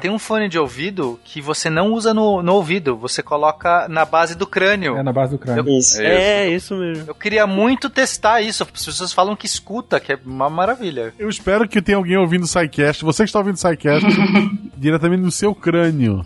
[0.00, 0.71] Tem um fone de ouvido
[1.24, 4.96] que você não usa no, no ouvido, você coloca na base do crânio.
[4.96, 5.68] É na base do crânio.
[5.68, 6.00] Isso.
[6.00, 7.04] É, isso mesmo.
[7.08, 8.62] Eu queria muito testar isso.
[8.62, 11.12] As pessoas falam que escuta, que é uma maravilha.
[11.18, 13.04] Eu espero que tenha alguém ouvindo o SciCast.
[13.04, 14.06] Você que está ouvindo o SciCast,
[14.82, 16.24] diretamente no seu crânio.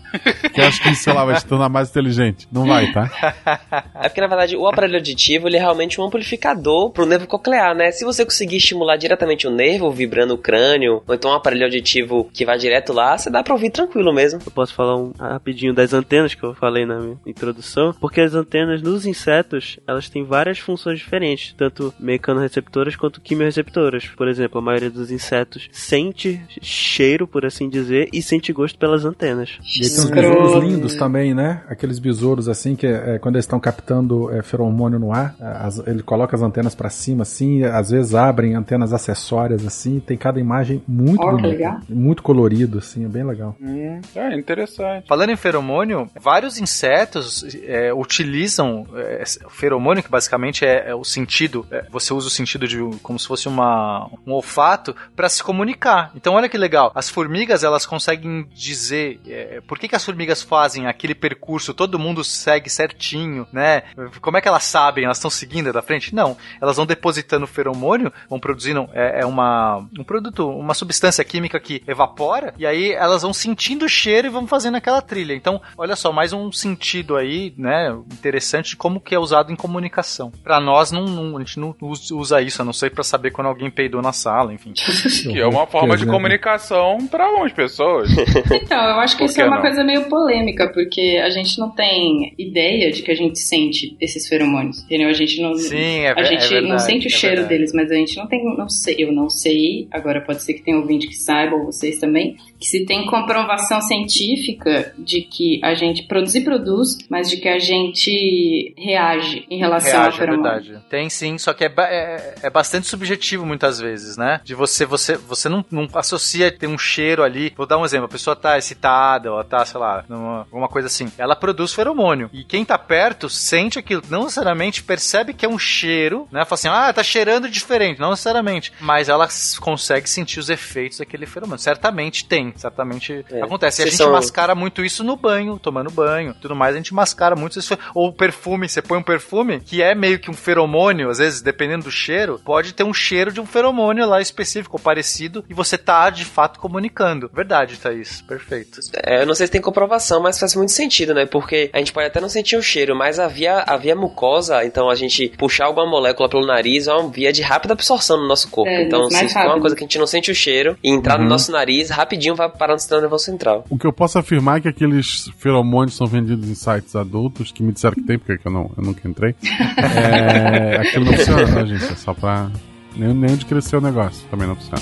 [0.53, 2.47] Que eu acho que, sei lá, vai te tornar mais inteligente.
[2.51, 3.09] Não vai, tá?
[3.99, 7.75] É porque, na verdade, o aparelho auditivo ele é realmente um amplificador pro nervo coclear,
[7.75, 7.91] né?
[7.91, 12.29] Se você conseguir estimular diretamente o nervo, vibrando o crânio, ou então um aparelho auditivo
[12.33, 14.39] que vai direto lá, você dá pra ouvir tranquilo mesmo.
[14.45, 18.33] Eu posso falar um, rapidinho das antenas que eu falei na minha introdução, porque as
[18.33, 24.07] antenas nos insetos, elas têm várias funções diferentes, tanto mecanoreceptoras quanto quimiorreceptoras.
[24.07, 29.05] Por exemplo, a maioria dos insetos sente cheiro, por assim dizer, e sente gosto pelas
[29.05, 29.57] antenas.
[29.79, 31.61] E aí tem uns besouros lindos também, né?
[31.67, 36.03] Aqueles besouros assim que é, quando eles estão captando é, feromônio no ar, as, ele
[36.03, 40.81] coloca as antenas pra cima assim, às vezes abrem antenas acessórias assim, tem cada imagem
[40.87, 41.79] muito que bonita, legal.
[41.89, 43.55] muito colorido assim, é bem legal.
[43.61, 45.07] Hum, é interessante.
[45.07, 51.03] Falando em feromônio, vários insetos é, utilizam é, o feromônio, que basicamente é, é o
[51.03, 55.43] sentido, é, você usa o sentido de como se fosse uma, um olfato para se
[55.43, 56.11] comunicar.
[56.15, 60.41] Então olha que legal, as formigas elas conseguem dizer é, por que, que as formigas
[60.41, 63.83] fazem aquele percurso, todo mundo segue certinho, né?
[64.21, 65.05] Como é que elas sabem?
[65.05, 66.13] Elas estão seguindo da frente?
[66.13, 71.59] Não, elas vão depositando feromônio, vão produzindo é, é uma um produto, uma substância química
[71.59, 75.33] que evapora e aí elas vão sentindo o cheiro e vão fazendo aquela trilha.
[75.33, 79.55] Então, olha só, mais um sentido aí, né, interessante de como que é usado em
[79.55, 80.31] comunicação.
[80.43, 83.31] Pra nós não, não- a gente não us- usa isso, a não ser pra saber
[83.31, 84.73] quando alguém peidou na sala, enfim.
[84.73, 86.13] Que é uma forma de exemplo.
[86.15, 88.09] comunicação para algumas pessoas.
[88.51, 89.61] Então, eu acho que isso é uma não?
[89.61, 94.27] coisa meio polêmica, porque a gente não tem ideia de que a gente sente esses
[94.27, 95.09] feromônios, entendeu?
[95.09, 97.35] A gente não, Sim, é a ver- é gente não verdade, sente o é cheiro
[97.37, 97.49] verdade.
[97.55, 100.61] deles, mas a gente não tem, não sei, eu não sei, agora pode ser que
[100.63, 105.73] tenha ouvinte que saiba, ou vocês também, que se tem comprovação científica de que a
[105.75, 110.19] gente produz e produz, mas de que a gente reage em relação ao Reage, é
[110.19, 110.51] feromônio.
[110.63, 110.85] verdade.
[110.89, 114.41] Tem sim, só que é, é, é bastante subjetivo muitas vezes, né?
[114.43, 117.53] De você, você, você não, não associa ter um cheiro ali.
[117.55, 120.87] Vou dar um exemplo, a pessoa tá excitada, ou tá, sei lá, numa, alguma coisa
[120.87, 121.11] assim.
[121.17, 122.29] Ela produz feromônio.
[122.33, 124.01] E quem tá perto sente aquilo.
[124.09, 126.43] Não necessariamente percebe que é um cheiro, né?
[126.45, 127.99] Fala assim, ah, tá cheirando diferente.
[127.99, 128.73] Não necessariamente.
[128.79, 129.27] Mas ela
[129.59, 131.59] consegue sentir os efeitos daquele feromônio.
[131.61, 133.41] Certamente tem, certamente É.
[133.41, 133.81] acontece.
[133.81, 136.73] E a gente são- mascara muito isso no banho, tomando banho, tudo mais.
[136.75, 137.77] A gente mascara muito isso.
[137.93, 141.85] Ou perfume, você põe um perfume que é meio que um feromônio, às vezes, dependendo
[141.85, 145.77] do cheiro, pode ter um cheiro de um feromônio lá específico ou parecido e você
[145.77, 147.29] tá de fato comunicando.
[147.33, 148.21] Verdade, Thaís.
[148.21, 148.79] Perfeito.
[149.05, 151.25] É, eu não sei se tem comprovação, mas faz muito sentido, né?
[151.25, 154.63] Porque a gente pode até não sentir o cheiro, mas a via, a via mucosa,
[154.65, 158.27] então a gente puxar alguma molécula pelo nariz é uma via de rápida absorção no
[158.27, 158.69] nosso corpo.
[158.69, 161.17] É, então, se for uma coisa que a gente não sente o cheiro e entrar
[161.17, 161.23] Uhum.
[161.23, 163.65] no nosso nariz, rapidinho vai parar no sistema nervoso central.
[163.69, 167.63] O que eu posso afirmar é que aqueles feromônios são vendidos em sites adultos, que
[167.63, 169.35] me disseram que tem, porque eu, não, eu nunca entrei.
[169.77, 171.83] É, aquilo não funciona, tá, gente?
[171.91, 172.49] É só pra.
[172.95, 174.25] Nem, nem onde crescer o negócio.
[174.29, 174.81] Também não funciona.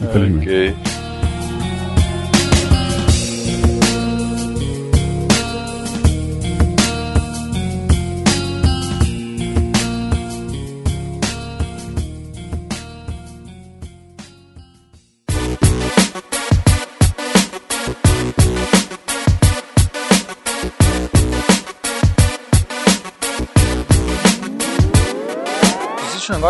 [0.00, 0.46] Infelizmente.
[0.48, 0.76] ok.
[0.76, 1.07] Existe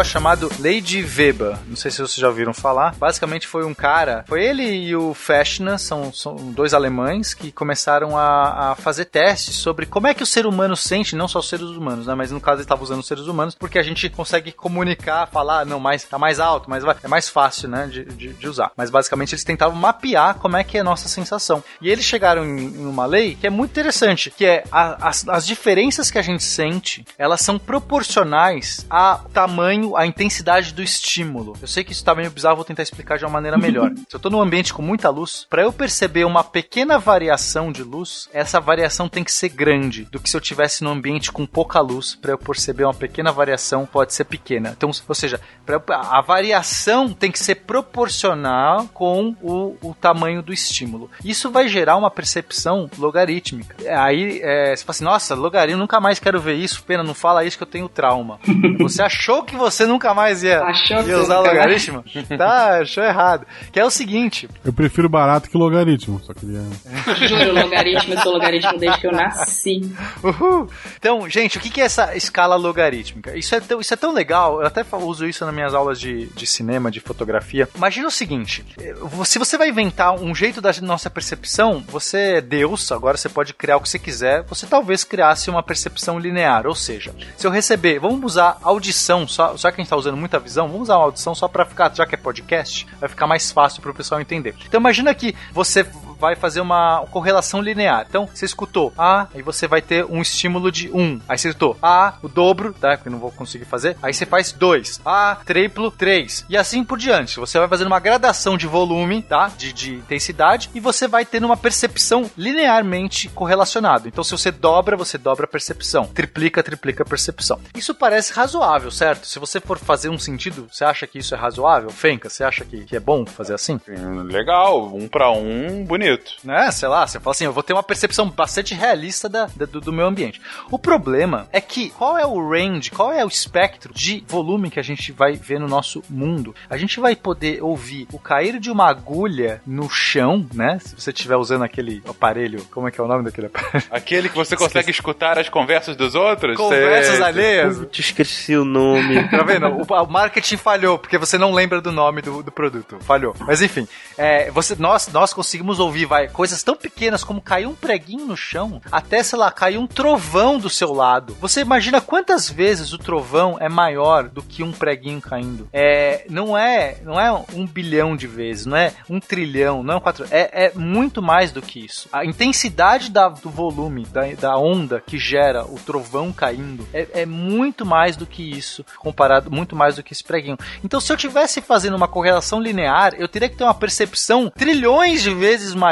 [0.08, 1.56] chamado Lady Weber.
[1.66, 2.94] Não sei se vocês já ouviram falar.
[2.96, 4.24] Basicamente foi um cara.
[4.26, 9.54] Foi ele e o Fechner, são, são dois alemães que começaram a, a fazer testes
[9.56, 12.14] sobre como é que o ser humano sente, não só os seres humanos, né?
[12.14, 15.64] Mas no caso ele estava usando os seres humanos, porque a gente consegue comunicar, falar,
[15.66, 17.86] não, mais tá mais alto, mas é mais fácil, né?
[17.86, 18.70] De, de, de usar.
[18.76, 21.62] Mas basicamente eles tentavam mapear como é que é a nossa sensação.
[21.80, 25.28] E eles chegaram em, em uma lei que é muito interessante, que é a- as,
[25.28, 31.56] as diferenças que a gente sente, elas são proporcionais ao tamanho, à intensidade do estímulo.
[31.60, 33.90] Eu sei que isso tá meio bizarro, vou tentar explicar de uma maneira melhor.
[34.08, 37.82] Se eu tô num ambiente com muita luz, para eu perceber uma pequena variação de
[37.82, 41.44] luz, essa variação tem que ser grande do que se eu tivesse num ambiente com
[41.44, 44.74] pouca luz, para eu perceber uma pequena variação pode ser pequena.
[44.76, 50.52] Então, ou seja, pra a variação tem que ser proporcional com o, o tamanho do
[50.52, 51.10] estímulo.
[51.24, 53.76] Isso vai gerar uma percepção logarítmica.
[54.00, 57.44] Aí é, você fala assim, nossa, logaritmo, nunca mais quero ver isso, pena, não fala
[57.44, 58.38] isso que eu tenho trauma.
[58.78, 62.04] você achou que você nunca mais ia, Achou ia você usar nunca mais- logaritmo?
[62.38, 63.46] tá, achou errado.
[63.72, 66.20] Que é o seguinte, Eu prefiro barato que logaritmo.
[66.24, 66.62] Só queria.
[67.28, 69.80] Juro, logaritmo, eu sou logaritmo desde que eu nasci.
[70.22, 70.68] Uhul.
[70.98, 73.36] Então, gente, o que é essa escala logarítmica?
[73.36, 76.26] Isso é tão, isso é tão legal, eu até uso isso nas minhas aulas de,
[76.26, 77.68] de cinema, de fotografia.
[77.74, 78.94] Imagina o seguinte: eh,
[79.24, 83.52] se você vai inventar um jeito da nossa percepção, você é Deus, agora você pode
[83.54, 86.66] criar o que você quiser, você talvez criasse uma percepção linear.
[86.66, 90.16] Ou seja, se eu receber, vamos usar audição, só, só que a gente tá usando
[90.16, 93.26] muita visão, vamos usar uma audição só pra ficar, já que é podcast, vai ficar
[93.26, 94.54] mais fácil pro pessoal entender.
[94.66, 95.86] Então imagina que você
[96.18, 98.06] vai fazer uma correlação linear.
[98.08, 101.20] Então, você escutou A, aí você vai ter um estímulo de 1.
[101.28, 102.96] Aí você escutou A, o dobro, tá?
[102.96, 103.96] Porque eu não vou conseguir fazer.
[104.02, 105.00] Aí você faz 2.
[105.04, 106.46] A, triplo, 3.
[106.48, 107.38] E assim por diante.
[107.38, 109.50] Você vai fazendo uma gradação de volume, tá?
[109.56, 110.70] De, de intensidade.
[110.74, 114.08] E você vai tendo uma percepção linearmente correlacionada.
[114.08, 116.04] Então, se você dobra, você dobra a percepção.
[116.06, 117.60] Triplica, triplica a percepção.
[117.74, 119.26] Isso parece razoável, certo?
[119.26, 121.90] Se você for fazer um sentido, você acha que isso é razoável?
[121.90, 123.80] Fenka, você acha que, que é bom fazer assim?
[123.88, 126.07] Hum, Legal, um pra um, bonito.
[126.44, 126.70] Né?
[126.70, 129.80] Sei lá, você fala assim, eu vou ter uma percepção bastante realista da, da- do,
[129.80, 130.40] do meu ambiente.
[130.70, 134.80] O problema é que qual é o range, qual é o espectro de volume que
[134.80, 136.54] a gente vai ver no nosso mundo?
[136.70, 140.78] A gente vai poder ouvir o cair de uma agulha no chão, né?
[140.80, 143.84] Se você estiver usando aquele aparelho, como é que é o nome daquele aparelho?
[143.90, 146.56] Aquele que você consegue escutar as conversas dos outros?
[146.56, 147.24] Conversas Sei.
[147.24, 147.78] alheias.
[147.90, 149.28] Te esqueci o nome.
[149.38, 149.66] Tá vendo?
[149.68, 152.98] O, o marketing falhou, porque você não lembra do nome do, do produto.
[153.00, 153.34] Falhou.
[153.40, 153.86] Mas enfim,
[154.16, 158.36] é, você, nós, nós conseguimos ouvir vai, coisas tão pequenas como cair um preguinho no
[158.36, 161.36] chão, até, sei lá, cair um trovão do seu lado.
[161.40, 165.68] Você imagina quantas vezes o trovão é maior do que um preguinho caindo?
[165.72, 169.96] É, não é, não é um bilhão de vezes, não é um trilhão, não é
[169.96, 170.26] um quatro.
[170.30, 172.08] É, é muito mais do que isso.
[172.12, 177.26] A intensidade da, do volume, da, da onda que gera o trovão caindo é, é
[177.26, 180.58] muito mais do que isso, comparado, muito mais do que esse preguinho.
[180.84, 185.22] Então, se eu tivesse fazendo uma correlação linear, eu teria que ter uma percepção trilhões
[185.22, 185.87] de vezes maior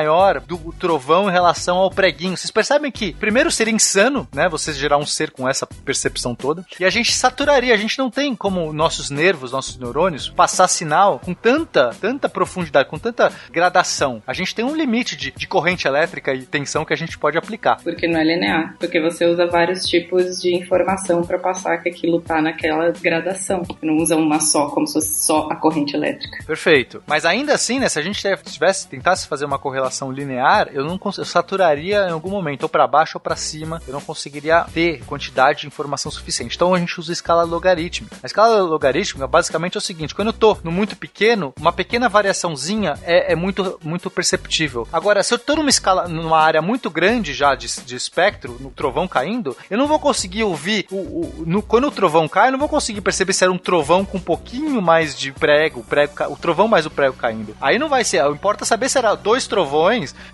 [0.47, 2.37] do trovão em relação ao preguinho.
[2.37, 4.49] Vocês percebem que, primeiro, seria insano, né?
[4.49, 6.65] Você gerar um ser com essa percepção toda.
[6.79, 7.75] E a gente saturaria.
[7.75, 12.89] A gente não tem como nossos nervos, nossos neurônios, passar sinal com tanta, tanta profundidade,
[12.89, 14.23] com tanta gradação.
[14.27, 17.39] A gente tem um limite de, de corrente elétrica e tensão que a gente pode
[17.39, 17.81] aplicar.
[17.83, 18.77] Porque não é linear.
[18.79, 23.63] Porque você usa vários tipos de informação pra passar que aquilo tá naquela gradação.
[23.65, 26.45] Você não usa uma só, como se fosse só a corrente elétrica.
[26.47, 27.03] Perfeito.
[27.07, 30.99] Mas ainda assim, né, se a gente tivesse tentasse fazer uma correlação linear, eu não
[31.17, 35.05] eu saturaria em algum momento, ou para baixo ou para cima, eu não conseguiria ter
[35.05, 36.57] quantidade de informação suficiente.
[36.57, 38.17] Então a gente usa escala logarítmica.
[38.23, 42.09] A escala logarítmica basicamente é o seguinte: quando eu tô no muito pequeno, uma pequena
[42.09, 44.87] variaçãozinha é, é muito, muito perceptível.
[44.93, 48.71] Agora, se eu tô numa escala, numa área muito grande já de, de espectro, no
[48.71, 52.53] trovão caindo, eu não vou conseguir ouvir o, o- no- quando o trovão cai, eu
[52.53, 55.85] não vou conseguir perceber se era um trovão com um pouquinho mais de prego, o
[55.85, 57.57] prego, o trovão mais o prego caindo.
[57.61, 59.67] Aí não vai ser, importa saber se era dois trovões,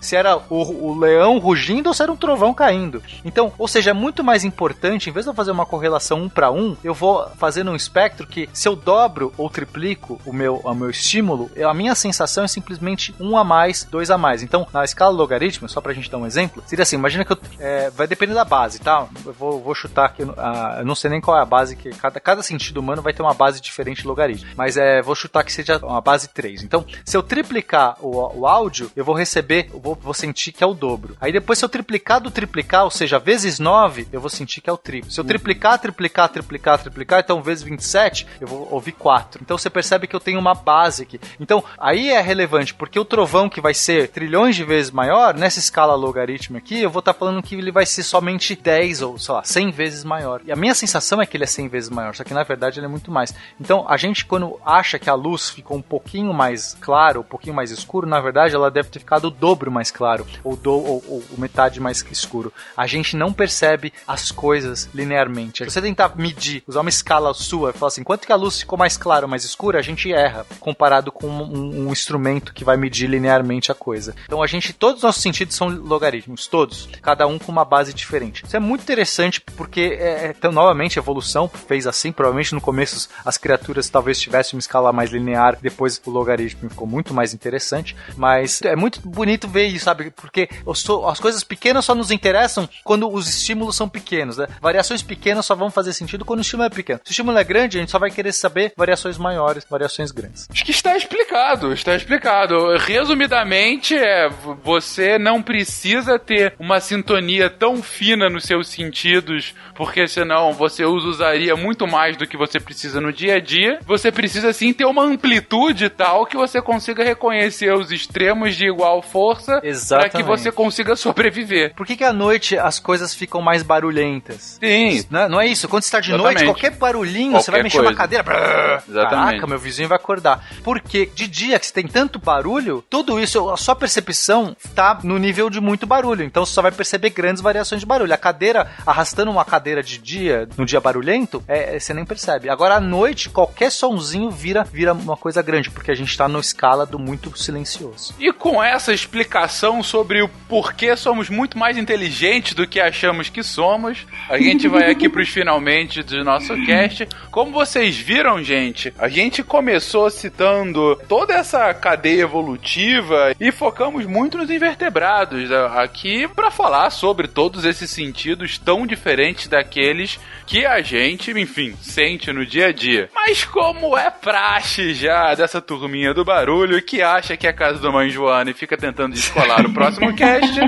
[0.01, 3.03] se era o, o leão rugindo ou se era um trovão caindo.
[3.25, 6.29] Então, ou seja, é muito mais importante, em vez de eu fazer uma correlação um
[6.29, 10.57] para um, eu vou fazer num espectro que se eu dobro ou triplico o meu,
[10.57, 14.43] o meu estímulo, a minha sensação é simplesmente um a mais, dois a mais.
[14.43, 17.39] Então, na escala logarítmica, só pra gente dar um exemplo, seria assim, imagina que eu,
[17.59, 19.07] é, vai depender da base, tá?
[19.25, 21.91] Eu vou, vou chutar aqui, ah, eu não sei nem qual é a base, que
[21.91, 25.53] cada, cada sentido humano vai ter uma base diferente logarítmica, mas é, vou chutar que
[25.53, 26.63] seja uma base 3.
[26.63, 30.65] Então, se eu triplicar o, o áudio, eu vou receber, eu vou, vou sentir que
[30.65, 31.17] é o dobro.
[31.21, 34.69] Aí depois, se eu triplicar do triplicar, ou seja, vezes 9, eu vou sentir que
[34.69, 35.11] é o triplo.
[35.11, 39.41] Se eu triplicar, triplicar, triplicar, triplicar, então vezes 27, eu vou ouvir 4.
[39.43, 41.21] Então você percebe que eu tenho uma base aqui.
[41.39, 45.59] Então, aí é relevante, porque o trovão que vai ser trilhões de vezes maior, nessa
[45.59, 49.35] escala logarítmica aqui, eu vou estar falando que ele vai ser somente 10 ou, sei
[49.35, 50.41] lá, 100 vezes maior.
[50.45, 52.79] E a minha sensação é que ele é 100 vezes maior, só que na verdade
[52.79, 53.35] ele é muito mais.
[53.61, 57.55] Então, a gente quando acha que a luz ficou um pouquinho mais claro, um pouquinho
[57.55, 61.05] mais escuro, na verdade ela deve ter ficado o dobro mais claro, ou, do, ou,
[61.09, 62.53] ou, metade mais escuro.
[62.77, 65.65] A gente não percebe as coisas linearmente.
[65.65, 68.61] Se você tentar medir, usar uma escala sua e falar assim, quanto que a luz
[68.61, 72.65] ficou mais clara ou mais escura, a gente erra, comparado com um, um instrumento que
[72.65, 74.15] vai medir linearmente a coisa.
[74.25, 77.93] Então a gente, todos os nossos sentidos são logarítmicos, todos, cada um com uma base
[77.93, 78.45] diferente.
[78.45, 83.09] Isso é muito interessante porque, é, então, novamente, a evolução fez assim, provavelmente no começo
[83.25, 87.97] as criaturas talvez tivessem uma escala mais linear, depois o logaritmo ficou muito mais interessante,
[88.17, 90.11] mas é muito bonito ver isso, sabe?
[90.11, 94.47] Porque sou- as coisas pequenas só nos interessam quando os estímulos são pequenos, né?
[94.61, 97.01] Variações pequenas só vão fazer sentido quando o estímulo é pequeno.
[97.05, 100.49] Se o estímulo é grande, a gente só vai querer saber variações maiores, variações grandes.
[100.51, 102.77] Acho que está explicado, está explicado.
[102.77, 104.29] Resumidamente, é,
[104.65, 111.55] você não precisa ter uma sintonia tão fina nos seus sentidos, porque senão você usaria
[111.57, 113.79] muito mais do que você precisa no dia a dia.
[113.87, 118.92] Você precisa sim ter uma amplitude tal que você consiga reconhecer os extremos de igual
[119.01, 121.75] força para que você consiga sobreviver.
[121.75, 124.59] Por que, que à noite as coisas ficam mais barulhentas?
[124.63, 125.05] Sim.
[125.11, 125.69] Não é, não é isso?
[125.69, 126.45] Quando você tá de Exatamente.
[126.45, 127.99] noite, qualquer barulhinho, você vai Qualquer mexer uma coisa.
[127.99, 128.23] cadeira.
[128.23, 129.27] brrr, Exatamente.
[129.27, 130.45] Caraca, meu vizinho vai acordar.
[130.65, 135.19] Porque de dia que você tem tanto barulho, tudo isso, a sua percepção tá no
[135.19, 136.25] nível de muito barulho.
[136.25, 138.13] Então você só vai perceber grandes variações de barulho.
[138.13, 142.49] A cadeira, arrastando uma cadeira de dia, no dia barulhento, é, é, você nem percebe.
[142.51, 146.39] Agora à noite, qualquer sonzinho vira, vira uma coisa grande, porque a gente tá na
[146.41, 148.15] escala do muito silencioso.
[148.19, 153.43] E com essa explicação sobre o porquê somos muito mais inteligentes do que achamos que
[153.43, 157.07] somos, a gente vai aqui pros finalmente do nosso cast.
[157.31, 164.39] Como vocês viram, gente, a gente começou citando toda essa cadeia evolutiva e focamos muito
[164.39, 170.81] nos invertebrados né, aqui para falar sobre todos esses sentidos tão diferentes daqueles que a
[170.81, 173.11] gente, enfim, sente no dia a dia.
[173.15, 177.79] Mas como é praxe já dessa turminha do barulho que acha que é a casa
[177.79, 180.61] da mãe Joana e fica tentando descolar o próximo cast,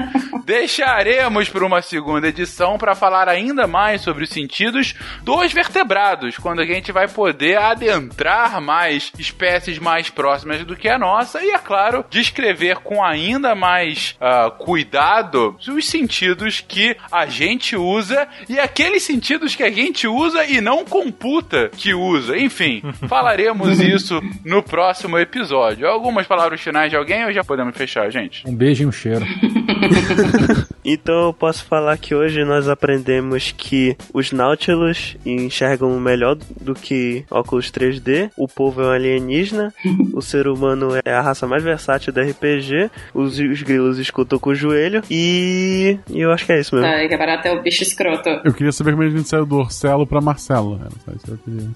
[0.44, 6.60] deixaremos por uma segunda edição para falar ainda mais sobre os sentidos dos vertebrados, quando
[6.60, 11.59] a gente vai poder adentrar mais espécies mais próximas do que a nossa e, é
[11.59, 19.02] claro, descrever com ainda mais uh, cuidado os sentidos que a gente usa e aqueles
[19.02, 22.36] sentidos que a gente usa e não computa que usa.
[22.36, 25.89] Enfim, falaremos isso no próximo episódio.
[25.89, 28.46] Algumas palavras finais de alguém ou já podemos fechar, gente?
[28.46, 29.24] Um beijo e um cheiro.
[30.84, 37.24] então eu posso falar que hoje nós aprendemos que os Nautilus enxergam melhor do que
[37.30, 39.72] óculos 3D, o povo é um alienígena,
[40.12, 44.50] o ser humano é a raça mais versátil da RPG, os, os grilos escutam com
[44.50, 46.90] o joelho e, e eu acho que é isso mesmo.
[46.90, 48.28] Tá, e que barato é o bicho escroto.
[48.44, 50.80] Eu queria saber como a gente saiu do Orcelo pra Marcelo.
[50.80, 51.70] Era só isso que eu queria.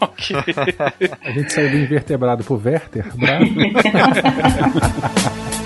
[0.00, 0.36] ok.
[1.22, 3.46] A gente saiu do invertebrado pro Werther, bravo.